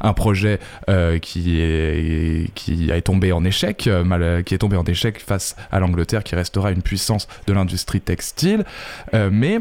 un 0.01 0.13
projet 0.13 0.59
euh, 0.89 1.19
qui, 1.19 1.61
est, 1.61 3.03
tombé 3.03 3.33
en 3.33 3.45
échec, 3.45 3.87
euh, 3.87 4.43
qui 4.43 4.55
est 4.55 4.59
tombé 4.59 4.77
en 4.77 4.85
échec 4.85 5.21
face 5.21 5.57
à 5.71 5.81
l'Angleterre, 5.81 6.25
qui 6.25 6.35
restera 6.35 6.71
une 6.71 6.83
puissance 6.83 7.29
de 7.47 7.53
l'industrie 7.53 8.01
textile, 8.01 8.65
euh, 9.15 9.31
mais 9.33 9.61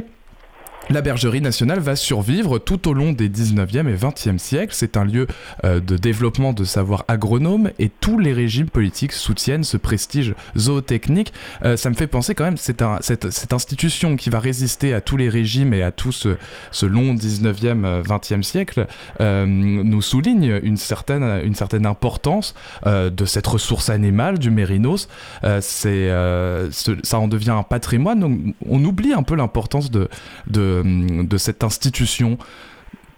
la 0.89 1.01
bergerie 1.01 1.41
nationale 1.41 1.79
va 1.79 1.95
survivre 1.95 2.59
tout 2.59 2.87
au 2.87 2.93
long 2.93 3.11
des 3.11 3.27
19e 3.27 3.87
et 3.87 3.95
20e 3.95 4.37
siècles. 4.37 4.73
C'est 4.75 4.97
un 4.97 5.03
lieu 5.03 5.25
euh, 5.63 5.79
de 5.79 5.97
développement 5.97 6.53
de 6.53 6.63
savoir 6.63 7.05
agronome 7.07 7.71
et 7.79 7.89
tous 7.89 8.19
les 8.19 8.33
régimes 8.33 8.69
politiques 8.69 9.11
soutiennent 9.11 9.63
ce 9.63 9.77
prestige 9.77 10.35
zootechnique. 10.55 11.33
Euh, 11.63 11.75
ça 11.75 11.89
me 11.89 11.95
fait 11.95 12.07
penser 12.07 12.35
quand 12.35 12.43
même, 12.43 12.57
c'est 12.57 12.83
cette, 13.01 13.53
institution 13.53 14.15
qui 14.15 14.29
va 14.29 14.39
résister 14.39 14.93
à 14.93 15.01
tous 15.01 15.17
les 15.17 15.29
régimes 15.29 15.73
et 15.73 15.81
à 15.81 15.91
tout 15.91 16.11
ce, 16.11 16.37
long 16.85 17.15
19e, 17.15 18.03
20e 18.03 18.43
siècle 18.43 18.85
euh, 19.21 19.45
nous 19.47 20.01
souligne 20.01 20.59
une 20.61 20.77
certaine, 20.77 21.41
une 21.43 21.55
certaine 21.55 21.85
importance 21.85 22.53
de 22.85 23.25
cette 23.25 23.47
ressource 23.47 23.89
animale 23.89 24.39
du 24.39 24.51
mérinos. 24.51 25.07
ça 25.41 27.19
en 27.19 27.27
devient 27.27 27.51
un 27.51 27.63
patrimoine. 27.63 28.53
On 28.67 28.83
oublie 28.83 29.13
un 29.13 29.23
peu 29.23 29.35
l'importance 29.35 29.89
de, 29.89 30.09
de 30.47 30.74
de, 30.83 31.37
cette 31.37 31.63
institution. 31.63 32.37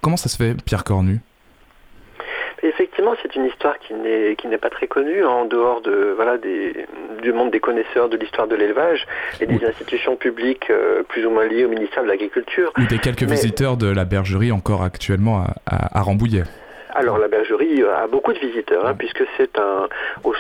Comment 0.02 0.18
ça 0.18 0.30
se 0.30 0.38
fait, 0.38 0.56
Pierre 0.64 0.84
Cornu? 0.84 1.20
Effectivement, 2.64 3.14
c'est 3.22 3.36
une 3.36 3.46
histoire 3.46 3.78
qui 3.78 3.94
n'est 3.94 4.36
qui 4.36 4.48
n'est 4.48 4.58
pas 4.58 4.72
très 4.72 4.88
connue 4.88 5.24
en 5.24 5.46
dehors 5.46 5.82
de 5.82 6.14
voilà 6.16 6.40
des, 6.40 6.88
du 7.22 7.32
monde 7.32 7.52
des 7.52 7.60
connaisseurs 7.60 8.10
de 8.10 8.18
l'histoire 8.18 8.48
de 8.48 8.56
l'élevage 8.56 9.06
et 9.40 9.46
des 9.46 9.64
institutions 9.64 10.16
publiques 10.16 10.72
euh, 10.72 11.04
plus 11.04 11.24
ou 11.26 11.30
moins 11.30 11.46
liées 11.46 11.66
au 11.66 11.70
ministère 11.70 12.02
de 12.02 12.08
l'Agriculture. 12.08 12.74
Ou 12.80 12.86
des 12.88 12.98
quelques 12.98 13.24
visiteurs 13.24 13.78
de 13.78 13.88
la 13.88 14.06
bergerie 14.06 14.52
encore 14.52 14.82
actuellement 14.82 15.46
à 15.68 16.02
Rambouillet. 16.02 16.44
Alors 17.00 17.20
la 17.20 17.28
bergerie 17.28 17.84
a 17.84 18.08
beaucoup 18.08 18.34
de 18.34 18.40
visiteurs, 18.40 18.88
hein, 18.88 18.96
puisque 18.98 19.24
c'est 19.38 19.60
un, 19.60 19.88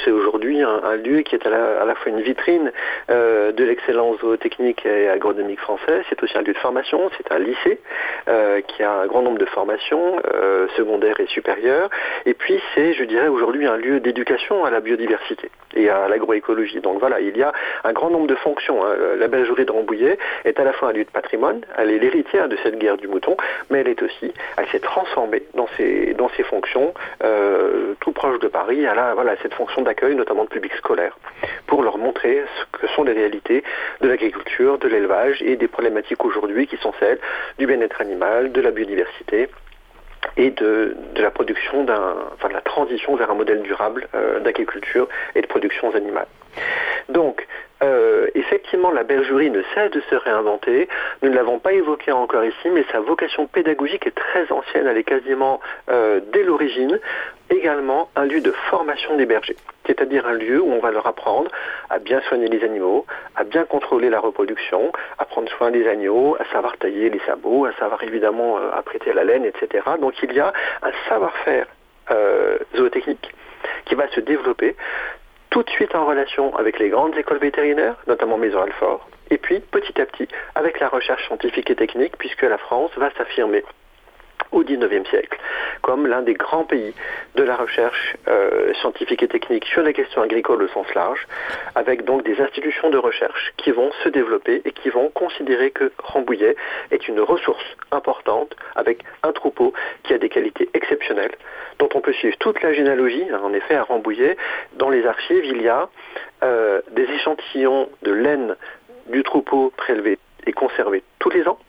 c'est 0.03 0.09
aujourd'hui 0.09 0.59
un, 0.63 0.95
lieu 0.95 1.21
qui 1.21 1.35
est 1.35 1.45
à 1.45 1.85
la, 1.85 1.93
fois 1.93 2.11
une 2.11 2.21
vitrine 2.21 2.71
euh, 3.11 3.51
de 3.51 3.63
l'excellence 3.63 4.17
zootechnique 4.21 4.83
et 4.83 5.07
agronomique 5.07 5.59
française. 5.59 6.03
C'est 6.09 6.23
aussi 6.23 6.35
un 6.35 6.41
lieu 6.41 6.53
de 6.53 6.57
formation. 6.57 7.11
C'est 7.15 7.31
un 7.31 7.37
lycée 7.37 7.79
euh, 8.27 8.61
qui 8.61 8.81
a 8.81 8.91
un 8.91 9.05
grand 9.05 9.21
nombre 9.21 9.37
de 9.37 9.45
formations 9.45 10.19
euh, 10.33 10.67
secondaires 10.75 11.19
et 11.19 11.27
supérieures. 11.27 11.91
Et 12.25 12.33
puis 12.33 12.59
c'est, 12.73 12.93
je 12.93 13.03
dirais, 13.03 13.27
aujourd'hui 13.27 13.67
un 13.67 13.77
lieu 13.77 13.99
d'éducation 13.99 14.65
à 14.65 14.71
la 14.71 14.79
biodiversité 14.79 15.51
et 15.75 15.91
à 15.91 16.07
l'agroécologie. 16.07 16.79
Donc 16.79 16.99
voilà, 16.99 17.19
il 17.19 17.37
y 17.37 17.43
a 17.43 17.53
un 17.83 17.93
grand 17.93 18.09
nombre 18.09 18.25
de 18.25 18.35
fonctions. 18.35 18.83
Hein. 18.83 18.95
La 19.19 19.27
bergerie 19.27 19.65
de 19.65 19.71
Rambouillet 19.71 20.17
est 20.43 20.59
à 20.59 20.63
la 20.63 20.73
fois 20.73 20.89
un 20.89 20.93
lieu 20.93 21.03
de 21.03 21.11
patrimoine. 21.11 21.61
Elle 21.77 21.91
est 21.91 21.99
l'héritière 21.99 22.49
de 22.49 22.57
cette 22.63 22.79
guerre 22.79 22.97
du 22.97 23.07
mouton, 23.07 23.37
mais 23.69 23.81
elle 23.81 23.89
est 23.89 24.01
aussi, 24.01 24.33
elle 24.57 24.67
s'est 24.69 24.79
transformée 24.79 25.43
dans 25.53 25.67
ses 25.77 26.15
dans 26.15 26.29
ses 26.29 26.46
fonctions 26.47 26.93
euh, 27.23 27.93
tout 27.99 28.11
proche 28.11 28.39
de 28.39 28.47
Paris. 28.47 28.83
Elle 28.83 28.99
a 28.99 29.13
voilà, 29.13 29.35
cette 29.41 29.53
fonction 29.53 29.81
d'accueil, 29.81 30.15
notamment 30.15 30.43
de 30.43 30.49
public 30.49 30.73
scolaire, 30.73 31.17
pour 31.67 31.83
leur 31.83 31.97
montrer 31.97 32.43
ce 32.59 32.79
que 32.79 32.87
sont 32.87 33.03
les 33.03 33.13
réalités 33.13 33.63
de 34.01 34.07
l'agriculture, 34.07 34.77
de 34.77 34.87
l'élevage 34.87 35.41
et 35.41 35.55
des 35.55 35.67
problématiques 35.67 36.23
aujourd'hui 36.25 36.67
qui 36.67 36.77
sont 36.77 36.93
celles 36.99 37.19
du 37.57 37.67
bien-être 37.67 38.01
animal, 38.01 38.51
de 38.51 38.61
la 38.61 38.71
biodiversité 38.71 39.49
et 40.35 40.51
de, 40.51 40.95
la 41.15 41.31
production 41.31 41.83
d'un, 41.83 42.15
enfin 42.33 42.49
de 42.49 42.53
la 42.53 42.61
transition 42.61 43.15
vers 43.15 43.31
un 43.31 43.35
modèle 43.35 43.61
durable 43.61 44.07
euh, 44.13 44.39
d'agriculture 44.39 45.07
et 45.35 45.41
de 45.41 45.47
production 45.47 45.93
animale. 45.95 46.27
Donc, 47.09 47.47
euh, 47.83 48.27
effectivement, 48.33 48.91
la 48.91 49.03
bergerie 49.03 49.49
ne 49.49 49.61
cesse 49.75 49.91
de 49.91 50.01
se 50.09 50.15
réinventer. 50.15 50.87
Nous 51.21 51.29
ne 51.29 51.35
l'avons 51.35 51.59
pas 51.59 51.73
évoqué 51.73 52.11
encore 52.11 52.43
ici, 52.43 52.69
mais 52.71 52.83
sa 52.91 52.99
vocation 52.99 53.45
pédagogique 53.47 54.07
est 54.07 54.15
très 54.15 54.51
ancienne. 54.51 54.87
Elle 54.87 54.97
est 54.97 55.03
quasiment 55.03 55.59
euh, 55.89 56.19
dès 56.33 56.43
l'origine 56.43 56.99
également 57.49 58.09
un 58.15 58.25
lieu 58.25 58.41
de 58.41 58.51
formation 58.69 59.15
des 59.15 59.25
bergers, 59.25 59.55
c'est-à-dire 59.85 60.27
un 60.27 60.33
lieu 60.33 60.59
où 60.59 60.71
on 60.71 60.79
va 60.79 60.91
leur 60.91 61.07
apprendre 61.07 61.49
à 61.89 61.99
bien 61.99 62.19
soigner 62.21 62.47
les 62.47 62.63
animaux, 62.63 63.05
à 63.35 63.43
bien 63.43 63.63
contrôler 63.63 64.09
la 64.09 64.19
reproduction, 64.19 64.91
à 65.17 65.25
prendre 65.25 65.49
soin 65.49 65.71
des 65.71 65.87
agneaux, 65.87 66.35
à 66.39 66.45
savoir 66.51 66.77
tailler 66.77 67.09
les 67.09 67.21
sabots, 67.25 67.65
à 67.65 67.73
savoir 67.73 68.03
évidemment 68.03 68.57
euh, 68.57 68.71
apprêter 68.73 69.13
la 69.13 69.23
laine, 69.23 69.45
etc. 69.45 69.85
Donc 70.01 70.15
il 70.23 70.33
y 70.33 70.39
a 70.39 70.51
un 70.81 70.91
savoir-faire 71.07 71.67
zootechnique 72.75 73.33
qui 73.85 73.95
va 73.95 74.07
se 74.09 74.21
développer 74.21 74.75
tout 75.49 75.63
de 75.63 75.69
suite 75.69 75.95
en 75.95 76.05
relation 76.05 76.55
avec 76.55 76.79
les 76.79 76.89
grandes 76.89 77.17
écoles 77.17 77.39
vétérinaires, 77.39 77.95
notamment 78.07 78.37
Maison 78.37 78.61
Alfort, 78.61 79.07
et 79.29 79.37
puis 79.37 79.59
petit 79.59 79.99
à 80.01 80.05
petit 80.05 80.27
avec 80.55 80.79
la 80.79 80.89
recherche 80.89 81.25
scientifique 81.27 81.69
et 81.69 81.75
technique, 81.75 82.17
puisque 82.17 82.43
la 82.43 82.57
France 82.57 82.91
va 82.97 83.09
s'affirmer 83.11 83.63
au 84.51 84.63
XIXe 84.63 85.07
siècle 85.09 85.37
comme 85.81 86.07
l'un 86.07 86.21
des 86.21 86.33
grands 86.33 86.63
pays 86.63 86.93
de 87.35 87.43
la 87.43 87.55
recherche 87.55 88.17
euh, 88.27 88.73
scientifique 88.75 89.23
et 89.23 89.27
technique 89.27 89.65
sur 89.65 89.83
les 89.83 89.93
questions 89.93 90.21
agricoles 90.21 90.63
au 90.63 90.67
sens 90.67 90.87
large, 90.93 91.27
avec 91.75 92.03
donc 92.03 92.23
des 92.23 92.41
institutions 92.41 92.89
de 92.89 92.97
recherche 92.97 93.53
qui 93.57 93.71
vont 93.71 93.89
se 94.03 94.09
développer 94.09 94.61
et 94.65 94.71
qui 94.71 94.89
vont 94.89 95.09
considérer 95.09 95.71
que 95.71 95.91
Rambouillet 95.99 96.55
est 96.91 97.07
une 97.07 97.19
ressource 97.19 97.63
importante 97.91 98.55
avec 98.75 99.03
un 99.23 99.31
troupeau 99.31 99.71
qui 100.03 100.13
a 100.13 100.17
des 100.17 100.29
qualités 100.29 100.69
exceptionnelles, 100.73 101.35
dont 101.79 101.89
on 101.93 102.01
peut 102.01 102.13
suivre 102.13 102.35
toute 102.37 102.61
la 102.61 102.73
généalogie. 102.73 103.23
En 103.33 103.53
effet, 103.53 103.75
à 103.75 103.83
Rambouillet, 103.83 104.35
dans 104.75 104.89
les 104.89 105.05
archives, 105.05 105.45
il 105.45 105.61
y 105.61 105.69
a 105.69 105.89
euh, 106.43 106.81
des 106.91 107.03
échantillons 107.03 107.89
de 108.01 108.11
laine 108.11 108.55
du 109.07 109.23
troupeau 109.23 109.71
prélevés 109.77 110.19
et 110.45 110.51
conservés 110.51 111.03
tous 111.19 111.29
les 111.29 111.47
ans 111.47 111.59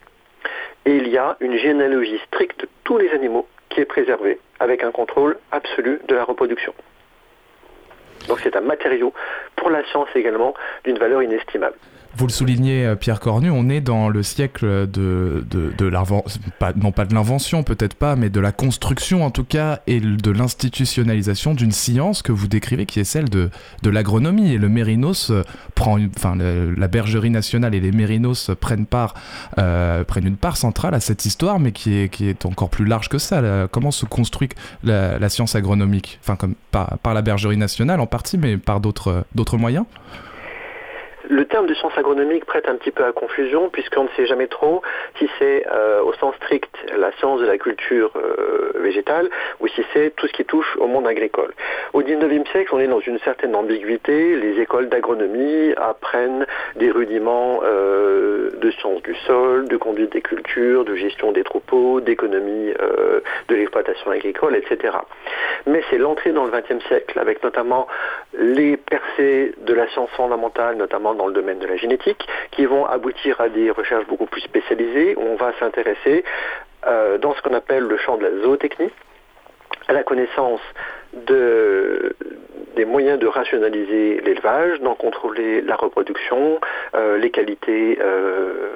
et 0.89 0.97
il 0.97 1.09
y 1.09 1.18
a 1.18 1.36
une 1.41 1.55
généalogie 1.59 2.18
stricte 2.28 2.62
de 2.62 2.68
tous 2.84 2.97
les 2.97 3.11
animaux 3.11 3.47
qui 3.68 3.80
est 3.80 3.84
préservée, 3.84 4.41
avec 4.59 4.82
un 4.82 4.91
contrôle 4.91 5.36
absolu 5.53 6.01
de 6.09 6.14
la 6.14 6.24
reproduction. 6.24 6.72
Donc 8.26 8.41
c'est 8.43 8.57
un 8.57 8.62
matériau 8.62 9.12
pour 9.55 9.68
la 9.68 9.84
science 9.84 10.09
également 10.14 10.55
d'une 10.84 10.99
valeur 10.99 11.22
inestimable. 11.22 11.76
Vous 12.19 12.27
le 12.27 12.33
soulignez, 12.33 12.85
euh, 12.85 12.97
Pierre 12.97 13.21
Cornu, 13.21 13.49
on 13.49 13.69
est 13.69 13.81
dans 13.81 14.09
le 14.09 14.25
siècle 14.25 14.89
de, 14.89 15.45
de, 15.49 15.73
de 15.79 15.87
l'invention, 15.87 16.41
non 16.75 16.91
pas 16.91 17.05
de 17.05 17.14
l'invention, 17.14 17.62
peut-être 17.62 17.95
pas, 17.95 18.16
mais 18.16 18.29
de 18.29 18.41
la 18.41 18.51
construction 18.51 19.25
en 19.25 19.31
tout 19.31 19.45
cas, 19.45 19.83
et 19.87 20.01
de 20.01 20.31
l'institutionnalisation 20.33 21.55
d'une 21.55 21.71
science 21.71 22.23
que 22.23 22.33
vous 22.33 22.49
décrivez, 22.49 22.87
qui 22.87 22.99
est 22.99 23.05
celle 23.05 23.29
de, 23.29 23.51
de 23.85 23.91
l'agronomie. 23.91 24.53
Et 24.53 24.59
le 24.59 24.69
Mérinos 24.69 25.31
euh, 25.31 25.45
prend, 25.77 25.97
enfin, 26.16 26.35
la 26.37 26.89
bergerie 26.89 27.31
nationale 27.31 27.77
et 27.77 27.81
les 27.81 27.93
Mérinos 27.93 28.51
prennent 28.61 28.87
part, 28.87 29.14
euh, 29.59 30.03
prennent 30.03 30.27
une 30.27 30.37
part 30.37 30.57
centrale 30.57 30.95
à 30.95 31.01
cette 31.01 31.25
histoire, 31.25 31.61
mais 31.61 31.71
qui 31.71 31.99
est, 31.99 32.09
qui 32.09 32.29
est 32.29 32.47
encore 32.47 32.69
plus 32.69 32.85
large 32.85 33.09
que 33.09 33.19
ça. 33.19 33.69
comment 33.71 33.93
se 33.93 34.07
construit 34.07 34.49
la, 34.83 35.29
science 35.29 35.55
agronomique, 35.55 36.19
enfin, 36.21 36.35
comme 36.35 36.57
par, 36.73 37.14
la 37.14 37.23
bergerie 37.23 37.57
nationale 37.57 38.01
en 38.01 38.09
partie, 38.09 38.39
mais 38.39 38.57
par 38.57 38.81
d'autres, 38.81 39.25
d'autres 39.37 39.57
moyens? 39.57 39.85
Terme 41.59 41.67
de 41.67 41.75
science 41.75 41.99
agronomique 41.99 42.45
prête 42.45 42.69
un 42.69 42.77
petit 42.77 42.93
peu 42.93 43.05
à 43.05 43.11
confusion 43.11 43.69
puisqu'on 43.69 44.05
ne 44.05 44.09
sait 44.17 44.27
jamais 44.27 44.47
trop 44.47 44.81
si 45.19 45.29
c'est 45.41 45.67
euh, 45.73 46.01
au 46.03 46.13
sens 46.13 46.33
strict 46.37 46.73
la 46.97 47.11
science 47.19 47.41
de 47.41 47.47
la 47.47 47.59
culture 47.59 48.13
euh, 48.15 48.71
végétale 48.77 49.29
ou 49.59 49.67
si 49.67 49.83
c'est 49.93 50.15
tout 50.15 50.29
ce 50.29 50.33
qui 50.35 50.45
touche 50.45 50.77
au 50.77 50.87
monde 50.87 51.09
agricole. 51.09 51.53
Au 51.95 52.03
19e 52.03 52.49
siècle, 52.53 52.71
on 52.73 52.79
est 52.79 52.87
dans 52.87 53.01
une 53.01 53.19
certaine 53.21 53.57
ambiguïté. 53.57 54.37
Les 54.37 54.61
écoles 54.61 54.89
d'agronomie 54.89 55.73
apprennent 55.77 56.47
des 56.77 56.93
rudiments 56.93 57.59
euh, 57.65 58.51
de 58.61 58.71
sciences 58.71 59.03
du 59.03 59.17
sol, 59.27 59.67
de 59.67 59.77
conduite 59.77 60.13
des 60.13 60.23
cultures, 60.23 60.85
de 60.85 60.95
gestion 60.95 61.33
des 61.33 61.43
troupeaux, 61.43 62.01
d'économie 62.01 62.73
de 63.49 63.55
l'exploitation 63.55 64.13
agricole, 64.13 64.55
etc. 64.55 64.97
Mais 65.67 65.83
c'est 65.91 65.99
l'entrée 65.99 66.31
dans 66.31 66.45
le 66.45 66.53
20e 66.53 66.81
siècle 66.87 67.19
avec 67.19 67.43
notamment 67.43 67.89
les 68.39 68.77
percées 68.77 69.55
de 69.61 69.75
la 69.75 69.89
science 69.89 70.11
fondamentale, 70.11 70.77
notamment 70.77 71.15
dans 71.15 71.27
le 71.27 71.33
domaine 71.33 71.47
de 71.55 71.66
la 71.66 71.76
génétique, 71.76 72.26
qui 72.51 72.66
vont 72.66 72.84
aboutir 72.86 73.40
à 73.40 73.49
des 73.49 73.70
recherches 73.70 74.07
beaucoup 74.07 74.26
plus 74.26 74.40
spécialisées. 74.42 75.16
Où 75.16 75.22
on 75.22 75.36
va 75.36 75.53
s'intéresser 75.59 76.24
euh, 76.86 77.18
dans 77.18 77.34
ce 77.34 77.42
qu'on 77.42 77.55
appelle 77.55 77.84
le 77.84 77.96
champ 77.99 78.16
de 78.16 78.24
la 78.24 78.42
zootechnie, 78.42 78.90
à 79.88 79.92
la 79.92 80.03
connaissance 80.03 80.61
de, 81.14 82.14
des 82.76 82.84
moyens 82.84 83.18
de 83.18 83.26
rationaliser 83.26 84.20
l'élevage, 84.20 84.80
d'en 84.80 84.94
contrôler 84.94 85.62
la 85.62 85.76
reproduction, 85.76 86.61
euh, 86.94 87.18
les 87.18 87.30
qualités 87.30 87.99
euh, 88.01 88.68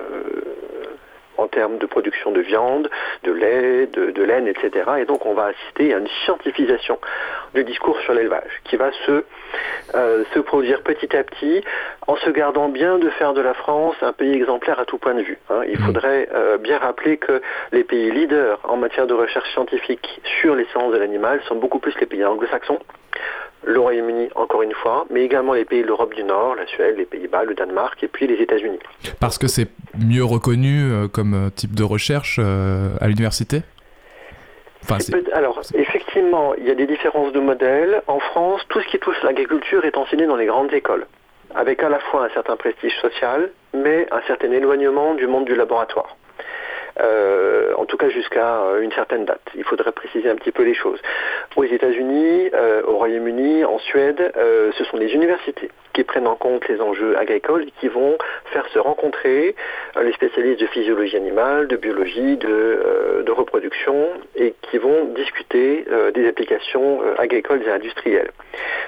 en 1.38 1.46
termes 1.48 1.78
de 1.78 1.86
production 1.86 2.30
de 2.32 2.40
viande, 2.40 2.90
de 3.24 3.32
lait, 3.32 3.86
de, 3.86 4.22
laine, 4.22 4.46
etc. 4.46 4.90
Et 5.00 5.04
donc 5.04 5.26
on 5.26 5.34
va 5.34 5.46
assister 5.46 5.94
à 5.94 5.98
une 5.98 6.08
scientifisation 6.24 6.98
du 7.54 7.64
discours 7.64 7.98
sur 8.00 8.14
l'élevage 8.14 8.60
qui 8.64 8.76
va 8.76 8.90
se, 9.06 9.24
euh, 9.94 10.24
se 10.32 10.38
produire 10.40 10.82
petit 10.82 11.14
à 11.16 11.24
petit 11.24 11.62
en 12.06 12.16
se 12.16 12.30
gardant 12.30 12.68
bien 12.68 12.98
de 12.98 13.08
faire 13.10 13.34
de 13.34 13.40
la 13.40 13.54
France 13.54 13.96
un 14.02 14.12
pays 14.12 14.34
exemplaire 14.34 14.78
à 14.78 14.84
tout 14.84 14.98
point 14.98 15.14
de 15.14 15.22
vue. 15.22 15.38
Hein. 15.50 15.62
Il 15.66 15.78
mmh. 15.78 15.84
faudrait 15.84 16.28
euh, 16.34 16.58
bien 16.58 16.78
rappeler 16.78 17.16
que 17.16 17.42
les 17.72 17.84
pays 17.84 18.10
leaders 18.10 18.58
en 18.64 18.76
matière 18.76 19.06
de 19.06 19.14
recherche 19.14 19.50
scientifique 19.52 20.20
sur 20.40 20.54
les 20.54 20.64
sciences 20.66 20.92
de 20.92 20.98
l'animal 20.98 21.40
sont 21.48 21.56
beaucoup 21.56 21.78
plus 21.78 21.94
les 22.00 22.06
pays 22.06 22.24
anglo-saxons 22.24 22.78
le 23.64 23.80
Royaume-Uni 23.80 24.30
encore 24.34 24.62
une 24.62 24.74
fois, 24.74 25.06
mais 25.10 25.22
également 25.22 25.54
les 25.54 25.64
pays 25.64 25.82
de 25.82 25.86
l'Europe 25.86 26.14
du 26.14 26.24
Nord, 26.24 26.56
la 26.56 26.66
Suède, 26.66 26.96
les 26.96 27.04
Pays-Bas, 27.04 27.44
le 27.44 27.54
Danemark 27.54 28.02
et 28.02 28.08
puis 28.08 28.26
les 28.26 28.42
États-Unis. 28.42 28.78
Parce 29.20 29.38
que 29.38 29.46
c'est 29.46 29.68
mieux 29.98 30.24
reconnu 30.24 30.82
euh, 30.82 31.08
comme 31.08 31.34
euh, 31.34 31.50
type 31.50 31.74
de 31.74 31.84
recherche 31.84 32.38
euh, 32.40 32.88
à 33.00 33.08
l'université? 33.08 33.62
Alors, 35.32 35.60
effectivement, 35.74 36.54
il 36.56 36.66
y 36.66 36.70
a 36.70 36.74
des 36.74 36.86
différences 36.86 37.32
de 37.32 37.40
modèles. 37.40 38.02
En 38.08 38.18
France, 38.18 38.62
tout 38.68 38.80
ce 38.80 38.88
qui 38.88 38.98
touche 38.98 39.16
l'agriculture 39.22 39.84
est 39.84 39.96
enseigné 39.96 40.26
dans 40.26 40.36
les 40.36 40.46
grandes 40.46 40.72
écoles, 40.72 41.06
avec 41.54 41.82
à 41.82 41.88
la 41.88 42.00
fois 42.00 42.24
un 42.24 42.30
certain 42.30 42.56
prestige 42.56 42.94
social, 43.00 43.50
mais 43.74 44.08
un 44.10 44.20
certain 44.26 44.50
éloignement 44.50 45.14
du 45.14 45.26
monde 45.26 45.44
du 45.44 45.54
laboratoire. 45.54 46.16
Euh, 47.00 47.31
tout 47.92 47.98
cas 47.98 48.08
jusqu'à 48.08 48.62
euh, 48.62 48.80
une 48.80 48.90
certaine 48.92 49.26
date. 49.26 49.42
Il 49.54 49.64
faudrait 49.64 49.92
préciser 49.92 50.30
un 50.30 50.36
petit 50.36 50.50
peu 50.50 50.62
les 50.62 50.72
choses. 50.72 50.98
Aux 51.56 51.64
États-Unis, 51.64 52.48
euh, 52.54 52.82
au 52.86 52.96
Royaume-Uni, 52.96 53.66
en 53.66 53.78
Suède, 53.78 54.32
ce 54.34 54.84
sont 54.84 54.96
les 54.96 55.12
universités 55.12 55.70
qui 55.92 56.02
prennent 56.02 56.26
en 56.26 56.36
compte 56.36 56.66
les 56.68 56.80
enjeux 56.80 57.18
agricoles 57.18 57.64
et 57.64 57.72
qui 57.80 57.88
vont 57.88 58.16
faire 58.52 58.66
se 58.68 58.78
rencontrer 58.78 59.54
les 60.00 60.12
spécialistes 60.12 60.60
de 60.60 60.66
physiologie 60.66 61.16
animale, 61.16 61.68
de 61.68 61.76
biologie, 61.76 62.36
de, 62.36 63.22
de 63.24 63.32
reproduction 63.32 64.08
et 64.36 64.54
qui 64.62 64.78
vont 64.78 65.06
discuter 65.14 65.84
des 66.14 66.28
applications 66.28 67.00
agricoles 67.18 67.62
et 67.66 67.70
industrielles. 67.70 68.30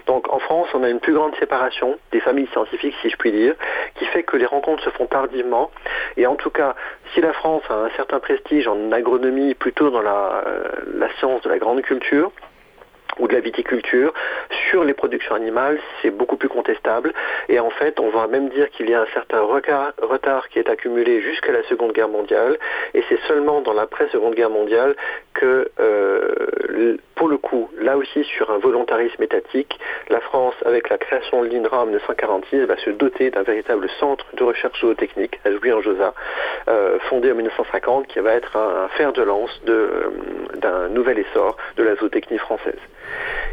Donc 0.06 0.32
en 0.32 0.38
France, 0.38 0.68
on 0.74 0.82
a 0.82 0.88
une 0.88 1.00
plus 1.00 1.14
grande 1.14 1.34
séparation 1.36 1.98
des 2.12 2.20
familles 2.20 2.48
scientifiques, 2.52 2.94
si 3.02 3.10
je 3.10 3.16
puis 3.16 3.32
dire, 3.32 3.54
qui 3.96 4.04
fait 4.06 4.22
que 4.22 4.36
les 4.36 4.46
rencontres 4.46 4.82
se 4.82 4.90
font 4.90 5.06
tardivement. 5.06 5.70
Et 6.16 6.26
en 6.26 6.36
tout 6.36 6.50
cas, 6.50 6.74
si 7.12 7.20
la 7.20 7.32
France 7.32 7.62
a 7.68 7.74
un 7.74 7.90
certain 7.90 8.20
prestige 8.20 8.68
en 8.68 8.92
agronomie, 8.92 9.54
plutôt 9.54 9.90
dans 9.90 10.02
euh, 10.04 10.64
la 10.94 11.08
science 11.18 11.42
de 11.42 11.48
la 11.48 11.58
grande 11.58 11.82
culture, 11.82 12.32
ou 13.18 13.28
de 13.28 13.34
la 13.34 13.40
viticulture, 13.40 14.12
sur 14.70 14.84
les 14.84 14.94
productions 14.94 15.34
animales, 15.34 15.78
c'est 16.02 16.10
beaucoup 16.10 16.36
plus 16.36 16.48
contestable. 16.48 17.12
Et 17.48 17.60
en 17.60 17.70
fait, 17.70 18.00
on 18.00 18.10
va 18.10 18.26
même 18.26 18.48
dire 18.48 18.70
qu'il 18.70 18.88
y 18.90 18.94
a 18.94 19.02
un 19.02 19.06
certain 19.14 19.40
retard 19.40 20.48
qui 20.48 20.58
est 20.58 20.68
accumulé 20.68 21.20
jusqu'à 21.22 21.52
la 21.52 21.62
Seconde 21.64 21.92
Guerre 21.92 22.08
mondiale. 22.08 22.58
Et 22.94 23.02
c'est 23.08 23.20
seulement 23.28 23.60
dans 23.60 23.72
l'après-Seconde 23.72 24.34
Guerre 24.34 24.50
mondiale 24.50 24.94
que, 25.34 25.68
euh, 25.80 26.96
pour 27.14 27.28
le 27.28 27.36
coup, 27.38 27.68
là 27.78 27.96
aussi 27.96 28.24
sur 28.24 28.50
un 28.50 28.58
volontarisme 28.58 29.22
étatique, 29.22 29.78
la 30.08 30.20
France, 30.20 30.54
avec 30.64 30.88
la 30.88 30.98
création 30.98 31.42
de 31.42 31.48
l'INRA 31.48 31.82
en 31.82 31.86
1946, 31.86 32.64
va 32.64 32.76
se 32.76 32.90
doter 32.90 33.30
d'un 33.30 33.42
véritable 33.42 33.88
centre 34.00 34.26
de 34.34 34.44
recherche 34.44 34.80
zootechnique 34.80 35.40
à 35.44 35.50
Jouy-en-Josas, 35.50 36.14
euh, 36.68 36.98
fondé 37.10 37.32
en 37.32 37.36
1950, 37.36 38.06
qui 38.06 38.20
va 38.20 38.32
être 38.32 38.56
un, 38.56 38.88
fer 38.96 39.12
de 39.12 39.22
lance 39.22 39.60
euh, 39.68 40.10
d'un 40.56 40.88
nouvel 40.88 41.18
essor 41.18 41.56
de 41.76 41.82
la 41.82 41.96
zootechnie 41.96 42.38
française. 42.38 42.78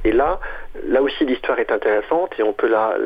Et 0.03 0.11
là, 0.11 0.39
là 0.85 1.01
aussi 1.01 1.25
l'histoire 1.25 1.59
est 1.59 1.71
intéressante 1.71 2.33
et 2.39 2.43
on 2.43 2.53
peut 2.53 2.67
la, 2.67 2.97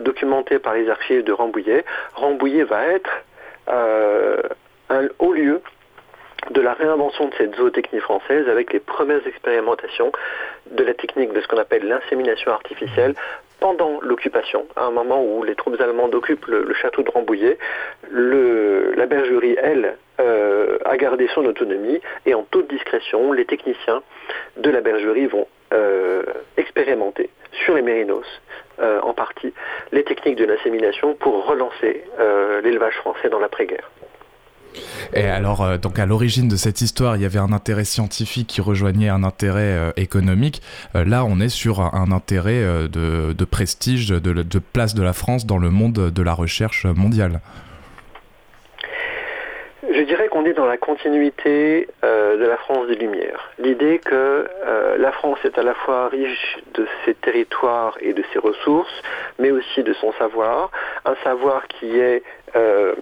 documenter 0.00 0.58
par 0.58 0.74
les 0.74 0.88
archives 0.88 1.24
de 1.24 1.32
Rambouillet. 1.32 1.84
Rambouillet 2.14 2.64
va 2.64 2.86
être 2.86 3.10
un 3.68 5.08
haut 5.18 5.32
lieu 5.32 5.62
de 6.50 6.60
la 6.60 6.72
réinvention 6.72 7.28
de 7.28 7.34
cette 7.38 7.54
zootechnie 7.56 8.00
française 8.00 8.48
avec 8.48 8.72
les 8.72 8.80
premières 8.80 9.24
expérimentations 9.26 10.10
de 10.70 10.82
la 10.82 10.94
technique 10.94 11.32
de 11.32 11.40
ce 11.40 11.46
qu'on 11.46 11.58
appelle 11.58 11.86
l'insémination 11.86 12.52
artificielle 12.52 13.14
pendant 13.60 14.00
l'occupation, 14.00 14.66
à 14.74 14.86
un 14.86 14.90
moment 14.90 15.22
où 15.22 15.44
les 15.44 15.54
troupes 15.54 15.80
allemandes 15.80 16.16
occupent 16.16 16.46
le, 16.46 16.74
château 16.74 17.02
de 17.02 17.10
Rambouillet, 17.10 17.58
la 18.10 19.06
bergerie, 19.06 19.56
elle, 19.62 19.96
euh, 20.20 20.78
a 20.84 20.96
gardé 20.96 21.28
son 21.32 21.44
autonomie 21.44 22.00
et 22.26 22.34
en 22.34 22.42
toute 22.42 22.68
discrétion, 22.68 23.32
les 23.32 23.44
techniciens 23.44 24.02
de 24.56 24.68
la 24.68 24.80
bergerie 24.80 25.26
vont 25.26 25.46
euh, 25.72 26.22
expérimenter 26.56 27.30
sur 27.64 27.74
les 27.74 27.82
mérinos, 27.82 28.26
euh, 28.80 29.00
en 29.00 29.14
partie, 29.14 29.52
les 29.92 30.04
techniques 30.04 30.36
de 30.36 30.44
l'insémination 30.44 31.14
pour 31.14 31.46
relancer 31.46 32.04
l'élevage 32.62 32.94
français 32.94 33.28
dans 33.28 33.40
l'après-guerre. 33.40 33.90
Et 35.14 35.24
alors, 35.24 35.62
euh, 35.62 35.78
donc 35.78 35.98
à 35.98 36.06
l'origine 36.06 36.48
de 36.48 36.56
cette 36.56 36.80
histoire, 36.80 37.16
il 37.16 37.22
y 37.22 37.26
avait 37.26 37.38
un 37.38 37.52
intérêt 37.52 37.84
scientifique 37.84 38.46
qui 38.46 38.60
rejoignait 38.60 39.08
un 39.08 39.24
intérêt 39.24 39.60
euh, 39.60 39.90
économique. 39.96 40.62
Euh, 40.94 41.04
là, 41.04 41.24
on 41.24 41.40
est 41.40 41.48
sur 41.48 41.80
un, 41.80 42.12
intérêt 42.12 42.62
de, 42.88 43.44
prestige, 43.44 44.08
de, 44.08 44.58
place 44.58 44.94
de 44.94 45.02
la 45.02 45.12
France 45.12 45.46
dans 45.46 45.58
le 45.58 45.70
monde 45.70 46.10
de 46.10 46.22
la 46.22 46.34
recherche 46.34 46.86
mondiale. 46.86 47.40
Qu'on 50.32 50.46
est 50.46 50.54
dans 50.54 50.64
la 50.64 50.78
continuité 50.78 51.86
de 52.02 52.46
la 52.46 52.56
France 52.56 52.86
des 52.86 52.94
Lumières. 52.94 53.50
L'idée 53.58 53.98
que 53.98 54.48
la 54.96 55.12
France 55.12 55.38
est 55.44 55.58
à 55.58 55.62
la 55.62 55.74
fois 55.74 56.08
riche 56.08 56.56
de 56.72 56.86
ses 57.04 57.12
territoires 57.12 57.98
et 58.00 58.14
de 58.14 58.24
ses 58.32 58.38
ressources, 58.38 59.02
mais 59.38 59.50
aussi 59.50 59.82
de 59.82 59.92
son 59.92 60.10
savoir, 60.14 60.70
un 61.04 61.16
savoir 61.22 61.68
qui 61.68 61.98
est 61.98 62.22
euh, 62.54 62.94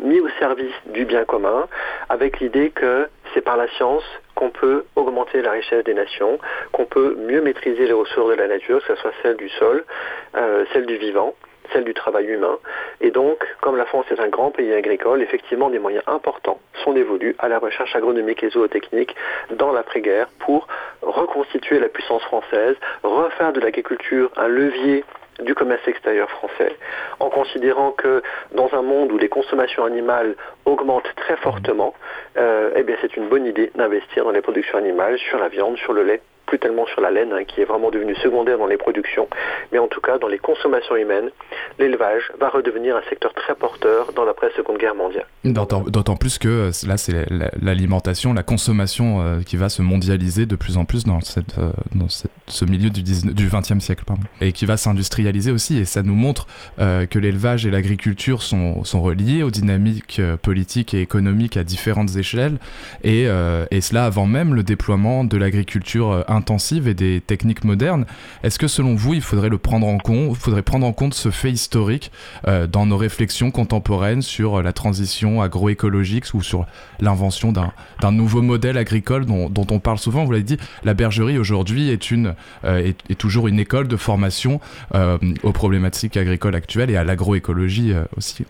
mis 0.00 0.20
au 0.20 0.28
service 0.38 0.74
du 0.86 1.04
bien 1.04 1.24
commun, 1.24 1.66
avec 2.08 2.38
l'idée 2.38 2.70
que 2.70 3.08
c'est 3.34 3.40
par 3.40 3.56
la 3.56 3.66
science 3.70 4.04
qu'on 4.36 4.50
peut 4.50 4.84
augmenter 4.94 5.42
la 5.42 5.52
richesse 5.52 5.84
des 5.84 5.94
nations, 5.94 6.38
qu'on 6.70 6.84
peut 6.84 7.16
mieux 7.16 7.40
maîtriser 7.40 7.86
les 7.86 7.92
ressources 7.92 8.30
de 8.30 8.34
la 8.34 8.46
nature, 8.46 8.80
que 8.84 8.94
ce 8.94 9.00
soit 9.00 9.12
celle 9.22 9.36
du 9.36 9.48
sol, 9.48 9.84
euh, 10.36 10.64
celle 10.72 10.86
du 10.86 10.96
vivant, 10.96 11.34
celle 11.72 11.84
du 11.84 11.94
travail 11.94 12.26
humain. 12.26 12.58
Et 13.00 13.10
donc, 13.10 13.44
comme 13.60 13.76
la 13.76 13.84
France 13.86 14.06
est 14.10 14.20
un 14.20 14.28
grand 14.28 14.50
pays 14.50 14.72
agricole, 14.72 15.22
effectivement, 15.22 15.70
des 15.70 15.78
moyens 15.78 16.04
importants 16.06 16.60
sont 16.84 16.92
dévolus 16.92 17.34
à 17.38 17.48
la 17.48 17.58
recherche 17.58 17.94
agronomique 17.94 18.42
et 18.42 18.50
zootechnique 18.50 19.14
dans 19.50 19.72
l'après-guerre 19.72 20.28
pour 20.40 20.66
reconstituer 21.02 21.78
la 21.78 21.88
puissance 21.88 22.22
française, 22.22 22.76
refaire 23.02 23.52
de 23.52 23.60
l'agriculture 23.60 24.30
un 24.36 24.48
levier 24.48 25.04
du 25.40 25.54
commerce 25.54 25.86
extérieur 25.88 26.30
français, 26.30 26.76
en 27.18 27.30
considérant 27.30 27.92
que 27.92 28.22
dans 28.52 28.68
un 28.74 28.82
monde 28.82 29.10
où 29.12 29.18
les 29.18 29.28
consommations 29.28 29.84
animales 29.84 30.36
augmentent 30.66 31.10
très 31.16 31.36
fortement, 31.36 31.94
euh, 32.36 32.70
eh 32.76 32.84
c'est 33.00 33.16
une 33.16 33.28
bonne 33.28 33.46
idée 33.46 33.70
d'investir 33.74 34.24
dans 34.24 34.30
les 34.30 34.42
productions 34.42 34.78
animales, 34.78 35.18
sur 35.18 35.38
la 35.38 35.48
viande, 35.48 35.76
sur 35.78 35.92
le 35.94 36.02
lait, 36.02 36.20
plus 36.52 36.58
tellement 36.58 36.84
sur 36.84 37.00
la 37.00 37.10
laine, 37.10 37.32
hein, 37.32 37.44
qui 37.48 37.62
est 37.62 37.64
vraiment 37.64 37.90
devenue 37.90 38.14
secondaire 38.16 38.58
dans 38.58 38.66
les 38.66 38.76
productions, 38.76 39.26
mais 39.72 39.78
en 39.78 39.88
tout 39.88 40.02
cas 40.02 40.18
dans 40.18 40.28
les 40.28 40.36
consommations 40.36 40.96
humaines, 40.96 41.30
l'élevage 41.78 42.30
va 42.38 42.50
redevenir 42.50 42.94
un 42.94 43.00
secteur 43.08 43.32
très 43.32 43.54
porteur 43.54 44.12
dans 44.12 44.26
l'après-seconde 44.26 44.76
guerre 44.76 44.94
mondiale. 44.94 45.24
D'autant 45.44 46.16
plus 46.16 46.36
que 46.36 46.48
euh, 46.48 46.70
là, 46.86 46.98
c'est 46.98 47.24
l'alimentation, 47.62 48.34
la 48.34 48.42
consommation 48.42 49.22
euh, 49.22 49.40
qui 49.40 49.56
va 49.56 49.70
se 49.70 49.80
mondialiser 49.80 50.44
de 50.44 50.54
plus 50.54 50.76
en 50.76 50.84
plus 50.84 51.04
dans, 51.04 51.22
cette, 51.22 51.56
euh, 51.56 51.72
dans 51.94 52.08
ce 52.08 52.64
milieu 52.66 52.90
du, 52.90 53.02
19, 53.02 53.34
du 53.34 53.48
20e 53.48 53.80
siècle, 53.80 54.04
pardon, 54.06 54.24
et 54.42 54.52
qui 54.52 54.66
va 54.66 54.76
s'industrialiser 54.76 55.52
aussi, 55.52 55.78
et 55.78 55.86
ça 55.86 56.02
nous 56.02 56.14
montre 56.14 56.46
que 56.76 57.18
l'élevage 57.18 57.64
et 57.64 57.70
l'agriculture 57.70 58.42
sont, 58.42 58.84
sont 58.84 59.00
reliés 59.00 59.42
aux 59.42 59.50
dynamiques 59.50 60.20
politiques 60.42 60.92
et 60.92 61.00
économiques 61.00 61.56
à 61.56 61.64
différentes 61.64 62.16
échelles, 62.16 62.58
et, 63.04 63.26
et 63.70 63.80
cela 63.80 64.04
avant 64.04 64.26
même 64.26 64.54
le 64.54 64.62
déploiement 64.62 65.24
de 65.24 65.36
l'agriculture 65.36 66.24
industrielle 66.28 66.41
intensives 66.42 66.88
et 66.88 66.94
des 66.94 67.20
techniques 67.20 67.64
modernes. 67.64 68.04
Est-ce 68.42 68.58
que 68.58 68.66
selon 68.66 68.94
vous, 68.94 69.14
il 69.14 69.20
faudrait 69.20 69.48
le 69.48 69.58
prendre 69.58 69.86
en 69.86 69.98
compte, 69.98 70.36
faudrait 70.36 70.62
prendre 70.62 70.84
en 70.86 70.92
compte 70.92 71.14
ce 71.14 71.30
fait 71.30 71.50
historique 71.50 72.10
dans 72.44 72.86
nos 72.86 72.96
réflexions 72.96 73.50
contemporaines 73.50 74.22
sur 74.22 74.62
la 74.62 74.72
transition 74.72 75.40
agroécologique 75.40 76.26
ou 76.34 76.42
sur 76.42 76.66
l'invention 77.00 77.52
d'un 77.52 78.12
nouveau 78.12 78.42
modèle 78.42 78.76
agricole 78.76 79.24
dont, 79.24 79.66
on 79.70 79.78
parle 79.78 79.98
souvent? 79.98 80.24
Vous 80.24 80.32
l'avez 80.32 80.44
dit, 80.44 80.58
la 80.82 80.94
bergerie 80.94 81.38
aujourd'hui 81.38 81.90
est, 81.90 82.10
une, 82.10 82.34
est, 82.64 82.98
est, 83.08 83.18
toujours 83.18 83.46
une 83.48 83.60
école 83.60 83.86
de 83.88 83.96
formation 83.96 84.60
aux 85.42 85.52
problématiques 85.52 86.16
agricoles 86.16 86.56
actuelles 86.56 86.90
et 86.90 86.96
à 86.96 87.04
l'agroécologie 87.04 87.92
aussi. 88.16 88.44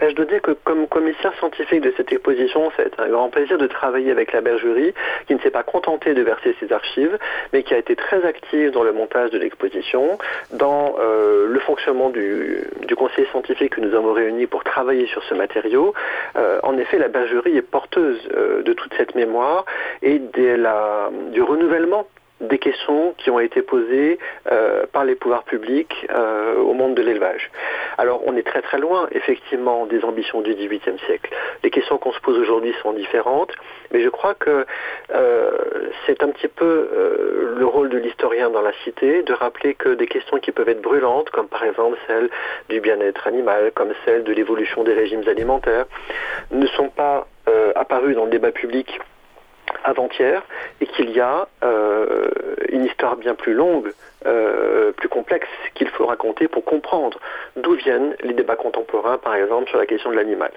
Je 0.00 0.14
dois 0.14 0.24
dire 0.24 0.42
que 0.42 0.52
comme 0.52 0.88
commissaire 0.88 1.32
scientifique 1.38 1.80
de 1.82 1.92
cette 1.96 2.10
exposition, 2.12 2.70
c'est 2.76 2.98
un 2.98 3.08
grand 3.08 3.28
plaisir 3.28 3.58
de 3.58 3.66
travailler 3.66 4.10
avec 4.10 4.32
la 4.32 4.40
bergerie, 4.40 4.94
qui 5.26 5.34
ne 5.34 5.40
s'est 5.40 5.50
pas 5.50 5.62
contentée 5.62 6.14
de 6.14 6.22
verser 6.22 6.56
ses 6.60 6.72
archives, 6.72 7.18
mais 7.52 7.62
qui 7.62 7.74
a 7.74 7.78
été 7.78 7.94
très 7.94 8.24
active 8.24 8.70
dans 8.72 8.82
le 8.82 8.92
montage 8.92 9.30
de 9.30 9.38
l'exposition, 9.38 10.18
dans 10.52 10.96
euh, 10.98 11.46
le 11.46 11.60
fonctionnement 11.60 12.10
du, 12.10 12.64
conseil 12.96 13.26
scientifique 13.30 13.74
que 13.74 13.80
nous 13.80 13.94
avons 13.94 14.12
réuni 14.12 14.46
pour 14.46 14.62
travailler 14.62 15.06
sur 15.06 15.22
ce 15.24 15.34
matériau. 15.34 15.92
Euh, 16.36 16.60
en 16.62 16.76
effet, 16.78 16.98
la 16.98 17.08
bergerie 17.08 17.56
est 17.56 17.62
porteuse 17.62 18.20
euh, 18.36 18.62
de 18.62 18.72
toute 18.74 18.94
cette 18.94 19.14
mémoire 19.14 19.64
et 20.02 20.20
du 20.20 21.42
renouvellement 21.42 22.06
des 22.42 22.58
questions 22.58 23.14
qui 23.18 23.30
ont 23.30 23.38
été 23.38 23.62
posées 23.62 24.18
euh, 24.50 24.84
par 24.92 25.04
les 25.04 25.14
pouvoirs 25.14 25.44
publics 25.44 26.06
euh, 26.10 26.56
au 26.56 26.74
monde 26.74 26.94
de 26.94 27.02
l'élevage. 27.02 27.50
Alors 27.98 28.22
on 28.26 28.36
est 28.36 28.42
très 28.42 28.62
très 28.62 28.78
loin 28.78 29.08
effectivement 29.12 29.86
des 29.86 30.04
ambitions 30.04 30.40
du 30.40 30.54
XVIIIe 30.54 30.98
siècle. 31.06 31.32
Les 31.62 31.70
questions 31.70 31.98
qu'on 31.98 32.12
se 32.12 32.20
pose 32.20 32.38
aujourd'hui 32.38 32.74
sont 32.82 32.92
différentes, 32.92 33.52
mais 33.92 34.02
je 34.02 34.08
crois 34.08 34.34
que 34.34 34.66
euh, 35.14 35.50
c'est 36.06 36.22
un 36.22 36.28
petit 36.28 36.48
peu 36.48 36.88
le 37.56 37.64
rôle 37.64 37.88
de 37.88 37.98
l'historien 37.98 38.50
dans 38.50 38.62
la 38.62 38.72
cité 38.84 39.22
de 39.22 39.32
rappeler 39.32 39.74
que 39.74 39.90
des 39.90 40.06
questions 40.06 40.38
qui 40.38 40.50
peuvent 40.50 40.68
être 40.68 40.82
brûlantes, 40.82 41.30
comme 41.30 41.48
par 41.48 41.64
exemple 41.64 41.96
celle 42.06 42.28
du 42.68 42.80
bien-être 42.80 43.26
animal, 43.26 43.70
comme 43.74 43.92
celle 44.04 44.24
de 44.24 44.32
l'évolution 44.32 44.82
des 44.82 44.94
régimes 44.94 45.22
alimentaires, 45.28 45.86
ne 46.50 46.66
sont 46.66 46.88
pas 46.88 47.26
apparues 47.74 48.14
dans 48.14 48.24
le 48.24 48.30
débat 48.30 48.52
public 48.52 49.00
avant-hier 49.84 50.42
et 50.80 50.86
qu'il 50.86 51.10
y 51.10 51.20
a 51.20 51.48
euh, 51.64 52.28
une 52.68 52.84
histoire 52.84 53.16
bien 53.16 53.34
plus 53.34 53.54
longue, 53.54 53.92
euh, 54.26 54.92
plus 54.92 55.08
complexe 55.08 55.48
qu'il 55.74 55.88
faut 55.88 56.06
raconter 56.06 56.48
pour 56.48 56.64
comprendre 56.64 57.18
d'où 57.56 57.74
viennent 57.74 58.14
les 58.22 58.34
débats 58.34 58.56
contemporains, 58.56 59.18
par 59.18 59.34
exemple, 59.34 59.68
sur 59.68 59.78
la 59.78 59.86
question 59.86 60.10
de 60.10 60.16
l'animal. 60.16 60.50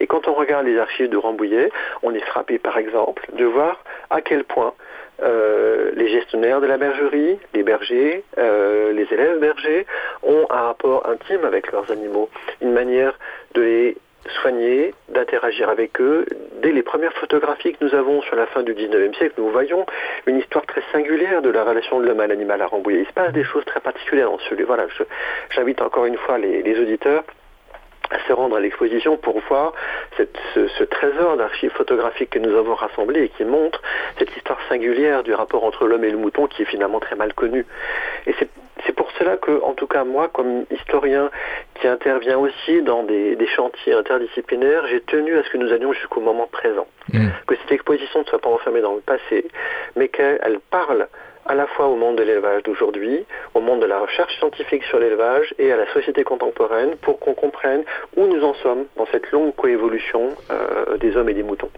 Et 0.00 0.06
quand 0.06 0.26
on 0.28 0.32
regarde 0.32 0.66
les 0.66 0.78
archives 0.78 1.08
de 1.08 1.16
Rambouillet, 1.16 1.70
on 2.02 2.14
est 2.14 2.24
frappé, 2.24 2.58
par 2.58 2.78
exemple, 2.78 3.24
de 3.34 3.44
voir 3.44 3.84
à 4.10 4.20
quel 4.20 4.44
point 4.44 4.74
euh, 5.22 5.90
les 5.94 6.08
gestionnaires 6.08 6.60
de 6.60 6.66
la 6.66 6.78
bergerie, 6.78 7.38
les 7.54 7.62
bergers, 7.62 8.24
les 8.36 9.06
élèves 9.12 9.38
bergers 9.38 9.86
ont 10.22 10.46
un 10.50 10.62
rapport 10.62 11.06
intime 11.06 11.44
avec 11.44 11.70
leurs 11.70 11.90
animaux, 11.90 12.28
une 12.60 12.72
manière 12.72 13.18
de 13.54 13.62
les 13.62 13.96
soigner, 14.40 14.94
d'interagir 15.08 15.68
avec 15.68 16.00
eux. 16.00 16.26
Dès 16.62 16.72
les 16.72 16.82
premières 16.82 17.12
photographies 17.14 17.74
que 17.74 17.84
nous 17.84 17.94
avons 17.94 18.22
sur 18.22 18.36
la 18.36 18.46
fin 18.46 18.62
du 18.62 18.74
19e 18.74 19.14
siècle, 19.16 19.34
nous 19.38 19.50
voyons 19.50 19.84
une 20.26 20.38
histoire 20.38 20.64
très 20.66 20.82
singulière 20.92 21.42
de 21.42 21.50
la 21.50 21.64
relation 21.64 22.00
de 22.00 22.06
l'homme 22.06 22.20
à 22.20 22.26
l'animal 22.26 22.62
à 22.62 22.66
Rambouillet. 22.66 23.00
Il 23.00 23.06
se 23.06 23.12
passe 23.12 23.32
des 23.32 23.44
choses 23.44 23.64
très 23.64 23.80
particulières 23.80 24.30
dans 24.30 24.38
celui. 24.48 24.64
Voilà, 24.64 24.86
j'invite 25.50 25.82
encore 25.82 26.06
une 26.06 26.16
fois 26.16 26.38
les, 26.38 26.78
auditeurs 26.80 27.24
à 28.10 28.18
se 28.26 28.32
rendre 28.32 28.56
à 28.56 28.60
l'exposition 28.60 29.16
pour 29.16 29.40
voir 29.48 29.72
ce, 30.16 30.84
trésor 30.84 31.36
d'archives 31.36 31.72
photographiques 31.72 32.30
que 32.30 32.38
nous 32.38 32.56
avons 32.56 32.74
rassemblé 32.74 33.24
et 33.24 33.28
qui 33.30 33.44
montre 33.44 33.80
cette 34.18 34.36
histoire 34.36 34.58
singulière 34.68 35.22
du 35.22 35.32
rapport 35.32 35.64
entre 35.64 35.86
l'homme 35.86 36.04
et 36.04 36.10
le 36.10 36.18
mouton 36.18 36.46
qui 36.46 36.62
est 36.62 36.66
finalement 36.66 37.00
très 37.00 37.16
mal 37.16 37.32
connu. 37.32 37.64
Et 38.26 38.34
c'est 38.38 38.48
c'est 38.48 38.48
pour 38.48 38.61
cela 39.22 39.36
que, 39.36 39.62
en 39.62 39.74
tout 39.74 39.86
cas, 39.86 40.04
moi, 40.04 40.28
comme 40.32 40.64
historien 40.70 41.30
qui 41.74 41.86
intervient 41.86 42.38
aussi 42.38 42.82
dans 42.82 43.04
des, 43.04 43.36
chantiers 43.54 43.92
interdisciplinaires, 43.92 44.86
j'ai 44.88 45.00
tenu 45.00 45.36
à 45.36 45.42
ce 45.44 45.50
que 45.50 45.58
nous 45.58 45.72
allions 45.72 45.92
jusqu'au 45.92 46.20
moment 46.20 46.48
présent. 46.50 46.86
Mm. 47.12 47.28
Que 47.46 47.54
cette 47.56 47.72
exposition 47.72 48.20
ne 48.20 48.24
soit 48.24 48.38
pas 48.38 48.48
enfermée 48.48 48.80
dans 48.80 48.94
le 48.94 49.00
passé, 49.00 49.46
mais 49.96 50.08
qu'elle 50.08 50.58
parle 50.70 51.08
à 51.46 51.54
la 51.54 51.66
fois 51.66 51.86
au 51.86 51.96
monde 51.96 52.16
de 52.16 52.22
l'élevage 52.22 52.62
d'aujourd'hui, 52.62 53.24
au 53.54 53.60
monde 53.60 53.80
de 53.80 53.86
la 53.86 53.98
recherche 53.98 54.34
scientifique 54.38 54.84
sur 54.84 54.98
l'élevage 54.98 55.54
et 55.58 55.72
à 55.72 55.76
la 55.76 55.92
société 55.92 56.24
contemporaine 56.24 56.96
pour 57.02 57.18
qu'on 57.18 57.34
comprenne 57.34 57.82
où 58.16 58.26
nous 58.26 58.44
en 58.44 58.54
sommes 58.54 58.86
dans 58.96 59.06
cette 59.06 59.30
longue 59.32 59.54
coévolution 59.56 60.30
euh, 60.50 60.96
des 60.98 61.16
hommes 61.16 61.28
et 61.28 61.34
des 61.34 61.42
moutons. 61.42 61.70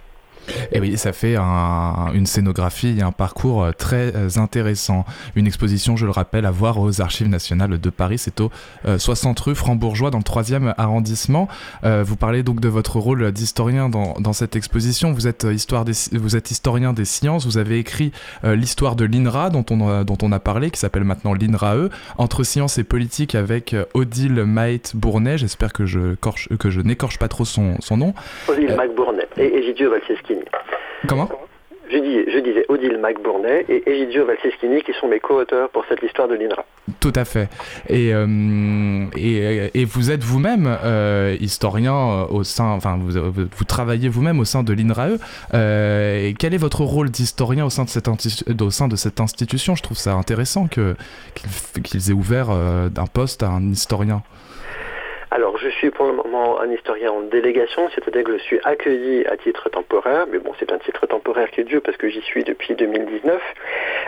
Et 0.72 0.80
oui, 0.80 0.96
ça 0.96 1.12
fait 1.12 1.36
une 1.36 2.26
scénographie 2.26 2.96
et 2.98 3.02
un 3.02 3.12
parcours 3.12 3.64
euh, 3.64 3.72
très 3.72 4.14
euh, 4.14 4.28
intéressant. 4.36 5.04
Une 5.36 5.46
exposition, 5.46 5.96
je 5.96 6.04
le 6.04 6.10
rappelle, 6.10 6.46
à 6.46 6.50
voir 6.50 6.78
aux 6.78 7.00
Archives 7.00 7.28
nationales 7.28 7.78
de 7.80 7.90
Paris. 7.90 8.18
C'est 8.18 8.40
au 8.40 8.50
60 8.96 9.38
euh, 9.38 9.42
rue 9.46 9.54
Frambourgeois, 9.54 10.10
dans 10.10 10.18
le 10.18 10.24
3e 10.24 10.74
arrondissement. 10.76 11.48
vous 11.82 12.16
parlez 12.16 12.42
donc 12.42 12.60
de 12.60 12.68
votre 12.68 12.98
rôle 12.98 13.32
d'historien 13.32 13.88
dans, 13.88 14.32
cette 14.32 14.56
exposition. 14.56 15.12
Vous 15.12 15.26
êtes, 15.26 15.44
histoire 15.44 15.84
vous 16.12 16.36
êtes 16.36 16.50
historien 16.50 16.92
des 16.92 17.04
sciences. 17.04 17.46
Vous 17.46 17.58
avez 17.58 17.78
écrit 17.78 18.12
l'histoire 18.42 18.96
de 18.96 19.04
l'INRA, 19.04 19.50
dont 19.50 19.64
on, 19.70 20.04
dont 20.04 20.18
on 20.22 20.32
a 20.32 20.40
parlé, 20.40 20.70
qui 20.70 20.80
s'appelle 20.80 21.04
maintenant 21.04 21.34
l'INRAE, 21.34 21.88
entre 22.18 22.42
sciences 22.42 22.78
et 22.78 22.84
politique 22.84 23.34
avec 23.34 23.76
Odile 23.94 24.44
Maït 24.44 24.96
Bournet. 24.96 25.38
J'espère 25.38 25.72
que 25.72 25.86
je, 25.86 26.14
que 26.58 26.70
je 26.70 26.80
n'écorche 26.80 27.18
pas 27.18 27.28
trop 27.28 27.44
son, 27.44 27.76
son 27.80 27.96
nom. 27.96 28.14
Odile 28.48 28.74
Maït 28.76 28.94
Bournet 28.94 29.28
et 29.36 29.58
Egidio 29.58 29.90
Valseski. 29.90 30.33
Comment 31.08 31.28
je, 31.90 31.96
je, 31.96 32.38
disais 32.38 32.64
Odile 32.68 32.98
MacBournay 32.98 33.64
et 33.68 33.88
Egidio 33.88 34.24
Valseschini 34.24 34.82
qui 34.82 34.92
sont 34.98 35.08
mes 35.08 35.20
co-auteurs 35.20 35.68
pour 35.70 35.84
cette 35.88 36.02
histoire 36.02 36.28
de 36.28 36.34
l'INRA. 36.34 36.64
Tout 37.00 37.12
à 37.14 37.24
fait. 37.24 37.48
Et, 37.88 38.14
euh, 38.14 39.06
et, 39.16 39.84
vous 39.84 40.10
êtes 40.10 40.22
vous-même 40.22 40.66
euh, 40.66 41.36
historien 41.40 41.94
euh, 41.94 42.26
au 42.28 42.44
sein, 42.44 42.64
enfin 42.64 42.98
vous, 42.98 43.30
vous 43.30 43.64
travaillez 43.64 44.08
vous-même 44.08 44.40
au 44.40 44.44
sein 44.44 44.62
de 44.62 44.72
l'INRAE. 44.72 45.16
et 45.52 46.34
quel 46.38 46.54
est 46.54 46.58
votre 46.58 46.82
rôle 46.82 47.10
d'historien 47.10 47.64
au, 47.64 47.70
sein 47.70 47.84
de 47.84 47.90
cette 47.90 48.08
au 48.08 48.70
sein 48.70 48.88
de 48.88 48.96
cette 48.96 49.20
institution? 49.20 49.74
Je 49.74 49.82
trouve 49.82 49.98
ça 49.98 50.14
intéressant 50.14 50.66
qu'ils 50.66 52.10
aient 52.10 52.14
ouvert 52.14 52.50
un 52.50 53.06
poste 53.12 53.42
à 53.42 53.48
un 53.48 53.70
historien. 53.70 54.22
Suis 55.84 55.90
pour 55.90 56.06
le 56.06 56.14
moment 56.14 56.58
un 56.62 56.70
historien 56.70 57.12
en 57.12 57.20
délégation, 57.20 57.90
c'est-à-dire 57.94 58.24
que 58.24 58.38
je 58.38 58.42
suis 58.42 58.58
accueilli 58.64 59.26
à 59.26 59.36
titre 59.36 59.68
temporaire, 59.68 60.24
mais 60.30 60.38
bon, 60.38 60.52
c'est 60.58 60.72
un 60.72 60.78
titre 60.78 61.04
temporaire 61.06 61.50
qui 61.50 61.60
est 61.60 61.64
Dieu 61.64 61.82
parce 61.82 61.98
que 61.98 62.08
j'y 62.08 62.22
suis 62.22 62.42
depuis 62.42 62.74
2019. 62.74 63.42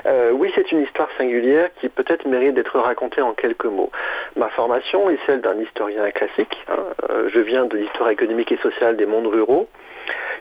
Euh, 0.07 0.31
oui, 0.31 0.51
c'est 0.55 0.73
une 0.73 0.81
histoire 0.81 1.11
singulière 1.19 1.69
qui 1.79 1.91
peut-être 1.91 2.27
mérite 2.27 2.55
d'être 2.55 2.79
racontée 2.79 3.21
en 3.21 3.35
quelques 3.35 3.67
mots. 3.67 3.91
Ma 4.37 4.49
formation 4.49 5.11
est 5.11 5.19
celle 5.27 5.43
d'un 5.43 5.61
historien 5.61 6.11
classique. 6.13 6.57
Hein. 6.69 6.79
Euh, 7.11 7.29
je 7.29 7.41
viens 7.41 7.67
de 7.67 7.77
l'histoire 7.77 8.09
économique 8.09 8.51
et 8.53 8.57
sociale 8.57 8.97
des 8.97 9.05
mondes 9.05 9.27
ruraux. 9.27 9.69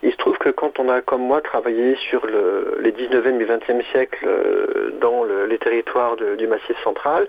Il 0.04 0.14
se 0.14 0.18
trouve 0.18 0.38
que 0.38 0.48
quand 0.48 0.80
on 0.80 0.88
a, 0.88 1.02
comme 1.02 1.24
moi, 1.24 1.42
travaillé 1.42 1.98
sur 2.10 2.26
les 2.28 2.94
19e 2.94 3.42
et 3.42 3.46
20e 3.46 3.84
siècles 3.92 4.26
euh, 4.26 4.92
dans 5.02 5.26
les 5.26 5.58
territoires 5.58 6.16
du 6.16 6.48
Massif 6.48 6.82
central, 6.82 7.28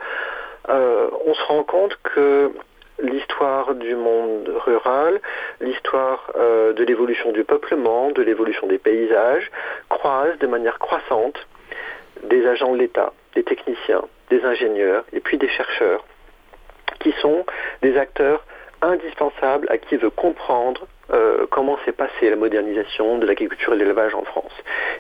on 0.68 1.34
se 1.34 1.42
rend 1.48 1.64
compte 1.64 1.96
que 2.04 2.52
l'histoire 2.98 3.74
du 3.74 3.94
monde 3.94 4.48
rural, 4.64 5.20
l'histoire 5.60 6.32
euh, 6.36 6.72
de 6.72 6.84
l'évolution 6.84 7.32
du 7.32 7.44
peuplement, 7.44 8.10
de 8.10 8.22
l'évolution 8.22 8.66
des 8.66 8.78
paysages, 8.78 9.50
croisent 9.88 10.38
de 10.38 10.46
manière 10.46 10.78
croissante 10.78 11.46
des 12.24 12.46
agents 12.46 12.72
de 12.72 12.78
l'État, 12.78 13.12
des 13.34 13.42
techniciens, 13.42 14.02
des 14.30 14.44
ingénieurs 14.44 15.04
et 15.12 15.20
puis 15.20 15.38
des 15.38 15.48
chercheurs, 15.48 16.04
qui 17.00 17.12
sont 17.20 17.44
des 17.82 17.96
acteurs 17.96 18.44
indispensables 18.82 19.66
à 19.70 19.78
qui 19.78 19.96
veut 19.96 20.10
comprendre 20.10 20.86
euh, 21.12 21.46
comment 21.50 21.78
s'est 21.84 21.92
passée 21.92 22.30
la 22.30 22.36
modernisation 22.36 23.18
de 23.18 23.26
l'agriculture 23.26 23.74
et 23.74 23.76
de 23.76 23.82
l'élevage 23.82 24.14
en 24.14 24.24
France. 24.24 24.52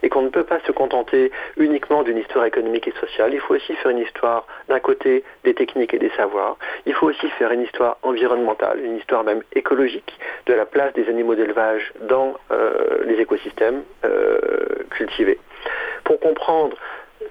Et 0.02 0.08
qu'on 0.08 0.22
ne 0.22 0.28
peut 0.28 0.44
pas 0.44 0.60
se 0.60 0.70
contenter 0.70 1.32
uniquement 1.56 2.04
d'une 2.04 2.18
histoire 2.18 2.44
économique 2.44 2.86
et 2.86 2.92
sociale, 3.00 3.34
il 3.34 3.40
faut 3.40 3.54
aussi 3.54 3.74
faire 3.74 3.90
une 3.90 3.98
histoire 3.98 4.46
d'un 4.68 4.78
côté 4.78 5.24
des 5.42 5.54
techniques 5.54 5.94
et 5.94 5.98
des 5.98 6.10
savoirs, 6.10 6.58
il 6.84 6.94
faut 6.94 7.06
aussi 7.06 7.28
faire 7.30 7.50
une 7.50 7.62
histoire 7.62 7.98
environnementale, 8.02 8.84
une 8.84 8.96
histoire 8.96 9.24
même 9.24 9.42
écologique 9.52 10.18
de 10.46 10.54
la 10.54 10.64
place 10.64 10.92
des 10.94 11.08
animaux 11.08 11.34
d'élevage 11.34 11.92
dans 12.02 12.34
euh, 12.52 13.04
les 13.04 13.20
écosystèmes 13.20 13.82
euh, 14.04 14.38
cultivés, 14.90 15.40
pour 16.04 16.20
comprendre 16.20 16.76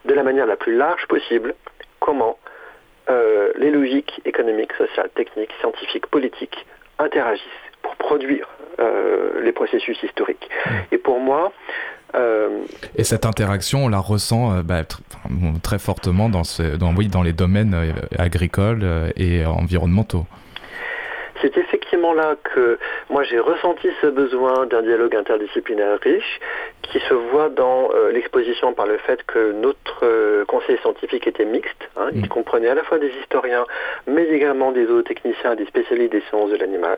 de 0.03 0.13
la 0.13 0.23
manière 0.23 0.45
la 0.45 0.57
plus 0.57 0.75
large 0.75 1.07
possible 1.07 1.55
comment 1.99 2.37
les 3.57 3.69
logiques 3.69 4.19
économiques, 4.25 4.73
sociales, 4.73 5.09
techniques, 5.15 5.53
scientifiques, 5.59 6.07
politiques 6.07 6.65
interagissent 6.99 7.43
pour 7.81 7.95
produire 7.95 8.47
euh, 8.79 9.41
les 9.43 9.51
processus 9.51 10.01
historiques. 10.03 10.49
Et 10.91 10.97
pour 10.97 11.19
moi, 11.19 11.51
euh, 12.15 12.65
et 12.95 13.03
cette 13.03 13.25
interaction, 13.25 13.85
on 13.85 13.89
la 13.89 13.99
ressent 13.99 14.53
euh, 14.53 14.63
bah, 14.63 14.83
très 15.63 15.79
fortement 15.79 16.29
dans, 16.29 16.43
ce, 16.43 16.75
dans, 16.75 16.93
oui, 16.95 17.07
dans 17.07 17.23
les 17.23 17.33
domaines 17.33 17.75
agricoles 18.17 19.11
et 19.17 19.45
environnementaux. 19.45 20.25
C'est 21.41 21.74
moment-là 22.05 22.35
que 22.43 22.77
moi 23.09 23.23
j'ai 23.23 23.39
ressenti 23.39 23.89
ce 24.01 24.07
besoin 24.07 24.65
d'un 24.67 24.81
dialogue 24.81 25.15
interdisciplinaire 25.15 25.99
riche 26.01 26.39
qui 26.83 26.99
se 26.99 27.13
voit 27.13 27.49
dans 27.49 27.89
euh, 27.93 28.11
l'exposition 28.11 28.73
par 28.73 28.85
le 28.85 28.97
fait 28.97 29.23
que 29.23 29.51
notre 29.53 30.03
euh, 30.03 30.45
conseil 30.45 30.77
scientifique 30.79 31.25
était 31.27 31.45
mixte. 31.45 31.89
Hein. 31.97 32.09
il 32.13 32.25
mm. 32.25 32.27
comprenait 32.27 32.69
à 32.69 32.75
la 32.75 32.83
fois 32.83 32.99
des 32.99 33.11
historiens, 33.21 33.65
mais 34.07 34.27
également 34.27 34.71
des 34.71 34.85
zootechniciens, 34.85 35.55
des 35.55 35.65
spécialistes 35.65 36.11
des 36.11 36.21
sciences 36.29 36.51
de 36.51 36.57
l'animal. 36.57 36.97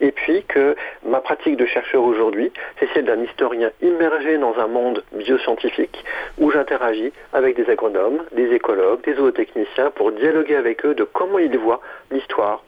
Et 0.00 0.12
puis 0.12 0.44
que 0.44 0.76
ma 1.06 1.20
pratique 1.20 1.56
de 1.56 1.66
chercheur 1.66 2.02
aujourd'hui, 2.02 2.52
c'est 2.78 2.88
celle 2.92 3.06
d'un 3.06 3.22
historien 3.22 3.70
immergé 3.80 4.38
dans 4.38 4.54
un 4.58 4.66
monde 4.66 5.02
bioscientifique 5.12 6.04
où 6.38 6.50
j'interagis 6.50 7.12
avec 7.32 7.56
des 7.56 7.70
agronomes, 7.70 8.22
des 8.32 8.52
écologues, 8.52 9.02
des 9.04 9.14
zootechniciens 9.14 9.90
pour 9.90 10.12
dialoguer 10.12 10.56
avec 10.56 10.84
eux 10.84 10.94
de 10.94 11.04
comment 11.04 11.38
ils 11.38 11.58
voient 11.58 11.80
l'histoire 12.10 12.62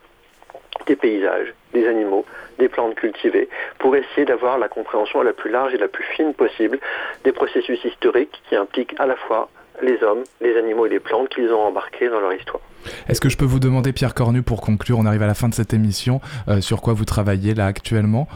des 0.86 0.96
paysages, 0.96 1.54
des 1.72 1.86
animaux, 1.86 2.24
des 2.58 2.68
plantes 2.68 2.94
cultivées, 2.94 3.48
pour 3.78 3.96
essayer 3.96 4.24
d'avoir 4.24 4.58
la 4.58 4.68
compréhension 4.68 5.22
la 5.22 5.32
plus 5.32 5.50
large 5.50 5.74
et 5.74 5.78
la 5.78 5.88
plus 5.88 6.04
fine 6.04 6.34
possible 6.34 6.78
des 7.24 7.32
processus 7.32 7.82
historiques 7.84 8.42
qui 8.48 8.56
impliquent 8.56 8.94
à 8.98 9.06
la 9.06 9.16
fois 9.16 9.48
les 9.82 10.02
hommes, 10.02 10.22
les 10.40 10.56
animaux 10.56 10.86
et 10.86 10.88
les 10.88 11.00
plantes 11.00 11.28
qu'ils 11.28 11.52
ont 11.52 11.62
embarqués 11.62 12.08
dans 12.08 12.20
leur 12.20 12.32
histoire. 12.32 12.62
Est-ce 13.08 13.20
que 13.20 13.28
je 13.28 13.36
peux 13.36 13.44
vous 13.44 13.60
demander, 13.60 13.92
Pierre 13.92 14.14
Cornu, 14.14 14.42
pour 14.42 14.60
conclure, 14.60 14.98
on 14.98 15.06
arrive 15.06 15.22
à 15.22 15.26
la 15.26 15.34
fin 15.34 15.48
de 15.48 15.54
cette 15.54 15.72
émission, 15.72 16.20
euh, 16.48 16.60
sur 16.60 16.80
quoi 16.80 16.92
vous 16.92 17.04
travaillez 17.04 17.54
là 17.54 17.66
actuellement? 17.66 18.28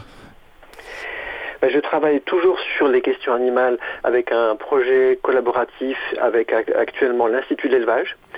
Ben, 1.61 1.69
je 1.69 1.79
travaille 1.79 2.21
toujours 2.21 2.57
sur 2.77 2.87
les 2.87 3.01
questions 3.01 3.33
animales 3.33 3.77
avec 4.05 4.31
un 4.31 4.55
projet 4.55 5.19
collaboratif 5.21 5.97
avec 6.21 6.53
actuellement 6.53 7.27
l'Institut 7.27 7.67
d'élevage, 7.67 8.15
euh, 8.15 8.28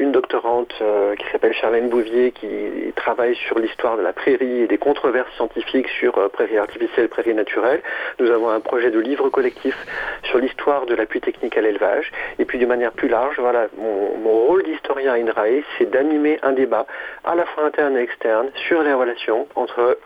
une 0.00 0.12
doctorante 0.12 0.74
euh, 0.80 1.14
qui 1.14 1.24
s'appelle 1.30 1.52
Charlène 1.52 1.88
Bouvier 1.88 2.32
qui 2.32 2.92
travaille 2.96 3.34
sur 3.36 3.58
l'histoire 3.58 3.96
de 3.96 4.02
la 4.02 4.12
prairie 4.12 4.62
et 4.62 4.66
des 4.66 4.78
controverses 4.78 5.32
scientifiques 5.36 5.88
sur 5.88 6.18
euh, 6.18 6.28
prairie 6.28 6.58
artificielle, 6.58 7.08
prairie 7.08 7.34
naturelle. 7.34 7.80
Nous 8.18 8.30
avons 8.30 8.48
un 8.48 8.60
projet 8.60 8.90
de 8.90 8.98
livre 8.98 9.28
collectif 9.28 9.76
sur 10.24 10.38
l'histoire 10.38 10.86
de 10.86 10.94
l'appui 10.94 11.20
technique 11.20 11.56
à 11.56 11.60
l'élevage. 11.60 12.10
Et 12.38 12.44
puis 12.44 12.58
de 12.58 12.66
manière 12.66 12.92
plus 12.92 13.08
large, 13.08 13.36
voilà, 13.38 13.68
mon, 13.76 14.16
mon 14.18 14.32
rôle 14.46 14.62
d'historien 14.64 15.12
à 15.12 15.16
INRAE, 15.16 15.62
c'est 15.78 15.90
d'animer 15.90 16.38
un 16.42 16.52
débat 16.52 16.86
à 17.24 17.34
la 17.34 17.44
fois 17.46 17.64
interne 17.64 17.96
et 17.96 18.02
externe 18.02 18.48
sur 18.68 18.82
les 18.82 18.92
relations 18.92 19.46
entre 19.54 19.98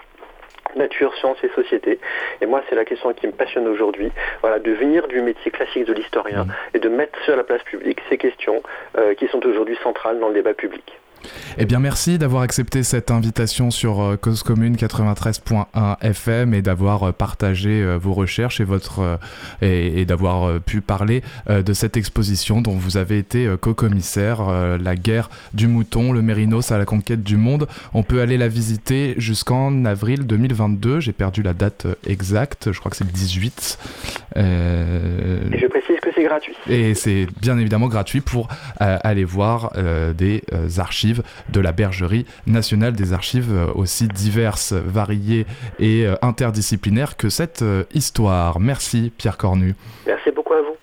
nature, 0.77 1.14
science 1.16 1.39
et 1.43 1.51
société. 1.55 1.99
Et 2.41 2.47
moi, 2.47 2.62
c'est 2.68 2.75
la 2.75 2.85
question 2.85 3.12
qui 3.12 3.27
me 3.27 3.33
passionne 3.33 3.66
aujourd'hui, 3.68 4.11
voilà, 4.41 4.59
de 4.59 4.72
venir 4.72 5.09
du 5.09 5.20
métier 5.20 5.51
classique 5.51 5.87
de 5.87 5.93
l'historien 5.93 6.45
mmh. 6.45 6.53
et 6.75 6.79
de 6.79 6.89
mettre 6.89 7.18
sur 7.25 7.37
la 7.37 7.45
place 7.45 7.62
publique 7.62 8.01
ces 8.09 8.18
questions 8.18 8.62
euh, 8.99 9.14
qui 9.14 9.27
sont 9.29 9.45
aujourd'hui 9.47 9.77
centrales 9.83 10.18
dans 10.18 10.29
le 10.29 10.35
débat 10.35 10.55
public. 10.55 10.85
Eh 11.57 11.66
bien, 11.66 11.79
merci 11.79 12.18
d'avoir 12.18 12.43
accepté 12.43 12.83
cette 12.83 13.11
invitation 13.11 13.70
sur 13.70 14.03
euh, 14.03 14.16
Cause 14.16 14.43
Commune 14.43 14.77
93.1 14.77 16.01
FM 16.03 16.53
et 16.53 16.62
d'avoir 16.62 17.05
euh, 17.05 17.12
partagé 17.12 17.83
euh, 17.83 17.97
vos 17.97 18.12
recherches 18.12 18.61
et 18.61 18.64
votre 18.64 19.18
et, 19.62 20.05
d'avoir 20.05 20.61
pu 20.61 20.81
parler 20.81 21.22
de 21.49 21.72
cette 21.72 21.97
exposition 21.97 22.61
dont 22.61 22.72
vous 22.72 22.97
avez 22.97 23.18
été 23.18 23.49
co-commissaire, 23.61 24.43
la 24.79 24.97
guerre 24.97 25.31
du 25.55 25.66
mouton, 25.66 26.12
le 26.12 26.22
mérinos 26.22 26.72
à 26.72 26.79
la 26.79 26.85
conquête 26.85 27.22
du 27.22 27.37
monde. 27.37 27.66
On 27.95 28.03
peut 28.03 28.20
aller 28.20 28.37
la 28.37 28.49
visiter 28.49 29.14
jusqu'en 29.16 29.85
avril 29.85 30.27
2022. 30.27 31.01
J'ai 31.01 31.12
perdu 31.12 31.43
la 31.43 31.55
date 31.55 31.87
exacte. 32.07 32.72
Je 32.72 32.79
crois 32.79 32.91
que 32.91 32.97
c'est 32.97 33.05
le 33.05 33.12
18. 33.12 33.79
Et 34.37 34.41
je 35.59 35.66
précise 35.66 35.97
c'est 36.15 36.23
gratuit. 36.23 36.55
Et 36.69 36.95
c'est 36.95 37.27
bien 37.41 37.59
évidemment 37.59 37.89
gratuit 37.89 38.21
pour 38.21 38.49
aller 38.79 39.25
voir 39.25 39.73
des 40.17 40.43
archives 40.79 41.23
de 41.53 41.61
la 41.61 41.73
Bergerie 41.73 42.27
nationale 42.47 42.95
des 42.95 43.12
archives 43.12 43.53
euh, 43.53 43.73
aussi 43.75 44.09
diverses, 44.09 44.73
variées 44.73 45.47
et 45.79 46.07
euh, 46.07 46.15
interdisciplinaires 46.23 47.17
que 47.17 47.29
cette 47.29 47.62
euh, 47.62 47.85
histoire. 47.93 48.61
Merci 48.61 49.12
Pierre 49.17 49.37
Cornu. 49.37 49.75
Merci 50.07 50.31
beaucoup 50.31 50.55
à 50.55 50.62
vous. 50.62 50.77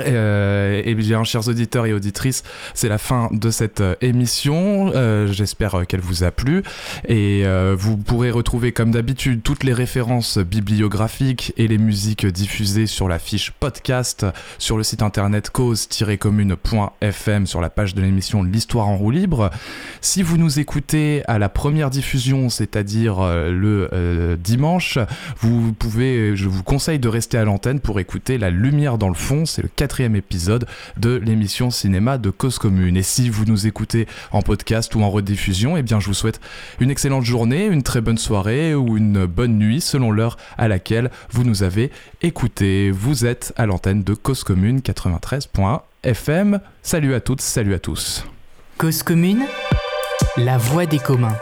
Euh, 0.00 0.82
et 0.84 0.94
bien, 0.94 1.24
chers 1.24 1.48
auditeurs 1.48 1.86
et 1.86 1.92
auditrices, 1.92 2.44
c'est 2.74 2.88
la 2.88 2.98
fin 2.98 3.28
de 3.32 3.50
cette 3.50 3.80
euh, 3.80 3.94
émission. 4.00 4.92
Euh, 4.94 5.26
J'espère 5.26 5.74
euh, 5.74 5.84
qu'elle 5.84 6.00
vous 6.00 6.24
a 6.24 6.30
plu. 6.30 6.62
Et 7.06 7.44
vous 7.76 7.96
pourrez 7.96 8.30
retrouver, 8.30 8.72
comme 8.72 8.90
d'habitude, 8.90 9.42
toutes 9.42 9.64
les 9.64 9.72
références 9.72 10.38
bibliographiques 10.38 11.52
et 11.56 11.66
les 11.68 11.78
musiques 11.78 12.26
diffusées 12.26 12.86
sur 12.86 13.08
la 13.08 13.18
fiche 13.18 13.52
podcast 13.52 14.26
sur 14.58 14.76
le 14.76 14.82
site 14.82 15.02
internet 15.02 15.50
cause-commune.fm 15.50 17.46
sur 17.46 17.60
la 17.60 17.70
page 17.70 17.94
de 17.94 18.02
l'émission 18.02 18.42
L'Histoire 18.42 18.88
en 18.88 18.96
roue 18.96 19.10
libre. 19.10 19.50
Si 20.00 20.22
vous 20.22 20.36
nous 20.36 20.58
écoutez 20.58 21.22
à 21.26 21.38
la 21.38 21.48
première 21.48 21.90
diffusion, 21.90 22.48
c'est-à-dire 22.50 23.20
le 23.22 24.36
dimanche, 24.42 24.98
vous 25.40 25.72
pouvez, 25.72 26.36
je 26.36 26.48
vous 26.48 26.62
conseille 26.62 26.98
de 26.98 27.08
rester 27.08 27.38
à 27.38 27.44
l'antenne 27.44 27.80
pour 27.80 28.00
écouter 28.00 28.38
La 28.38 28.50
Lumière 28.50 28.98
dans 28.98 29.08
le 29.08 29.14
fond. 29.14 29.46
C'est 29.46 29.62
le 29.62 29.68
quatrième 29.88 30.16
épisode 30.16 30.66
de 30.98 31.16
l'émission 31.16 31.70
cinéma 31.70 32.18
de 32.18 32.28
Cause 32.28 32.58
Commune. 32.58 32.94
Et 32.98 33.02
si 33.02 33.30
vous 33.30 33.46
nous 33.46 33.66
écoutez 33.66 34.06
en 34.32 34.42
podcast 34.42 34.94
ou 34.94 35.00
en 35.00 35.08
rediffusion, 35.08 35.78
eh 35.78 35.82
bien 35.82 35.98
je 35.98 36.08
vous 36.08 36.14
souhaite 36.14 36.42
une 36.78 36.90
excellente 36.90 37.24
journée, 37.24 37.64
une 37.64 37.82
très 37.82 38.02
bonne 38.02 38.18
soirée 38.18 38.74
ou 38.74 38.98
une 38.98 39.24
bonne 39.24 39.56
nuit 39.56 39.80
selon 39.80 40.10
l'heure 40.10 40.36
à 40.58 40.68
laquelle 40.68 41.10
vous 41.30 41.42
nous 41.42 41.62
avez 41.62 41.90
écouté. 42.20 42.90
Vous 42.90 43.24
êtes 43.24 43.54
à 43.56 43.64
l'antenne 43.64 44.02
de 44.02 44.12
Cause 44.12 44.44
Commune 44.44 44.80
93.fm. 44.80 46.60
Salut 46.82 47.14
à 47.14 47.20
toutes, 47.20 47.40
salut 47.40 47.72
à 47.72 47.78
tous. 47.78 48.26
Cause 48.76 49.02
Commune, 49.02 49.46
la 50.36 50.58
voix 50.58 50.84
des 50.84 50.98
communs. 50.98 51.38